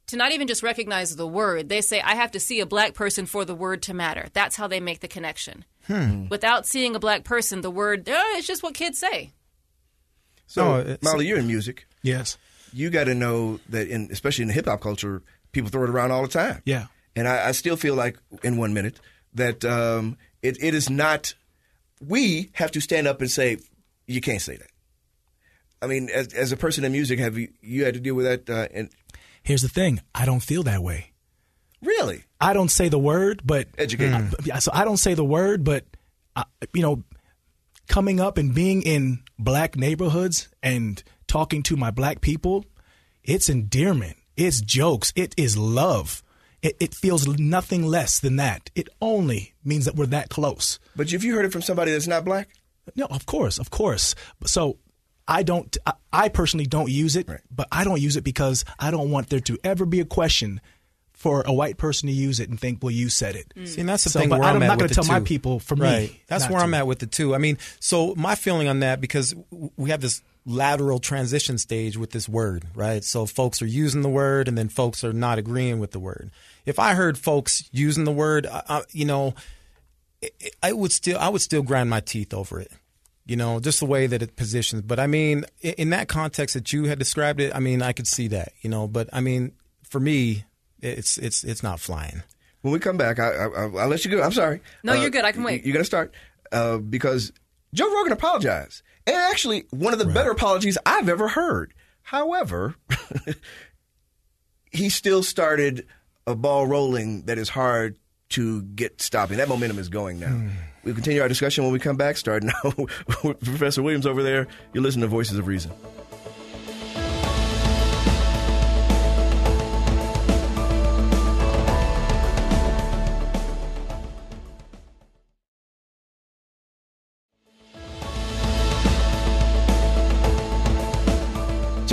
to 0.07 0.17
not 0.17 0.33
even 0.33 0.47
just 0.47 0.63
recognize 0.63 1.17
the 1.17 1.27
word. 1.27 1.69
They 1.69 1.81
say, 1.81 2.01
I 2.01 2.15
have 2.15 2.31
to 2.33 2.41
see 2.41 2.61
a 2.61 2.67
black 2.67 2.95
person 2.95 3.27
for 3.27 3.45
the 3.45 3.55
word 3.55 3.83
to 3.83 3.95
matter. 3.95 4.29
That's 4.33 4.57
how 4.57 4.67
they 4.69 4.81
make 4.81 5.01
the 5.01 5.09
connection. 5.09 5.65
Without 6.31 6.67
seeing 6.67 6.95
a 6.95 7.01
black 7.01 7.25
person, 7.25 7.61
the 7.61 7.71
word, 7.71 8.09
uh, 8.09 8.23
it's 8.37 8.47
just 8.47 8.63
what 8.63 8.75
kids 8.75 8.99
say. 8.99 9.33
So, 10.47 10.65
No, 10.65 10.81
it's- 10.81 10.99
Mauli, 11.03 11.27
you're 11.27 11.39
in 11.39 11.47
music. 11.47 11.87
Yes. 12.03 12.37
You 12.73 12.91
got 12.91 13.05
to 13.05 13.15
know 13.15 13.61
that, 13.69 13.89
in 13.89 14.09
especially 14.11 14.43
in 14.43 14.49
the 14.49 14.55
hip 14.55 14.67
hop 14.67 14.81
culture, 14.81 15.23
people 15.53 15.71
throw 15.71 15.85
it 15.85 15.91
around 15.91 16.11
all 16.11 16.23
the 16.23 16.29
time. 16.29 16.61
Yeah. 16.65 16.87
And 17.17 17.29
I, 17.29 17.49
I 17.49 17.53
still 17.53 17.77
feel 17.77 17.95
like, 17.95 18.19
in 18.43 18.57
one 18.57 18.75
minute, 18.75 18.99
that 19.35 19.65
um, 19.65 20.17
it, 20.43 20.57
it 20.63 20.75
is 20.75 20.91
not. 20.91 21.35
We 22.05 22.51
have 22.55 22.73
to 22.73 22.81
stand 22.81 23.07
up 23.07 23.21
and 23.21 23.31
say, 23.31 23.59
you 24.07 24.21
can't 24.21 24.43
say 24.43 24.57
that. 24.57 24.67
I 25.81 25.87
mean, 25.87 26.09
as, 26.13 26.35
as 26.35 26.51
a 26.53 26.57
person 26.57 26.85
in 26.85 26.93
music, 26.93 27.19
have 27.21 27.39
you 27.39 27.49
you 27.61 27.85
had 27.85 27.95
to 27.95 28.01
deal 28.01 28.15
with 28.15 28.27
that? 28.27 28.51
Uh, 28.51 28.69
and 28.75 28.91
Here's 29.43 29.63
the 29.63 29.69
thing. 29.69 30.01
I 30.15 30.25
don't 30.27 30.41
feel 30.41 30.63
that 30.65 30.83
way. 30.83 31.13
really, 31.83 32.25
I 32.41 32.53
don't 32.55 32.71
say 32.71 32.89
the 32.89 32.99
word, 32.99 33.43
but 33.45 33.69
Educate. 33.79 34.13
Yeah, 34.45 34.59
so 34.59 34.71
I 34.75 34.85
don't 34.85 34.97
say 34.97 35.15
the 35.15 35.25
word, 35.25 35.63
but 35.65 35.85
uh, 36.35 36.45
you 36.73 36.83
know, 36.83 37.05
coming 37.89 38.21
up 38.21 38.39
and 38.39 38.55
being 38.55 38.83
in 38.83 39.23
black 39.39 39.77
neighborhoods 39.77 40.49
and 40.63 41.03
talking 41.27 41.63
to 41.65 41.77
my 41.77 41.91
black 41.91 42.21
people, 42.21 42.65
it's 43.23 43.49
endearment. 43.49 44.17
It's 44.37 44.61
jokes. 44.61 45.13
It 45.17 45.35
is 45.37 45.57
love. 45.57 46.23
It, 46.63 46.77
it 46.81 46.95
feels 46.95 47.27
nothing 47.29 47.85
less 47.87 48.19
than 48.19 48.37
that. 48.37 48.71
It 48.75 48.89
only 49.01 49.55
means 49.65 49.85
that 49.85 49.97
we're 49.97 50.07
that 50.07 50.31
close. 50.31 50.79
but 50.97 51.13
if 51.13 51.23
you 51.23 51.35
heard 51.35 51.45
it 51.45 51.53
from 51.53 51.63
somebody 51.63 51.93
that's 51.93 52.07
not 52.07 52.25
black, 52.25 52.49
No, 52.97 53.07
of 53.07 53.27
course, 53.27 53.59
of 53.59 53.71
course. 53.71 54.15
So 54.47 54.79
I 55.29 55.43
don't. 55.43 55.75
I, 55.87 55.93
I 56.13 56.29
personally 56.29 56.67
don't 56.67 56.91
use 56.91 57.17
it, 57.17 57.29
Right. 57.29 57.41
but 57.51 57.67
I 57.73 57.85
don't 57.85 58.01
use 58.01 58.17
it 58.17 58.25
because 58.25 58.65
I 58.79 58.91
don't 58.91 59.11
want 59.11 59.29
there 59.31 59.41
to 59.41 59.59
ever 59.65 59.87
be 59.87 60.01
a 60.01 60.05
question 60.05 60.61
for 61.15 61.43
a 61.47 61.53
white 61.53 61.79
person 61.79 62.09
to 62.09 62.13
use 62.13 62.41
it 62.41 62.51
and 62.51 62.61
think, 62.61 62.83
"Well, 62.83 62.91
you 62.91 63.09
said 63.09 63.35
it." 63.37 63.53
Mm. 63.57 63.67
See, 63.69 63.81
and 63.81 63.89
that's 63.89 64.05
the 64.05 64.11
So, 64.11 64.21
thing 64.21 64.29
but 64.29 64.41
where 64.41 64.49
I'm 64.49 64.57
I'm 64.57 64.63
at 64.65 64.67
not 64.67 64.73
with 64.77 64.81
gonna 64.81 64.93
it 64.93 64.95
tell 65.07 65.21
my 65.21 65.21
people 65.25 65.59
for 65.61 65.77
me. 65.77 66.21
That's 66.27 66.45
not 66.45 66.53
where 66.53 66.63
I'm 66.63 66.75
at 66.75 66.87
with 66.87 67.03
it 67.03 67.13
too. 67.13 67.35
I 67.35 67.39
mean, 67.39 67.57
so 67.81 68.15
my 68.17 68.35
feeling 68.35 68.69
on 68.69 68.81
that 68.81 69.01
because 69.01 69.35
we 69.77 69.91
have 69.91 70.01
this 70.01 70.23
lateral 70.47 70.99
transition 70.99 71.57
stage 71.57 71.97
with 71.97 72.11
this 72.11 72.29
word, 72.29 72.67
right? 72.75 73.03
So 73.03 73.25
folks 73.25 73.63
are 73.63 73.67
using 73.67 74.03
the 74.03 74.11
word, 74.11 74.47
and 74.49 74.59
then 74.59 74.69
folks 74.69 75.03
are 75.03 75.13
not 75.15 75.39
agreeing 75.39 75.79
with 75.79 75.93
the 75.93 75.99
word. 76.01 76.31
If 76.67 76.79
I 76.79 76.93
heard 76.95 77.17
folks 77.17 77.65
using 77.73 78.05
the 78.05 78.13
word, 78.13 78.47
I, 78.47 78.63
I, 78.69 78.83
you 78.93 79.07
know, 79.07 79.35
it- 80.21 80.55
I 80.63 80.73
would 80.73 80.93
still 80.93 81.19
I 81.19 81.29
would 81.31 81.41
still 81.43 81.63
grind 81.63 81.89
my 81.91 82.01
teeth 82.01 82.35
over 82.35 82.61
it. 82.61 82.71
You 83.27 83.37
know, 83.37 83.59
just 83.59 83.81
the 83.81 83.87
way 83.87 84.07
that 84.07 84.21
it 84.21 84.37
positions. 84.37 84.83
But 84.83 85.01
I 85.01 85.07
mean, 85.07 85.47
in 85.63 85.89
that 85.91 86.09
context 86.09 86.53
that 86.55 86.75
you 86.75 86.85
had 86.85 86.99
described 86.99 87.41
it, 87.41 87.55
I 87.55 87.59
mean, 87.61 87.81
I 87.81 87.93
could 87.93 88.07
see 88.07 88.29
that. 88.29 88.53
You 88.61 88.69
know, 88.69 88.87
but 88.87 89.09
I 89.15 89.21
mean, 89.21 89.53
for 89.89 89.99
me, 89.99 90.45
it's 90.85 91.19
it's 91.19 91.45
it's 91.45 91.63
not 91.63 91.81
flying. 91.81 92.23
When 92.63 92.73
we 92.73 92.79
come 92.79 92.97
back, 92.97 93.19
I, 93.19 93.29
I, 93.29 93.45
I'll 93.45 93.79
I'll 93.79 93.89
let 93.89 94.05
you 94.05 94.11
go. 94.11 94.23
I'm 94.23 94.33
sorry. 94.33 94.61
No, 94.83 94.95
you're 94.95 95.11
good. 95.11 95.25
I 95.25 95.33
can 95.33 95.43
wait. 95.43 95.65
You're 95.65 95.73
going 95.73 95.83
to 95.83 95.87
start 95.87 96.15
uh, 96.53 96.79
because 96.79 97.33
Joe 97.73 97.93
Rogan 97.93 98.13
apologized, 98.13 98.83
and 99.07 99.17
actually 99.17 99.65
one 99.71 99.93
of 99.93 99.99
the 99.99 100.07
better 100.07 100.31
apologies 100.31 100.79
I've 100.87 101.09
ever 101.09 101.29
heard. 101.29 101.75
However, 102.03 102.75
he 104.71 104.89
still 104.89 105.23
started 105.23 105.87
a 106.27 106.35
ball 106.35 106.67
rolling 106.67 107.23
that 107.23 107.39
is 107.39 107.49
hard 107.49 107.99
to 108.31 108.63
get 108.63 109.01
stopping. 109.01 109.39
That 109.39 109.49
momentum 109.49 109.79
is 109.79 109.89
going 109.89 110.19
now. 110.21 110.29
Hmm. 110.29 110.49
We'll 110.85 110.95
continue 110.95 111.23
our 111.23 111.29
discussion 111.29 111.65
when 111.65 111.73
we 111.73 111.79
come 111.79 111.97
back. 111.97 112.17
Starting 112.17 112.51
now 112.65 112.73
with 113.23 113.41
Professor 113.43 113.83
Williams 113.83 114.07
over 114.07 114.23
there. 114.23 114.47
You're 114.73 114.83
listening 114.83 115.03
to 115.03 115.09
Voices 115.09 115.39
of 115.39 115.47
Reason. 115.47 115.71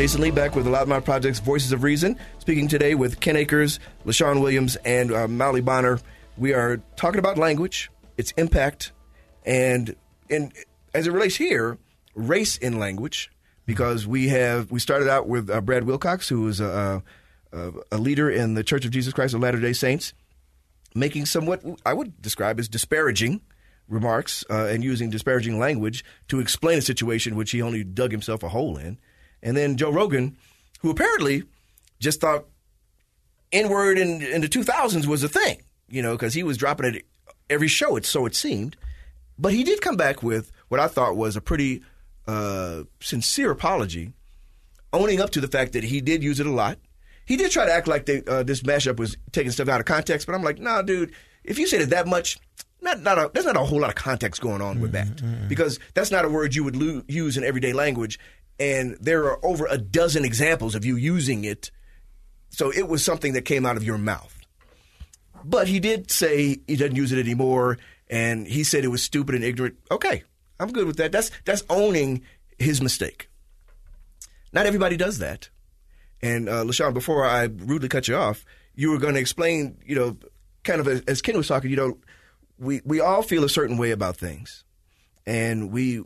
Jasen 0.02 0.20
Lee 0.20 0.32
back 0.32 0.56
with 0.56 0.66
a 0.66 0.70
Loudmouth 0.72 1.06
Project's, 1.06 1.38
Voices 1.38 1.72
of 1.72 1.84
Reason, 1.84 2.18
speaking 2.40 2.68
today 2.68 2.96
with 2.96 3.20
Ken 3.20 3.36
Akers, 3.36 3.80
LaShawn 4.04 4.42
Williams, 4.42 4.76
and 4.78 5.14
uh, 5.14 5.28
Mauli 5.28 5.62
Bonner. 5.62 6.00
We 6.38 6.56
are 6.56 6.78
talking 6.96 7.20
about 7.20 7.38
language, 7.38 7.92
its 8.18 8.32
impact, 8.32 8.94
and 9.46 9.96
and 10.28 10.54
as 10.96 11.06
it 11.06 11.12
relates 11.12 11.36
here, 11.36 11.78
race 12.16 12.58
in 12.58 12.80
language, 12.80 13.30
because 13.68 14.08
we 14.08 14.30
have 14.30 14.72
we 14.72 14.80
started 14.80 15.08
out 15.08 15.28
with 15.28 15.52
uh, 15.52 15.62
Brad 15.62 15.84
Wilcox, 15.84 16.28
who 16.28 16.48
is 16.48 16.60
a, 16.60 17.04
a, 17.54 17.72
a 17.92 17.98
leader 18.00 18.28
in 18.28 18.56
the 18.56 18.64
Church 18.64 18.86
of 18.86 18.90
Jesus 18.90 19.14
Christ 19.14 19.36
of 19.36 19.42
Latter 19.42 19.60
Day 19.60 19.74
Saints, 19.74 20.16
making 20.96 21.28
somewhat 21.28 21.64
I 21.86 21.94
would 21.94 22.20
describe 22.24 22.60
as 22.60 22.68
disparaging 22.68 23.42
remarks 23.88 24.44
uh, 24.50 24.66
and 24.66 24.84
using 24.84 25.12
disparaging 25.12 25.60
language 25.60 26.04
to 26.30 26.40
explain 26.40 26.80
a 26.80 26.82
situation 26.82 27.36
which 27.36 27.52
he 27.52 27.62
only 27.62 27.84
dug 27.84 28.12
himself 28.12 28.42
a 28.42 28.50
hole 28.50 28.78
in. 28.78 28.98
And 29.44 29.56
then 29.58 29.78
Joe 29.78 29.92
Rogan, 29.92 30.38
who 30.82 30.90
apparently 30.90 31.44
just 32.00 32.22
thought 32.22 32.46
N 33.52 33.70
word 33.70 33.98
in, 33.98 34.22
in 34.22 34.42
the 34.42 34.48
2000s 34.48 35.06
was 35.06 35.24
a 35.24 35.28
thing, 35.30 35.62
you 35.90 36.02
know, 36.02 36.14
because 36.14 36.34
he 36.34 36.44
was 36.44 36.58
dropping 36.58 36.96
it 36.96 37.06
every 37.50 37.68
show, 37.68 37.96
it, 37.96 38.06
so 38.06 38.26
it 38.26 38.36
seemed. 38.36 38.76
But 39.38 39.54
he 39.54 39.64
did 39.64 39.82
come 39.82 39.98
back 39.98 40.24
with 40.24 40.52
what 40.70 40.80
I 40.80 40.88
thought 40.88 41.16
was 41.16 41.36
a 41.36 41.42
pretty 41.42 41.82
uh, 42.28 42.84
sincere 43.02 43.52
apology, 43.52 44.14
owning 44.94 45.20
up 45.20 45.32
to 45.32 45.42
the 45.42 45.48
fact 45.48 45.74
that 45.74 45.84
he 45.84 46.02
did 46.02 46.24
use 46.24 46.40
it 46.40 46.46
a 46.46 46.52
lot. 46.52 46.78
He 47.26 47.38
did 47.38 47.52
try 47.52 47.66
to 47.66 47.72
act 47.74 47.88
like 47.88 48.06
they, 48.06 48.24
uh, 48.26 48.44
this 48.44 48.62
mashup 48.62 48.98
was 48.98 49.18
taking 49.32 49.52
stuff 49.52 49.68
out 49.70 49.80
of 49.80 49.86
context, 49.86 50.28
but 50.28 50.34
I'm 50.36 50.44
like, 50.44 50.60
nah, 50.60 50.82
dude, 50.82 51.12
if 51.44 51.58
you 51.58 51.68
said 51.68 51.82
it 51.82 51.90
that 51.90 52.08
much, 52.08 52.40
not, 52.82 53.02
not 53.02 53.18
a, 53.18 53.32
there's 53.34 53.46
not 53.46 53.56
a 53.56 53.62
whole 53.62 53.80
lot 53.80 53.90
of 53.90 53.96
context 53.96 54.42
going 54.42 54.62
on 54.62 54.80
with 54.80 54.92
that 54.94 55.08
because 55.48 55.80
that's 55.94 56.12
not 56.12 56.26
a 56.26 56.30
word 56.30 56.56
you 56.56 56.64
would 56.64 56.76
lo- 56.76 57.04
use 57.08 57.38
in 57.38 57.44
everyday 57.44 57.74
language. 57.74 58.20
And 58.62 58.96
there 59.02 59.24
are 59.24 59.44
over 59.44 59.66
a 59.66 59.80
dozen 59.80 60.24
examples 60.24 60.76
of 60.76 60.86
you 60.86 60.96
using 60.96 61.46
it. 61.46 61.72
So 62.50 62.72
it 62.72 62.88
was 62.88 63.04
something 63.04 63.34
that 63.34 63.42
came 63.42 63.66
out 63.66 63.76
of 63.76 63.84
your 63.84 63.98
mouth. 63.98 64.38
But 65.44 65.68
he 65.68 65.80
did 65.80 66.12
say 66.12 66.60
he 66.68 66.76
doesn't 66.76 66.96
use 66.96 67.12
it 67.12 67.18
anymore, 67.18 67.80
and 68.08 68.46
he 68.46 68.64
said 68.64 68.84
it 68.84 68.90
was 68.90 69.02
stupid 69.02 69.34
and 69.34 69.44
ignorant. 69.44 69.78
Okay, 69.90 70.22
I'm 70.60 70.72
good 70.72 70.86
with 70.86 70.98
that. 70.98 71.12
That's 71.12 71.32
that's 71.44 71.64
owning 71.72 72.22
his 72.60 72.84
mistake. 72.84 73.30
Not 74.54 74.68
everybody 74.68 74.96
does 74.96 75.18
that. 75.18 75.50
And 76.22 76.48
uh, 76.48 76.64
LaShawn, 76.64 76.94
before 76.94 77.26
I 77.26 77.46
rudely 77.46 77.90
cut 77.90 78.08
you 78.08 78.16
off, 78.16 78.46
you 78.76 78.92
were 78.92 79.00
going 79.00 79.16
to 79.16 79.20
explain, 79.20 79.80
you 79.84 79.96
know, 79.96 80.18
kind 80.64 80.80
of 80.80 80.88
as, 80.88 81.02
as 81.08 81.22
Ken 81.24 81.36
was 81.36 81.48
talking, 81.48 81.72
you 81.72 81.78
know, 81.78 81.98
we 82.60 82.82
we 82.86 83.00
all 83.00 83.24
feel 83.24 83.44
a 83.44 83.50
certain 83.50 83.80
way 83.80 83.90
about 83.90 84.18
things, 84.18 84.66
and 85.26 85.72
we 85.72 86.04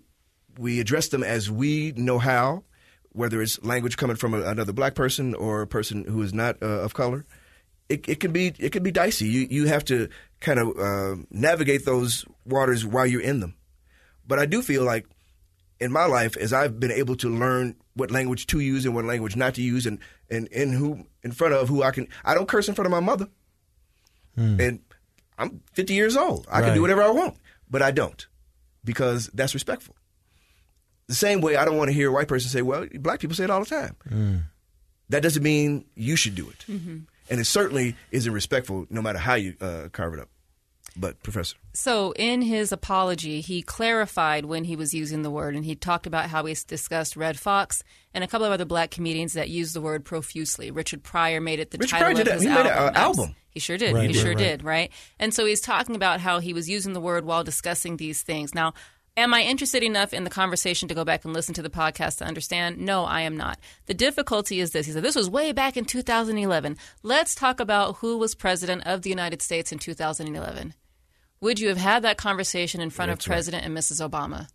we 0.58 0.80
address 0.80 1.10
them 1.10 1.24
as 1.24 1.49
we 1.49 1.91
know 1.95 2.20
how, 2.20 2.64
whether 3.10 3.41
it's 3.41 3.62
language 3.64 3.97
coming 3.97 4.16
from 4.16 4.34
a, 4.34 4.41
another 4.41 4.74
black 4.74 4.95
person 4.95 5.34
or 5.34 5.62
a 5.62 5.68
person 5.68 6.06
who 6.06 6.22
is 6.22 6.34
not 6.34 6.62
uh, 6.62 6.66
of 6.66 6.93
color. 6.93 7.26
It, 7.88 8.08
it 8.10 8.20
can 8.20 8.32
be 8.32 8.53
it 8.58 8.72
can 8.72 8.82
be 8.84 8.91
dicey. 8.91 9.28
You 9.28 9.47
you 9.49 9.68
have 9.68 9.86
to 9.86 10.10
kind 10.39 10.60
of 10.60 10.78
uh, 10.78 11.22
navigate 11.30 11.86
those 11.86 12.26
waters 12.43 12.86
while 12.86 13.06
you're 13.06 13.22
in 13.22 13.39
them. 13.41 13.56
But 14.28 14.39
I 14.39 14.47
do 14.47 14.62
feel 14.64 14.84
like 14.84 15.06
in 15.80 15.91
my 15.91 16.06
life, 16.06 16.36
as 16.36 16.51
I've 16.51 16.80
been 16.80 16.91
able 16.91 17.16
to 17.18 17.30
learn 17.30 17.76
what 17.93 18.10
language 18.10 18.47
to 18.47 18.60
use 18.60 18.86
and 18.86 18.95
what 18.95 19.06
language 19.06 19.36
not 19.36 19.53
to 19.56 19.62
use, 19.62 19.86
and 19.86 19.99
and 20.32 20.47
in 20.47 20.74
who 20.74 21.06
in 21.22 21.32
front 21.32 21.53
of 21.53 21.70
who 21.70 21.84
I 21.84 21.91
can, 21.91 22.08
I 22.24 22.34
don't 22.34 22.47
curse 22.47 22.68
in 22.68 22.74
front 22.76 22.88
of 22.88 22.91
my 22.91 22.99
mother, 23.01 23.28
and 24.60 24.80
I'm 25.38 25.62
50 25.74 25.93
years 25.93 26.18
old. 26.18 26.47
I 26.49 26.62
can 26.62 26.74
do 26.76 26.82
whatever 26.82 27.03
I 27.03 27.10
want, 27.10 27.38
but 27.70 27.82
I 27.84 27.91
don't 27.91 28.26
because 28.84 29.28
that's 29.34 29.53
respectful. 29.53 29.95
The 31.08 31.16
same 31.16 31.41
way 31.41 31.56
I 31.56 31.66
don't 31.66 31.78
want 31.78 31.89
to 31.89 31.93
hear 31.93 32.10
a 32.10 32.12
white 32.14 32.28
person 32.28 32.49
say, 32.49 32.62
"Well, 32.62 32.88
black 32.95 33.20
people 33.20 33.36
say 33.36 33.43
it 33.43 33.49
all 33.49 33.60
the 33.60 33.66
time." 33.66 33.95
Mm. 34.10 34.43
That 35.10 35.22
doesn't 35.22 35.43
mean 35.43 35.86
you 35.95 36.16
should 36.16 36.34
do 36.36 36.49
it, 36.49 36.66
mm-hmm. 36.68 36.97
and 37.30 37.39
it 37.39 37.45
certainly 37.45 37.95
isn't 38.12 38.32
respectful, 38.34 38.88
no 38.89 39.01
matter 39.03 39.20
how 39.20 39.36
you 39.36 39.53
uh, 39.62 39.89
carve 39.91 40.16
it 40.16 40.20
up. 40.20 40.30
But, 40.97 41.22
Professor, 41.24 41.58
So, 41.74 42.14
in 42.14 42.41
his 42.41 42.72
apology, 42.72 43.41
he 43.41 43.62
clarified 43.62 44.45
when 44.45 44.64
he 44.64 44.78
was 44.78 44.93
using 44.93 45.24
the 45.24 45.30
word, 45.30 45.53
and 45.53 45.66
he 45.66 45.76
talked 45.76 46.08
about 46.08 46.30
how 46.30 46.45
he 46.45 46.56
discussed 46.66 47.18
Redd 47.18 47.38
Foxx 47.38 47.84
and 48.14 48.24
a 48.24 48.28
couple 48.28 48.47
of 48.47 48.53
other 48.53 48.64
black 48.64 48.91
comedians 48.91 49.34
that 49.34 49.49
use 49.49 49.74
the 49.74 49.82
word 49.82 50.06
profusely. 50.06 50.72
Richard 50.72 51.03
Pryor 51.03 51.41
made 51.41 51.60
it 51.60 51.72
the 51.72 51.80
Richard 51.80 51.91
title 51.91 52.06
Pryor 52.06 52.16
did 52.16 52.22
of 52.22 52.26
that. 52.28 52.34
his 52.36 52.43
He 52.43 52.49
made 52.49 52.66
uh, 52.66 52.70
album. 52.70 52.88
an 52.88 52.95
album. 52.95 53.36
He 53.49 53.60
sure 53.60 53.78
did. 53.78 53.93
Right, 53.93 54.01
he 54.03 54.08
right, 54.08 54.16
sure 54.16 54.30
right. 54.30 54.38
did, 54.38 54.64
right? 54.64 54.91
And 55.20 55.34
so 55.34 55.45
he's 55.45 55.60
talking 55.62 55.95
about 55.95 56.22
how 56.22 56.39
he 56.39 56.53
was 56.53 56.70
using 56.70 56.93
the 56.93 57.01
word 57.01 57.26
while 57.26 57.43
discussing 57.43 57.97
these 57.97 58.22
things. 58.22 58.56
Now, 58.56 58.74
Am 59.18 59.34
I 59.34 59.43
interested 59.43 59.82
enough 59.82 60.13
in 60.13 60.26
the 60.26 60.30
conversation 60.30 60.89
to 60.89 60.93
go 60.93 61.05
back 61.05 61.24
and 61.24 61.34
listen 61.34 61.53
to 61.53 61.61
the 61.61 61.70
podcast 61.70 62.18
to 62.18 62.26
understand? 62.26 62.80
No, 62.80 63.05
I 63.05 63.22
am 63.22 63.38
not. 63.38 63.57
The 63.86 63.93
difficulty 63.93 64.59
is 64.59 64.72
this. 64.72 64.88
He 64.88 64.91
said, 64.91 65.03
This 65.03 65.16
was 65.16 65.30
way 65.30 65.53
back 65.53 65.78
in 65.78 65.86
2011. 65.86 66.78
Let's 67.01 67.34
talk 67.34 67.61
about 67.61 67.97
who 67.97 68.18
was 68.18 68.36
president 68.36 68.86
of 68.86 69.03
the 69.03 69.09
United 69.09 69.41
States 69.41 69.72
in 69.72 69.80
2011. 69.80 70.74
Would 71.39 71.61
you 71.61 71.70
have 71.70 71.78
had 71.78 72.03
that 72.03 72.18
conversation 72.18 72.82
in 72.82 72.89
front 72.89 73.11
of 73.11 73.20
President 73.20 73.63
and 73.66 73.78
Mrs. 73.78 74.05
Obama? 74.05 74.49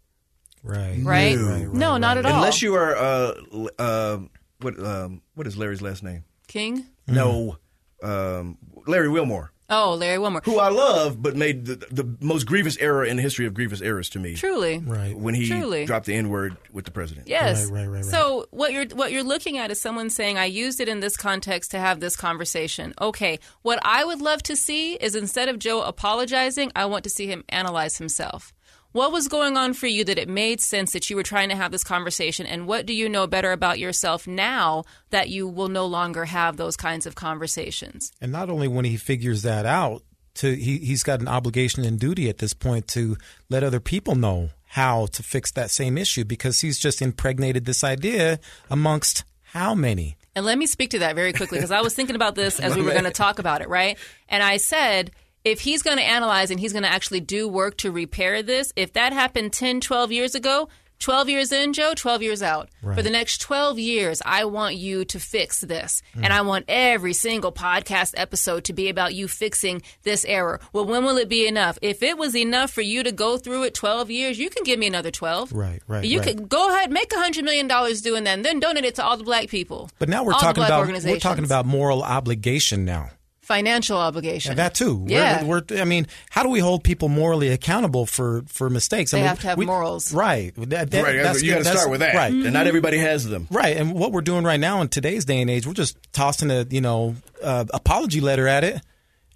Right. 0.63 1.01
Right? 1.03 1.37
No. 1.37 1.49
Right, 1.49 1.73
no, 1.73 1.97
not 1.97 2.19
at 2.19 2.27
all. 2.27 2.37
Unless 2.37 2.61
you 2.61 2.75
are 2.75 2.95
uh, 2.97 3.35
uh, 3.79 4.19
what 4.61 4.79
um, 4.79 5.23
what 5.35 5.47
is 5.47 5.57
Larry's 5.57 5.81
last 5.81 6.03
name? 6.03 6.25
King? 6.49 6.85
No, 7.07 7.57
um, 8.03 8.59
Larry 8.87 9.09
Wilmore, 9.09 9.53
Oh, 9.71 9.95
Larry 9.95 10.19
Wilmore. 10.19 10.43
who 10.45 10.59
I 10.59 10.69
love, 10.69 11.23
but 11.23 11.37
made 11.37 11.65
the, 11.67 11.77
the 11.91 12.17
most 12.21 12.45
grievous 12.45 12.77
error 12.79 13.05
in 13.05 13.17
the 13.17 13.23
history 13.23 13.47
of 13.47 13.55
grievous 13.55 13.81
errors 13.81 14.09
to 14.11 14.19
me. 14.19 14.35
Truly. 14.35 14.79
Right. 14.79 15.17
When 15.17 15.35
he 15.35 15.47
Truly. 15.47 15.85
dropped 15.85 16.07
the 16.07 16.15
N 16.15 16.29
word 16.29 16.57
with 16.73 16.85
the 16.85 16.91
president. 16.91 17.29
Yes. 17.29 17.67
Right, 17.67 17.81
right, 17.83 17.87
right, 17.87 17.95
right. 17.97 18.05
So 18.05 18.47
what 18.51 18.73
you're 18.73 18.87
what 18.95 19.13
you're 19.13 19.23
looking 19.23 19.59
at 19.59 19.71
is 19.71 19.81
someone 19.81 20.11
saying, 20.11 20.39
"I 20.39 20.47
used 20.47 20.81
it 20.81 20.89
in 20.89 21.01
this 21.01 21.17
context 21.17 21.71
to 21.71 21.79
have 21.79 22.01
this 22.01 22.17
conversation." 22.17 22.95
Okay. 23.01 23.39
What 23.63 23.79
I 23.83 24.05
would 24.05 24.21
love 24.21 24.43
to 24.45 24.57
see 24.57 24.95
is 24.95 25.15
instead 25.15 25.49
of 25.49 25.59
Joe 25.59 25.83
apologizing, 25.83 26.73
I 26.75 26.87
want 26.87 27.05
to 27.05 27.11
see 27.11 27.27
him 27.27 27.45
analyze 27.49 27.99
himself. 27.99 28.53
What 28.93 29.13
was 29.13 29.29
going 29.29 29.57
on 29.57 29.75
for 29.75 29.87
you 29.87 30.05
that 30.05 30.19
it 30.19 30.29
made 30.29 30.61
sense 30.61 30.93
that 30.93 31.09
you 31.09 31.17
were 31.17 31.23
trying 31.23 31.49
to 31.51 31.57
have 31.57 31.71
this 31.71 31.85
conversation, 31.85 32.45
and 32.45 32.67
what 32.67 32.87
do 32.87 32.93
you 32.93 33.09
know 33.09 33.29
better 33.29 33.53
about 33.53 33.79
yourself 33.79 34.27
now 34.27 34.85
that 35.11 35.29
you 35.29 35.47
will 35.47 35.69
no 35.69 35.87
longer 35.87 36.25
have 36.25 36.57
those 36.57 36.77
kinds 36.77 37.07
of 37.07 37.15
conversations? 37.15 38.11
And 38.21 38.33
not 38.33 38.51
only 38.51 38.67
when 38.67 38.85
he 38.85 38.97
figures 38.97 39.43
that 39.43 39.65
out, 39.65 40.03
to 40.35 40.55
he, 40.55 40.79
he's 40.79 41.03
got 41.03 41.21
an 41.21 41.29
obligation 41.29 41.85
and 41.85 41.99
duty 41.99 42.29
at 42.29 42.39
this 42.39 42.55
point 42.55 42.89
to 42.89 43.17
let 43.49 43.63
other 43.63 43.81
people 43.81 44.15
know 44.15 44.51
how 44.67 45.07
to 45.07 45.23
fix 45.23 45.53
that 45.53 45.71
same 45.71 45.99
issue 45.99 46.25
because 46.25 46.61
he's 46.61 46.79
just 46.79 47.03
impregnated 47.03 47.65
this 47.65 47.85
idea 47.85 48.39
amongst 48.71 49.25
how 49.43 49.75
many? 49.75 50.17
And 50.35 50.47
let 50.47 50.59
me 50.59 50.67
speak 50.67 50.91
to 50.91 51.01
that 51.01 51.17
very 51.17 51.33
quickly 51.33 51.59
because 51.59 51.73
I 51.73 51.81
was 51.81 51.95
thinking 51.95 52.17
about 52.17 52.37
this 52.37 52.61
as 52.61 52.77
we 52.77 52.83
were 52.83 52.91
going 52.93 53.05
to 53.05 53.11
talk 53.11 53.39
about 53.39 53.63
it, 53.63 53.69
right? 53.69 53.99
And 54.29 54.43
I 54.43 54.59
said, 54.59 55.11
if 55.45 55.61
he's 55.61 55.83
going 55.83 55.97
to 55.97 56.03
analyze 56.03 56.51
and 56.51 56.61
he's 56.61 56.73
going 56.73 56.83
to 56.83 56.93
actually 56.93 57.21
do 57.21 57.49
work 57.49 57.77
to 57.79 57.91
repair 57.91 58.43
this, 58.43 58.73
if 58.77 58.93
that 58.95 59.13
happened 59.13 59.53
10, 59.53 59.81
12 59.81 60.13
years 60.13 60.35
ago, 60.35 60.69
12 61.01 61.31
years 61.31 61.51
in, 61.51 61.73
Joe, 61.73 61.95
12 61.97 62.23
years 62.23 62.43
out. 62.43 62.69
For 62.95 63.03
the 63.03 63.09
next 63.09 63.41
12 63.41 63.79
years, 63.79 64.21
I 64.25 64.45
want 64.45 64.77
you 64.77 65.07
to 65.07 65.19
fix 65.19 65.61
this. 65.61 66.03
And 66.15 66.31
I 66.31 66.43
want 66.43 66.67
every 66.69 67.15
single 67.15 67.53
podcast 67.53 68.13
episode 68.19 68.65
to 68.65 68.75
be 68.75 68.91
about 68.91 69.15
you 69.15 69.27
fixing 69.27 69.81
this 70.03 70.27
error. 70.27 70.61
Well, 70.75 70.85
when 70.85 71.03
will 71.05 71.17
it 71.17 71.31
be 71.31 71.47
enough? 71.47 71.79
If 71.81 72.03
it 72.03 72.19
was 72.19 72.37
enough 72.37 72.71
for 72.71 72.83
you 72.83 73.03
to 73.03 73.13
go 73.13 73.39
through 73.39 73.63
it 73.63 73.75
12 73.75 74.11
years, 74.11 74.39
you 74.39 74.51
can 74.51 74.63
give 74.63 74.79
me 74.79 74.87
another 74.87 75.11
12. 75.11 75.53
Right, 75.53 75.81
right, 75.89 76.05
You 76.05 76.19
right. 76.19 76.29
could 76.29 76.51
go 76.51 76.69
ahead, 76.69 76.91
make 76.91 77.09
$100 77.09 77.43
million 77.45 77.67
doing 77.67 78.25
that, 78.25 78.35
and 78.35 78.45
then 78.45 78.61
donate 78.61 78.85
it 78.85 78.97
to 78.97 79.05
all 79.05 79.17
the 79.17 79.25
black 79.25 79.49
people. 79.49 79.89
But 79.99 80.11
now 80.11 80.23
we're 80.23 80.35
talking 80.35 80.63
about 80.63 80.87
we're 80.87 81.19
talking 81.19 81.45
about 81.45 81.65
moral 81.65 82.03
obligation 82.03 82.85
now. 82.85 83.11
Financial 83.51 83.99
obligation. 83.99 84.53
And 84.53 84.59
that 84.61 84.75
too. 84.75 84.95
We're- 84.97 85.13
Yeah. 85.13 85.43
We're, 85.45 85.63
I 85.77 85.85
mean, 85.85 86.07
how 86.31 86.43
do 86.45 86.49
we 86.51 86.61
hold 86.61 86.85
people 86.85 87.09
morally 87.09 87.49
accountable 87.49 88.07
for 88.07 88.43
for 88.47 88.71
mistakes? 88.71 89.13
I 89.13 89.17
They 89.17 89.23
mean, 89.23 89.29
have 89.29 89.41
to 89.41 89.47
have 89.49 89.59
we- 89.59 89.67
morals. 89.67 90.15
Right. 90.15 90.53
That- 90.57 90.91
that- 90.93 91.03
Right, 91.05 91.17
that's- 91.17 91.43
you 91.43 91.51
got 91.53 91.59
to 91.59 91.65
start 91.65 91.91
with 91.91 92.01
that, 92.01 92.15
Right. 92.15 92.33
and 92.33 92.53
not 92.53 92.67
everybody 92.69 92.99
has 92.99 93.27
them. 93.27 93.49
Right, 93.51 93.77
and 93.77 93.93
what 93.95 94.13
we're 94.13 94.21
doing 94.33 94.45
right 94.45 94.61
now 94.61 94.81
in 94.83 94.89
today's 94.89 95.25
day 95.25 95.41
and 95.41 95.51
age, 95.51 95.67
we're 95.67 95.73
just 95.85 95.97
tossing 96.13 96.51
a 96.53 96.65
you 96.71 96.81
know 96.81 97.17
uh, 97.43 97.65
apology 97.75 98.21
letter 98.21 98.47
at 98.47 98.63
it 98.65 98.81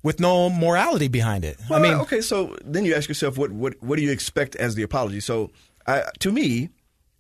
with 0.03 0.21
no 0.21 0.49
morality 0.51 1.09
behind 1.09 1.45
it. 1.45 1.57
Well, 1.69 1.79
I 1.79 1.83
mean, 1.83 1.95
okay, 2.03 2.21
so 2.21 2.55
then 2.65 2.85
you 2.85 2.95
ask 2.95 3.09
yourself, 3.09 3.37
what 3.37 3.51
what 3.51 3.75
what 3.83 3.97
do 3.97 4.03
you 4.03 4.13
expect 4.13 4.55
as 4.57 4.75
the 4.75 4.83
apology? 4.83 5.21
So, 5.21 5.51
I, 5.87 6.03
to 6.21 6.31
me, 6.31 6.69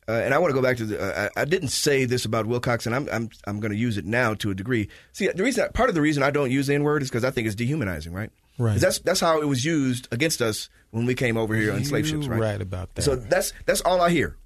uh, 0.09 0.13
and 0.13 0.35
I 0.35 0.39
want 0.39 0.51
to 0.51 0.55
go 0.55 0.63
back 0.63 0.77
to 0.79 0.85
the, 0.85 1.01
uh, 1.01 1.29
I, 1.37 1.43
I 1.43 1.45
didn't 1.45 1.69
say 1.69 2.05
this 2.05 2.25
about 2.25 2.47
Wilcox, 2.47 2.87
and 2.87 2.95
I'm 2.95 3.09
I'm 3.11 3.31
I'm 3.47 3.61
going 3.61 3.73
to 3.73 3.79
use 3.79 3.97
it 3.97 4.05
now 4.05 4.35
to 4.35 4.51
a 4.51 4.55
degree. 4.55 4.89
See, 5.13 5.29
the 5.29 5.43
reason 5.43 5.67
part 5.73 5.89
of 5.89 5.95
the 5.95 6.01
reason 6.01 6.23
I 6.23 6.31
don't 6.31 6.51
use 6.51 6.67
the 6.67 6.75
N 6.75 6.83
word 6.83 7.03
is 7.03 7.09
because 7.09 7.25
I 7.25 7.31
think 7.31 7.47
it's 7.47 7.57
dehumanizing, 7.57 8.13
right? 8.13 8.31
Right. 8.59 8.79
That's 8.79 8.99
that's 9.01 9.21
how 9.21 9.41
it 9.41 9.47
was 9.47 9.65
used 9.65 10.09
against 10.13 10.41
us 10.43 10.69
when 10.91 11.07
we 11.07 11.15
came 11.15 11.37
over 11.37 11.55
here 11.55 11.73
on 11.73 11.85
slave 11.85 12.07
ships, 12.07 12.29
right? 12.29 12.41
right 12.41 12.61
about 12.61 12.95
that. 12.95 13.03
So 13.03 13.17
that's 13.17 13.53
that's 13.67 13.81
all 13.81 14.01
I 14.01 14.11
hear. 14.11 14.37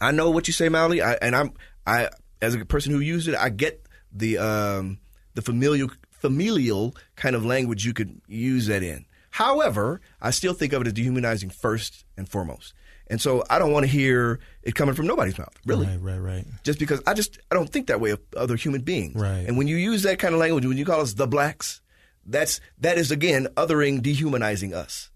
I 0.00 0.10
know 0.12 0.30
what 0.30 0.46
you 0.46 0.52
say, 0.52 0.68
Mauli, 0.68 1.02
I, 1.02 1.14
and 1.14 1.36
I'm 1.36 1.52
I 1.86 2.08
as 2.40 2.54
a 2.54 2.64
person 2.64 2.92
who 2.92 3.00
used 3.00 3.28
it, 3.28 3.34
I 3.34 3.50
get 3.50 3.86
the 4.12 4.38
um, 4.38 4.98
the 5.34 5.42
familial 5.42 5.90
familial 6.10 6.96
kind 7.16 7.36
of 7.36 7.44
language 7.44 7.84
you 7.84 7.92
could 7.92 8.20
use 8.26 8.66
that 8.66 8.82
in. 8.82 9.04
However, 9.30 10.00
I 10.20 10.30
still 10.30 10.54
think 10.54 10.72
of 10.72 10.82
it 10.82 10.88
as 10.88 10.92
dehumanizing 10.94 11.50
first 11.50 12.04
and 12.16 12.28
foremost, 12.28 12.74
and 13.10 13.20
so 13.20 13.42
I 13.48 13.58
don't 13.58 13.72
want 13.72 13.84
to 13.84 13.90
hear 13.90 14.38
it 14.62 14.74
coming 14.74 14.94
from 14.94 15.06
nobody's 15.06 15.38
mouth, 15.38 15.54
really. 15.66 15.86
right, 15.86 16.00
right, 16.00 16.18
right. 16.18 16.44
Just 16.64 16.78
because 16.78 17.00
I 17.06 17.14
just 17.14 17.38
I 17.50 17.54
don't 17.54 17.70
think 17.70 17.86
that 17.88 18.00
way 18.00 18.10
of 18.10 18.20
other 18.36 18.56
human 18.56 18.82
beings. 18.82 19.14
Right. 19.14 19.46
And 19.46 19.56
when 19.56 19.66
you 19.68 19.76
use 19.76 20.02
that 20.02 20.18
kind 20.18 20.34
of 20.34 20.40
language, 20.40 20.66
when 20.66 20.76
you 20.76 20.84
call 20.84 21.00
us 21.00 21.14
the 21.14 21.26
blacks, 21.26 21.80
that's 22.26 22.60
that 22.80 22.98
is 22.98 23.10
again 23.10 23.48
othering, 23.56 24.02
dehumanizing 24.02 24.74
us. 24.74 25.10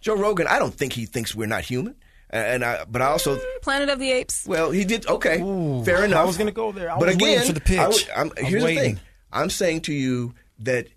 Joe 0.00 0.14
Rogan, 0.16 0.46
I 0.46 0.58
don't 0.58 0.74
think 0.74 0.92
he 0.92 1.06
thinks 1.06 1.34
we're 1.34 1.46
not 1.46 1.64
human, 1.64 1.96
and 2.30 2.64
I 2.64 2.84
but 2.84 3.02
I 3.02 3.06
also 3.06 3.36
mm, 3.36 3.42
Planet 3.62 3.88
of 3.88 3.98
the 3.98 4.10
Apes. 4.12 4.46
well, 4.46 4.70
he 4.70 4.84
did 4.84 5.06
okay. 5.08 5.40
Ooh, 5.40 5.82
fair 5.84 6.04
enough. 6.04 6.20
I 6.20 6.24
was 6.24 6.36
gonna 6.36 6.52
go 6.52 6.70
there. 6.72 6.90
I 6.90 6.98
but 6.98 7.06
was 7.06 7.14
again, 7.16 7.28
waiting 7.28 7.46
for 7.46 7.52
the 7.54 7.60
pitch. 7.60 8.08
I 8.10 8.18
I'm- 8.18 8.32
I 8.36 8.42
was 8.42 8.48
here's 8.50 8.62
the 8.64 8.74
thing. 8.74 9.00
I'm 9.32 9.50
saying 9.50 9.80
to 9.82 9.92
you 9.92 10.34
that 10.60 10.88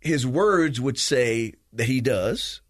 his 0.00 0.26
words 0.26 0.80
would 0.80 0.98
say 0.98 1.54
that 1.72 1.86
he 1.86 2.00
does, 2.00 2.60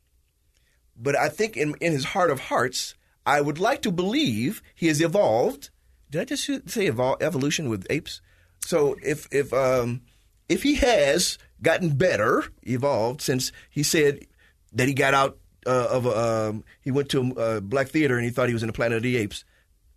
but 0.97 1.17
I 1.17 1.29
think 1.29 1.57
in 1.57 1.75
in 1.81 1.93
his 1.93 2.05
heart 2.05 2.31
of 2.31 2.41
hearts, 2.41 2.95
I 3.27 3.41
would 3.41 3.59
like 3.59 3.83
to 3.83 3.91
believe 3.91 4.63
he 4.75 4.89
has 4.89 5.01
evolved. 5.01 5.71
Did 6.11 6.21
I 6.21 6.25
just 6.25 6.45
say 6.45 6.91
evol- 6.91 7.21
evolution 7.23 7.69
with 7.69 7.87
apes? 7.91 8.21
So 8.61 8.97
if 9.03 9.29
if 9.31 9.53
um 9.53 10.03
if 10.49 10.63
he 10.63 10.75
has 10.77 11.39
gotten 11.63 11.97
better, 11.97 12.45
evolved 12.63 13.21
since 13.21 13.53
he 13.71 13.83
said 13.83 14.27
that 14.73 14.89
he 14.89 14.95
got 14.95 15.15
out 15.15 15.39
uh, 15.67 15.89
of 15.91 16.07
a, 16.07 16.49
um, 16.51 16.65
he 16.83 16.91
went 16.91 17.09
to 17.11 17.33
a 17.37 17.61
black 17.61 17.89
theater 17.89 18.17
and 18.17 18.25
he 18.25 18.31
thought 18.31 18.49
he 18.49 18.55
was 18.55 18.63
in 18.63 18.67
the 18.67 18.73
Planet 18.73 18.97
of 18.97 19.03
the 19.03 19.17
Apes. 19.17 19.45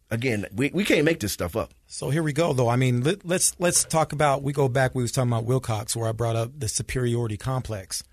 Again, 0.09 0.45
we 0.55 0.71
we 0.73 0.85
can't 0.85 1.03
make 1.03 1.19
this 1.19 1.33
stuff 1.33 1.57
up. 1.57 1.73
So 1.85 2.09
here 2.09 2.23
we 2.23 2.31
go, 2.31 2.53
though. 2.53 2.69
I 2.69 2.77
mean, 2.77 3.01
let, 3.03 3.25
let's 3.25 3.53
let's 3.59 3.83
talk 3.83 4.13
about. 4.13 4.41
We 4.41 4.53
go 4.53 4.69
back. 4.69 4.95
We 4.95 5.03
was 5.03 5.11
talking 5.11 5.29
about 5.29 5.43
Wilcox, 5.43 5.97
where 5.97 6.07
I 6.07 6.13
brought 6.13 6.37
up 6.37 6.57
the 6.57 6.69
superiority 6.69 7.35
complex. 7.35 8.03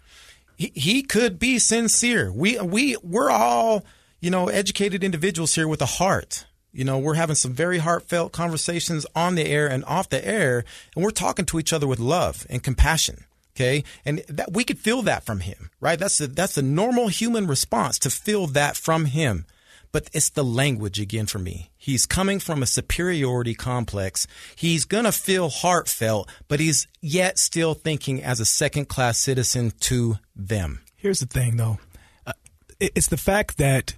He, 0.57 0.72
he 0.74 1.02
could 1.02 1.38
be 1.38 1.59
sincere. 1.59 2.32
We 2.32 2.59
we 2.61 2.96
we're 3.02 3.30
all 3.30 3.84
you 4.20 4.30
know 4.30 4.48
educated 4.48 5.05
individuals 5.05 5.55
here 5.55 5.68
with 5.68 5.82
a 5.82 5.86
heart. 5.86 6.46
You 6.72 6.84
know, 6.84 6.98
we're 6.98 7.14
having 7.14 7.36
some 7.36 7.52
very 7.52 7.78
heartfelt 7.78 8.32
conversations 8.32 9.07
on 9.14 9.36
the 9.36 9.46
air 9.46 9.68
and 9.68 9.84
off 9.84 10.09
the 10.09 10.26
air, 10.26 10.64
and 10.94 11.05
we're 11.05 11.12
talking 11.12 11.44
to 11.46 11.61
each 11.61 11.72
other 11.72 11.86
with 11.86 12.00
love 12.00 12.46
and 12.50 12.62
compassion. 12.62 13.24
Okay, 13.55 13.84
and 14.05 14.24
that 14.28 14.52
we 14.52 14.64
could 14.64 14.80
feel 14.80 15.02
that 15.02 15.24
from 15.24 15.40
him, 15.40 15.70
right? 15.80 15.96
That's 15.98 16.18
the, 16.18 16.26
that's 16.26 16.57
the 16.57 16.62
normal 16.62 17.07
human 17.07 17.46
response 17.46 18.00
to 18.00 18.11
feel 18.11 18.48
that 18.48 18.76
from 18.76 19.05
him. 19.05 19.46
But 19.95 20.11
it's 20.12 20.30
the 20.30 20.42
language 20.42 20.99
again 20.99 21.26
for 21.26 21.38
me. 21.38 21.70
He's 21.76 22.05
coming 22.05 22.40
from 22.40 22.64
a 22.64 22.66
superiority 22.66 23.55
complex. 23.55 24.26
He's 24.57 24.84
going 24.84 25.05
to 25.05 25.12
feel 25.12 25.49
heartfelt, 25.49 26.28
but 26.49 26.59
he's 26.59 26.88
yet 27.01 27.38
still 27.38 27.74
thinking 27.74 28.20
as 28.20 28.40
a 28.40 28.45
second 28.45 28.88
class 28.88 29.18
citizen 29.20 29.70
to 29.82 30.18
them. 30.34 30.80
Here's 30.97 31.20
the 31.20 31.26
thing, 31.26 31.59
though. 31.59 31.78
Uh, 32.26 32.32
it's 32.80 33.07
the 33.07 33.16
fact 33.16 33.59
that 33.59 33.95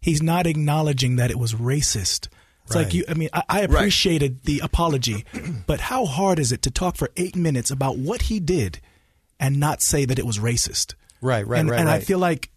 he's 0.00 0.20
not 0.20 0.48
acknowledging 0.48 1.14
that 1.14 1.30
it 1.30 1.38
was 1.38 1.54
racist. 1.54 2.26
It's 2.64 2.74
like 2.74 2.94
you. 2.94 3.04
I 3.08 3.14
mean, 3.14 3.28
I, 3.32 3.44
I 3.48 3.60
appreciated 3.60 4.42
the 4.42 4.58
apology, 4.64 5.24
but 5.68 5.78
how 5.78 6.04
hard 6.04 6.40
is 6.40 6.50
it 6.50 6.62
to 6.62 6.70
talk 6.72 6.96
for 6.96 7.10
eight 7.16 7.36
minutes 7.36 7.70
about 7.70 7.96
what 7.96 8.22
he 8.22 8.40
did 8.40 8.80
and 9.38 9.60
not 9.60 9.82
say 9.82 10.04
that 10.04 10.18
it 10.18 10.26
was 10.26 10.40
racist? 10.40 10.94
Right, 11.20 11.46
right, 11.46 11.60
and, 11.60 11.70
right, 11.70 11.78
And 11.78 11.88
I 11.88 12.00
feel 12.00 12.18
like 12.18 12.50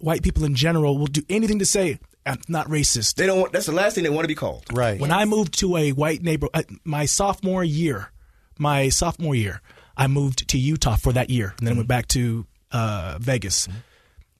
white 0.00 0.22
people 0.22 0.44
in 0.44 0.54
general 0.54 0.98
will 0.98 1.06
do 1.06 1.22
anything 1.28 1.58
to 1.60 1.66
say 1.66 1.98
I'm 2.26 2.40
not 2.48 2.68
racist. 2.68 3.14
They 3.14 3.26
don't 3.26 3.40
want. 3.40 3.52
That's 3.52 3.66
the 3.66 3.72
last 3.72 3.94
thing 3.94 4.04
they 4.04 4.10
want 4.10 4.24
to 4.24 4.28
be 4.28 4.34
called. 4.34 4.64
Right. 4.72 4.98
When 4.98 5.12
I 5.12 5.24
moved 5.24 5.58
to 5.60 5.76
a 5.76 5.92
white 5.92 6.22
neighbor, 6.22 6.48
uh, 6.54 6.62
my 6.84 7.06
sophomore 7.06 7.62
year, 7.62 8.12
my 8.58 8.88
sophomore 8.88 9.34
year, 9.34 9.60
I 9.96 10.06
moved 10.06 10.48
to 10.48 10.58
Utah 10.58 10.96
for 10.96 11.12
that 11.12 11.30
year, 11.30 11.54
and 11.58 11.66
then 11.66 11.74
I 11.74 11.76
went 11.76 11.88
back 11.88 12.08
to 12.08 12.46
uh, 12.72 13.18
Vegas. 13.20 13.68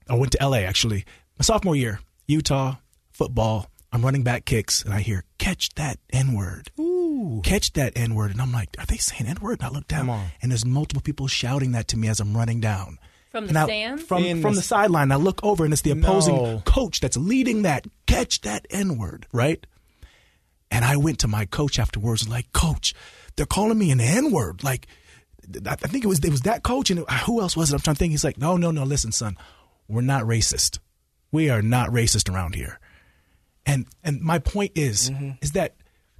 I 0.09 0.15
went 0.15 0.33
to 0.33 0.43
L.A. 0.43 0.65
actually. 0.65 1.05
My 1.39 1.43
sophomore 1.43 1.77
year, 1.77 2.01
Utah 2.27 2.77
football. 3.11 3.71
I'm 3.93 4.03
running 4.03 4.25
back 4.25 4.45
kicks, 4.45 4.83
and 4.83 4.93
I 4.93 5.01
hear 5.01 5.25
"catch 5.39 5.75
that 5.75 5.99
N 6.11 6.33
word." 6.35 6.71
Ooh. 6.81 7.43
Catch 7.45 7.75
that 7.75 7.93
N 7.97 8.15
word, 8.15 8.33
and 8.33 8.41
I'm 8.41 8.53
like, 8.53 8.71
"Are 8.79 8.87
they 8.87 8.97
saying 8.97 9.27
N 9.29 9.39
word?" 9.41 9.61
And 9.61 9.69
I 9.69 9.71
look 9.71 9.87
down, 9.87 10.09
and 10.43 10.51
there's 10.51 10.65
multiple 10.65 11.03
people 11.03 11.29
shouting 11.29 11.73
that 11.73 11.87
to 11.89 11.97
me 11.97 12.09
as 12.09 12.19
I'm 12.19 12.37
running 12.37 12.61
down. 12.61 12.99
From 13.35 13.47
the 13.47 13.49
And 13.51 13.59
I- 13.59 13.65
stand? 13.65 14.01
from 14.01 14.23
In 14.25 14.41
from 14.41 14.55
the 14.55 14.61
the 14.61 14.65
sideline. 14.67 15.11
I 15.11 15.17
look 15.17 15.41
over, 15.43 15.65
and 15.65 15.73
it's 15.73 15.83
the 15.83 15.91
opposing 15.91 16.37
No. 16.37 16.63
coach 16.65 17.01
that's 17.01 17.17
leading 17.17 17.63
that. 17.63 17.85
Catch 18.07 18.43
that 18.43 18.65
N 18.71 18.97
word, 18.97 19.27
right? 19.33 19.67
And 20.71 20.85
I 20.85 20.97
went 20.97 21.19
to 21.19 21.27
my 21.27 21.45
coach 21.45 21.81
afterwards 21.81 22.23
and 22.23 22.31
like, 22.31 22.53
Coach, 22.53 22.95
they're 23.35 23.45
calling 23.45 23.77
me 23.77 23.91
an 23.91 24.01
N 24.01 24.31
word. 24.31 24.63
Like, 24.63 24.87
th- 25.53 25.67
I 25.67 25.75
think 25.75 26.05
it 26.05 26.07
was 26.07 26.21
it 26.21 26.31
was 26.31 26.43
that 26.43 26.63
coach 26.63 26.91
and 26.91 27.01
it- 27.01 27.11
who 27.27 27.41
else 27.41 27.57
was 27.57 27.71
it? 27.71 27.75
I'm 27.75 27.81
trying 27.81 27.97
to 27.97 27.99
think. 27.99 28.13
He's 28.13 28.23
like, 28.23 28.39
No, 28.39 28.57
no, 28.57 28.71
no. 28.71 28.85
Listen, 28.85 29.11
son, 29.11 29.37
we're 29.89 30.01
not 30.01 30.23
racist. 30.23 30.79
We 31.33 31.51
are 31.51 31.61
not 31.61 31.91
racist 31.91 32.33
around 32.33 32.55
here. 32.55 32.79
And 33.67 33.87
and 34.05 34.21
my 34.21 34.39
point 34.39 34.71
is 34.77 35.11
Mm-hmm. 35.11 35.31
is 35.43 35.51
that 35.53 35.75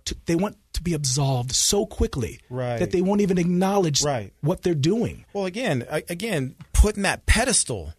to, 0.07 0.17
they 0.27 0.35
want 0.35 0.57
to 0.75 0.83
be 0.83 0.95
absolved 0.95 1.53
so 1.53 1.87
quickly 1.87 2.41
Right. 2.51 2.79
that 2.79 2.91
they 2.91 3.03
won't 3.03 3.21
even 3.21 3.39
acknowledge 3.39 4.03
Right. 4.03 4.33
what 4.41 4.63
they're 4.63 4.75
doing. 4.75 5.25
Well, 5.33 5.47
again, 5.47 5.87
again, 5.91 6.55
putting 6.73 7.03
that 7.05 7.27
pedestal, 7.27 7.95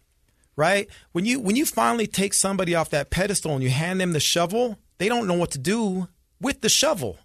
right? 0.56 0.88
When 1.12 1.24
you 1.24 1.40
when 1.40 1.56
you 1.56 1.66
finally 1.66 2.06
take 2.06 2.32
somebody 2.34 2.74
off 2.74 2.90
that 2.90 3.10
pedestal 3.10 3.52
and 3.54 3.62
you 3.62 3.70
hand 3.70 4.00
them 4.00 4.12
the 4.12 4.20
shovel, 4.20 4.78
they 4.98 5.08
don't 5.08 5.26
know 5.26 5.34
what 5.34 5.50
to 5.52 5.58
do 5.58 6.08
with 6.40 6.60
the 6.60 6.68
shovel, 6.68 7.18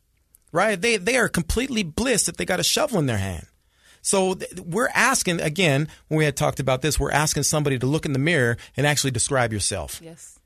right? 0.51 0.79
They 0.79 0.97
they 0.97 1.17
are 1.17 1.29
completely 1.29 1.83
blissed 1.83 2.25
that 2.25 2.37
they 2.37 2.45
got 2.45 2.59
a 2.59 2.63
shovel 2.63 2.99
in 2.99 3.05
their 3.05 3.17
hand. 3.17 3.45
So 4.03 4.33
th- 4.33 4.51
we're 4.65 4.89
asking 4.95 5.41
again 5.41 5.87
when 6.07 6.17
we 6.17 6.25
had 6.25 6.35
talked 6.35 6.59
about 6.59 6.81
this, 6.81 6.99
we're 6.99 7.11
asking 7.11 7.43
somebody 7.43 7.77
to 7.77 7.85
look 7.85 8.05
in 8.05 8.13
the 8.13 8.19
mirror 8.19 8.57
and 8.75 8.87
actually 8.87 9.11
describe 9.11 9.53
yourself. 9.53 10.01
Yes. 10.03 10.39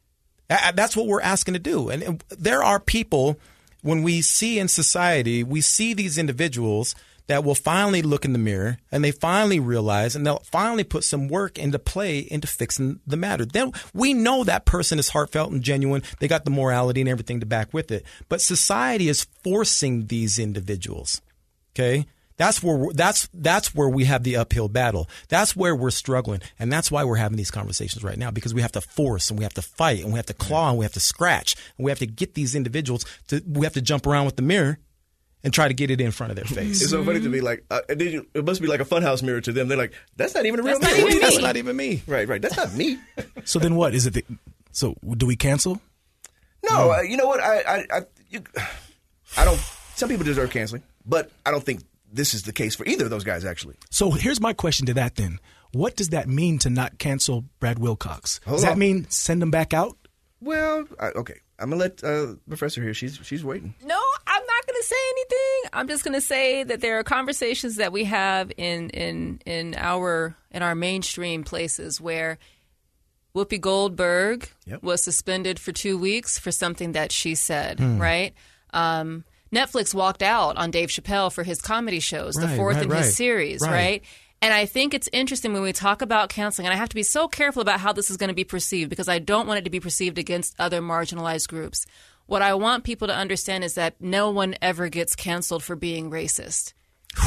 A- 0.49 0.73
That's 0.75 0.95
what 0.95 1.07
we're 1.07 1.21
asking 1.21 1.53
to 1.53 1.59
do. 1.59 1.89
And 1.89 2.03
and 2.03 2.23
there 2.29 2.63
are 2.63 2.79
people, 2.79 3.39
when 3.85 4.01
we 4.01 4.19
see 4.23 4.57
in 4.57 4.67
society, 4.67 5.43
we 5.43 5.61
see 5.61 5.93
these 5.93 6.17
individuals 6.17 6.95
that 7.27 7.43
will 7.43 7.53
finally 7.53 8.01
look 8.01 8.25
in 8.25 8.33
the 8.33 8.39
mirror 8.39 8.79
and 8.91 9.03
they 9.03 9.11
finally 9.11 9.59
realize 9.59 10.15
and 10.15 10.25
they'll 10.25 10.41
finally 10.51 10.83
put 10.83 11.03
some 11.03 11.27
work 11.27 11.59
into 11.59 11.77
play 11.77 12.17
into 12.19 12.47
fixing 12.47 12.99
the 13.05 13.15
matter. 13.15 13.45
Then 13.45 13.73
we 13.93 14.15
know 14.15 14.43
that 14.43 14.65
person 14.65 14.97
is 14.97 15.09
heartfelt 15.09 15.51
and 15.51 15.61
genuine. 15.61 16.01
They 16.19 16.27
got 16.27 16.45
the 16.45 16.51
morality 16.51 16.99
and 16.99 17.09
everything 17.09 17.39
to 17.41 17.45
back 17.45 17.75
with 17.75 17.91
it. 17.91 18.03
But 18.27 18.41
society 18.41 19.07
is 19.07 19.27
forcing 19.43 20.07
these 20.07 20.39
individuals. 20.39 21.21
Okay. 21.73 22.07
That's 22.37 22.61
where 22.61 22.75
we're, 22.75 22.93
that's 22.93 23.29
that's 23.33 23.73
where 23.73 23.87
we 23.87 24.05
have 24.05 24.23
the 24.23 24.35
uphill 24.35 24.67
battle. 24.67 25.09
That's 25.29 25.55
where 25.55 25.75
we're 25.75 25.91
struggling, 25.91 26.41
and 26.59 26.71
that's 26.71 26.91
why 26.91 27.03
we're 27.05 27.15
having 27.15 27.37
these 27.37 27.51
conversations 27.51 28.03
right 28.03 28.17
now 28.17 28.29
because 28.31 28.53
we 28.53 28.61
have 28.61 28.73
to 28.73 28.81
force 28.81 29.29
and 29.29 29.39
we 29.39 29.43
have 29.43 29.53
to 29.53 29.61
fight 29.61 30.03
and 30.03 30.11
we 30.11 30.17
have 30.19 30.25
to 30.25 30.33
claw 30.33 30.69
and 30.69 30.77
we 30.77 30.83
have 30.83 30.93
to 30.93 30.99
scratch 30.99 31.55
and 31.77 31.85
we 31.85 31.91
have 31.91 31.99
to 31.99 32.07
get 32.07 32.33
these 32.33 32.53
individuals 32.53 33.05
to 33.29 33.41
we 33.47 33.65
have 33.65 33.73
to 33.73 33.81
jump 33.81 34.05
around 34.05 34.25
with 34.25 34.35
the 34.35 34.41
mirror 34.41 34.79
and 35.45 35.53
try 35.53 35.67
to 35.67 35.73
get 35.73 35.91
it 35.91 36.01
in 36.01 36.11
front 36.11 36.31
of 36.31 36.35
their 36.35 36.45
face. 36.63 36.81
It's 36.81 36.91
so 36.91 37.03
funny 37.05 37.21
to 37.21 37.29
me. 37.29 37.39
Like, 37.39 37.63
uh, 37.71 37.81
did 37.87 38.11
you, 38.11 38.27
it 38.33 38.43
must 38.43 38.61
be 38.61 38.67
like 38.67 38.81
a 38.81 38.85
funhouse 38.85 39.23
mirror 39.23 39.39
to 39.41 39.53
them. 39.53 39.69
They're 39.69 39.77
like, 39.77 39.93
"That's 40.17 40.35
not 40.35 40.45
even 40.45 40.59
a 40.59 40.63
real 40.63 40.77
That's 40.79 40.91
not 40.91 40.97
mirror." 40.97 40.97
even 40.97 41.03
What 41.03 41.11
are 41.11 41.15
you 41.15 41.21
me. 41.21 41.35
that's 41.35 41.41
not 41.41 41.57
even 41.57 41.75
me. 41.77 42.03
Right, 42.05 42.27
right. 42.27 42.41
That's 42.41 42.57
not 42.57 42.73
me. 42.73 42.99
So 43.45 43.59
then 43.59 43.75
what 43.75 43.93
is 43.93 44.07
it? 44.07 44.15
That, 44.15 44.25
so 44.71 44.95
do 45.15 45.25
we 45.27 45.35
cancel? 45.37 45.79
No, 46.69 46.91
uh, 46.91 47.01
you 47.01 47.15
know 47.15 47.27
what? 47.27 47.39
I, 47.39 47.59
I, 47.61 47.85
I, 47.91 48.01
you, 48.29 48.41
I 49.37 49.45
don't. 49.45 49.59
Some 49.95 50.09
people 50.09 50.25
deserve 50.25 50.49
canceling, 50.49 50.83
but 51.05 51.31
I 51.45 51.51
don't 51.51 51.63
think 51.63 51.81
this 52.15 52.33
is 52.33 52.43
the 52.43 52.53
case 52.53 52.75
for 52.75 52.85
either 52.85 53.03
of 53.05 53.09
those 53.09 53.23
guys. 53.23 53.45
Actually, 53.45 53.75
So 53.91 54.11
here's 54.11 54.41
my 54.41 54.53
question 54.53 54.85
to 54.87 54.93
that 54.95 55.15
then. 55.15 55.39
What 55.73 55.95
does 55.95 56.09
that 56.09 56.27
mean 56.29 56.57
to 56.59 56.69
not 56.69 56.97
cancel 56.99 57.43
Brad 57.59 57.79
Wilcox? 57.79 58.39
Hold 58.45 58.57
does 58.57 58.63
that 58.63 58.73
on. 58.73 58.79
mean 58.79 59.07
send 59.09 59.43
him 59.43 59.51
back 59.51 59.73
out? 59.73 59.97
well, 60.41 60.85
I, 60.99 61.07
okay. 61.09 61.39
I'm 61.59 61.69
gonna 61.69 61.81
let 61.81 62.03
uh, 62.03 62.35
Professor 62.49 62.81
here. 62.81 62.93
She's 62.93 63.17
she's 63.23 63.43
waiting. 63.43 63.73
No, 63.81 63.97
I'm 64.27 64.43
not 64.45 64.67
going 64.67 64.81
to 64.81 64.87
say 64.87 64.95
anything. 65.11 65.69
I'm 65.71 65.87
just 65.87 66.03
going 66.03 66.13
to 66.13 66.19
say 66.21 66.63
that 66.63 66.81
there 66.81 66.99
are 66.99 67.03
conversations 67.03 67.77
that 67.77 67.93
we 67.93 68.03
have 68.03 68.51
in 68.57 68.89
in 68.89 69.39
in 69.45 69.73
our 69.77 70.35
in 70.51 70.61
our 70.63 70.75
mainstream 70.75 71.43
places 71.45 72.01
where 72.01 72.37
Whoopi 73.33 73.59
Goldberg 73.59 74.49
Yep. 74.65 74.83
was 74.83 75.01
suspended 75.03 75.59
for 75.59 75.71
two 75.71 75.97
weeks 75.97 76.37
for 76.39 76.51
something 76.51 76.91
that 76.93 77.11
she 77.13 77.35
said, 77.35 77.79
Hmm. 77.79 77.99
right? 78.01 78.33
Um, 78.73 79.23
Netflix 79.55 79.93
walked 79.93 80.21
out 80.21 80.57
on 80.57 80.71
Dave 80.71 80.89
Chappelle 80.89 81.31
for 81.31 81.43
his 81.43 81.61
comedy 81.61 81.99
shows, 81.99 82.35
the 82.35 82.47
fourth 82.49 82.75
right, 82.75 82.83
in 82.85 82.89
right. 82.89 83.03
his 83.03 83.15
series, 83.15 83.61
Right. 83.61 83.71
right? 83.71 84.03
And 84.41 84.53
I 84.53 84.65
think 84.65 84.93
it's 84.93 85.09
interesting 85.11 85.53
when 85.53 85.61
we 85.63 85.71
talk 85.73 86.01
about 86.01 86.29
counseling, 86.29 86.67
and 86.67 86.73
I 86.73 86.77
have 86.77 86.89
to 86.89 86.95
be 86.95 87.03
so 87.03 87.27
careful 87.27 87.61
about 87.61 87.79
how 87.79 87.93
this 87.93 88.11
is 88.11 88.17
going 88.17 88.27
to 88.27 88.35
be 88.35 88.43
perceived 88.43 88.89
because 88.89 89.07
I 89.07 89.19
don't 89.19 89.47
want 89.47 89.59
it 89.59 89.63
to 89.63 89.69
be 89.71 89.79
perceived 89.79 90.17
against 90.17 90.55
other 90.59 90.81
marginalized 90.81 91.47
groups. 91.47 91.85
What 92.27 92.41
I 92.41 92.53
want 92.55 92.83
people 92.83 93.07
to 93.07 93.15
understand 93.15 93.63
is 93.63 93.75
that 93.75 93.95
no 94.01 94.29
one 94.31 94.55
ever 94.61 94.89
gets 94.89 95.15
canceled 95.15 95.63
for 95.63 95.75
being 95.75 96.11
racist 96.11 96.73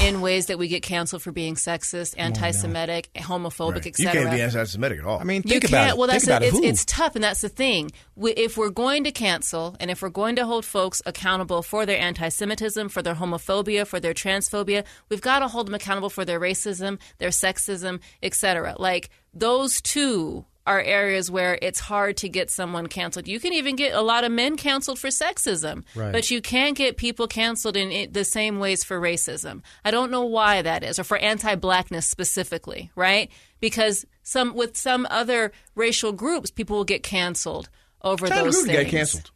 in 0.03 0.21
ways 0.21 0.47
that 0.47 0.59
we 0.59 0.69
get 0.69 0.83
canceled 0.83 1.23
for 1.23 1.33
being 1.33 1.55
sexist, 1.55 2.15
anti-Semitic, 2.19 3.11
homophobic, 3.17 3.85
You 3.85 3.91
etc. 3.91 4.13
can't 4.13 4.31
be 4.35 4.41
anti-Semitic 4.43 4.99
at 5.01 5.05
all. 5.05 5.19
I 5.19 5.25
mean, 5.25 5.43
You 5.45 5.51
think 5.51 5.63
can't. 5.63 5.73
about 5.73 5.89
it. 5.91 5.99
Well, 5.99 6.09
that's 6.09 6.25
think 6.25 6.37
about 6.37 6.43
it. 6.43 6.55
it. 6.55 6.59
It's, 6.59 6.67
it's 6.67 6.85
tough, 6.85 7.15
and 7.15 7.25
that's 7.25 7.41
the 7.41 7.49
thing. 7.49 7.91
We, 8.15 8.33
if 8.33 8.57
we're 8.57 8.71
going 8.71 9.05
to 9.05 9.13
cancel, 9.13 9.77
and 9.81 9.91
if 9.91 10.03
we're 10.03 10.09
going 10.11 10.37
to 10.37 10.45
hold 10.47 10.65
folks 10.65 11.01
accountable 11.07 11.63
for 11.63 11.87
their 11.87 11.99
anti-Semitism, 11.99 12.89
for 12.91 13.03
their 13.03 13.15
homophobia, 13.15 13.87
for 13.87 13.99
their 14.01 14.15
transphobia, 14.15 14.85
we've 15.09 15.21
got 15.21 15.41
to 15.41 15.49
hold 15.49 15.67
them 15.67 15.75
accountable 15.75 16.11
for 16.11 16.25
their 16.25 16.39
racism, 16.41 16.99
their 17.19 17.31
sexism, 17.31 18.01
etc. 18.23 18.75
Like 18.79 19.11
those 19.35 19.81
two 19.81 20.45
are 20.69 20.81
areas 20.83 21.31
where 21.31 21.59
it's 21.63 21.81
hard 21.81 22.17
to 22.19 22.29
get 22.29 22.51
someone 22.51 22.87
canceled. 22.87 23.27
You 23.27 23.41
can 23.41 23.53
even 23.55 23.75
get 23.75 23.95
a 23.95 24.03
lot 24.03 24.23
of 24.25 24.31
men 24.31 24.57
canceled 24.57 24.99
for 24.99 25.09
sexism, 25.09 25.83
Right. 25.95 26.13
but 26.13 26.31
you 26.31 26.41
can't 26.43 26.77
get 26.77 26.97
people 26.99 27.27
canceled 27.27 27.77
in 27.77 27.91
it, 27.91 28.13
the 28.13 28.25
same 28.25 28.59
ways 28.59 28.85
for 28.85 29.01
racism. 29.01 29.63
I 29.85 29.91
don't 29.91 30.11
know 30.11 30.25
why 30.27 30.63
that 30.63 30.85
is, 30.85 30.99
or 30.99 31.05
for 31.05 31.17
anti-blackness 31.17 32.07
specifically, 32.07 32.91
right? 32.95 33.31
Because 33.61 34.05
some 34.23 34.55
with 34.55 34.77
some 34.77 35.07
other 35.11 35.53
racial 35.75 36.13
groups, 36.13 36.51
people 36.51 36.77
will 36.77 36.85
get 36.85 37.03
canceled 37.03 37.69
over 38.03 38.27
Jon 38.29 38.45
those 38.45 38.57
Gruden 38.63 38.67
things. 38.67 38.83
got 38.85 38.91
canceled. 38.91 39.31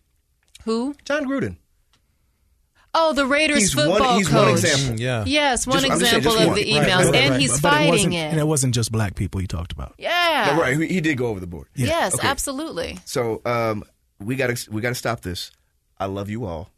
Who? 0.64 0.94
Jon 1.04 1.24
Gruden. 1.24 1.56
Oh, 2.94 3.14
the 3.14 3.24
Raiders 3.26 3.58
He's 3.58 3.74
one- 3.76 3.88
football 3.88 4.18
he's 4.18 4.30
one 4.30 4.44
coach. 4.44 4.58
example. 4.64 4.96
Mm, 4.96 5.00
yeah. 5.00 5.24
Yes, 5.26 5.66
one 5.66 5.80
Just- 5.80 5.92
I'm 5.92 5.98
saying, 6.00 6.16
example 6.16 6.40
of 6.42 6.46
one. 6.48 6.56
the 6.56 6.64
emails, 6.64 7.04
right, 7.06 7.14
and 7.14 7.30
right. 7.30 7.40
he's 7.40 7.50
But 7.52 7.56
it 7.72 7.76
fighting 7.76 7.90
wasn't, 7.90 8.14
it. 8.14 8.16
and 8.18 8.38
it 8.40 8.46
wasn't 8.46 8.74
just 8.74 8.92
black 8.92 9.14
people 9.14 9.40
you 9.40 9.46
talked 9.46 9.72
about. 9.72 9.94
yeah. 9.98 10.52
No, 10.54 10.60
right. 10.60 10.78
He, 10.78 10.86
he 10.88 11.00
did 11.00 11.16
go 11.16 11.28
over 11.28 11.40
the 11.40 11.46
board. 11.46 11.68
Yes, 11.74 12.14
Okay. 12.14 12.28
absolutely. 12.28 12.98
So 13.06 13.40
um, 13.46 13.84
we 14.20 14.36
got 14.36 14.54
to 14.54 14.70
we 14.70 14.82
got 14.82 14.90
to 14.90 14.94
stop 14.94 15.22
this. 15.22 15.50
I 15.98 16.04
love 16.06 16.28
you 16.28 16.44
all, 16.44 16.68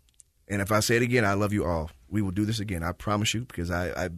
and 0.48 0.60
if 0.62 0.70
I 0.70 0.80
say 0.80 0.96
it 0.96 1.02
again, 1.02 1.24
I 1.24 1.32
love 1.34 1.52
you 1.52 1.64
all. 1.64 1.90
We 2.08 2.22
will 2.22 2.30
do 2.30 2.44
this 2.44 2.60
again. 2.60 2.82
I 2.84 2.92
promise 2.92 3.34
you, 3.34 3.40
because 3.40 3.70
I 3.72 4.04
I, 4.04 4.08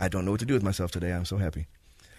I 0.00 0.08
don't 0.08 0.24
know 0.24 0.32
what 0.32 0.40
to 0.40 0.46
do 0.46 0.54
with 0.54 0.64
myself 0.64 0.90
today. 0.90 1.12
I'm 1.12 1.24
so 1.24 1.36
happy. 1.36 1.66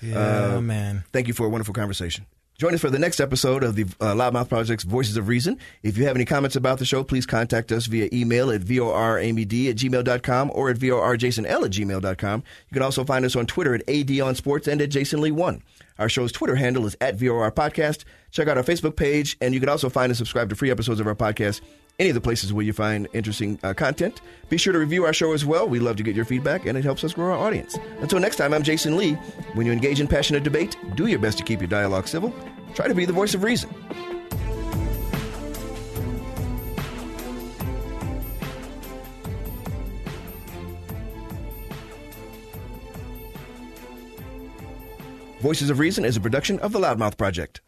Yeah, 0.01 0.55
Uh, 0.55 0.61
man. 0.61 1.03
Thank 1.11 1.27
you 1.27 1.33
for 1.33 1.45
a 1.45 1.49
wonderful 1.49 1.73
conversation. 1.73 2.25
Join 2.59 2.73
us 2.73 2.81
for 2.81 2.89
the 2.89 2.99
next 2.99 3.21
episode 3.21 3.63
of 3.63 3.77
the 3.77 3.83
uh, 4.01 4.13
Loudmouth 4.13 4.49
Project's 4.49 4.83
Voices 4.83 5.15
of 5.15 5.29
Reason. 5.29 5.57
If 5.81 5.97
you 5.97 6.05
have 6.07 6.17
any 6.17 6.25
comments 6.25 6.57
about 6.57 6.77
the 6.77 6.83
show, 6.83 7.05
please 7.05 7.25
contact 7.25 7.71
us 7.71 7.85
via 7.85 8.09
email 8.11 8.51
at 8.51 8.59
voramyd 8.59 9.69
at 9.69 9.77
gmail.com 9.77 10.51
or 10.53 10.69
at 10.69 10.75
vorjasonl 10.75 11.45
at 11.47 11.71
gmail.com. 11.71 12.43
You 12.67 12.73
can 12.73 12.83
also 12.83 13.05
find 13.05 13.23
us 13.23 13.37
on 13.37 13.45
Twitter 13.45 13.75
at 13.75 13.87
adonsports 13.87 14.67
and 14.67 14.81
at 14.81 14.89
jasonlee1. 14.89 15.61
Our 15.99 16.09
show's 16.09 16.33
Twitter 16.33 16.57
handle 16.57 16.85
is 16.85 16.97
at 16.99 17.15
VOR 17.15 17.49
Podcast. 17.49 18.03
Check 18.29 18.49
out 18.49 18.57
our 18.57 18.63
Facebook 18.63 18.97
page, 18.97 19.37
and 19.39 19.53
you 19.53 19.61
can 19.61 19.69
also 19.69 19.87
find 19.87 20.09
and 20.09 20.17
subscribe 20.17 20.49
to 20.49 20.55
free 20.57 20.69
episodes 20.69 20.99
of 20.99 21.07
our 21.07 21.15
podcast 21.15 21.61
any 21.99 22.09
of 22.09 22.15
the 22.15 22.21
places 22.21 22.53
where 22.53 22.65
you 22.65 22.73
find 22.73 23.07
interesting 23.13 23.59
uh, 23.63 23.73
content. 23.73 24.21
Be 24.47 24.57
sure 24.57 24.73
to 24.73 24.79
review 24.79 25.05
our 25.05 25.13
show 25.13 25.33
as 25.33 25.45
well. 25.45 25.67
We 25.67 25.79
love 25.79 25.97
to 25.97 26.03
get 26.03 26.15
your 26.15 26.25
feedback, 26.25 26.65
and 26.65 26.77
it 26.77 26.83
helps 26.83 27.03
us 27.03 27.13
grow 27.13 27.33
our 27.33 27.37
audience. 27.37 27.77
Until 27.99 28.19
next 28.19 28.37
time, 28.37 28.53
I'm 28.53 28.63
Jasen 28.63 28.95
Lee. 28.95 29.13
When 29.53 29.65
you 29.65 29.73
engage 29.73 29.99
in 29.99 30.07
passionate 30.07 30.43
debate, 30.43 30.77
do 30.95 31.07
your 31.07 31.19
best 31.19 31.37
to 31.39 31.43
keep 31.43 31.59
your 31.59 31.67
dialogue 31.67 32.07
civil. 32.07 32.33
Try 32.73 32.87
to 32.87 32.95
be 32.95 33.05
the 33.05 33.13
voice 33.13 33.33
of 33.33 33.43
reason. 33.43 33.69
Voices 45.41 45.69
of 45.69 45.79
Reason 45.79 46.03
is 46.03 46.17
a 46.17 46.21
production 46.21 46.59
of 46.59 46.73
the 46.73 46.79
Loudmouth 46.79 47.17
Project. 47.17 47.61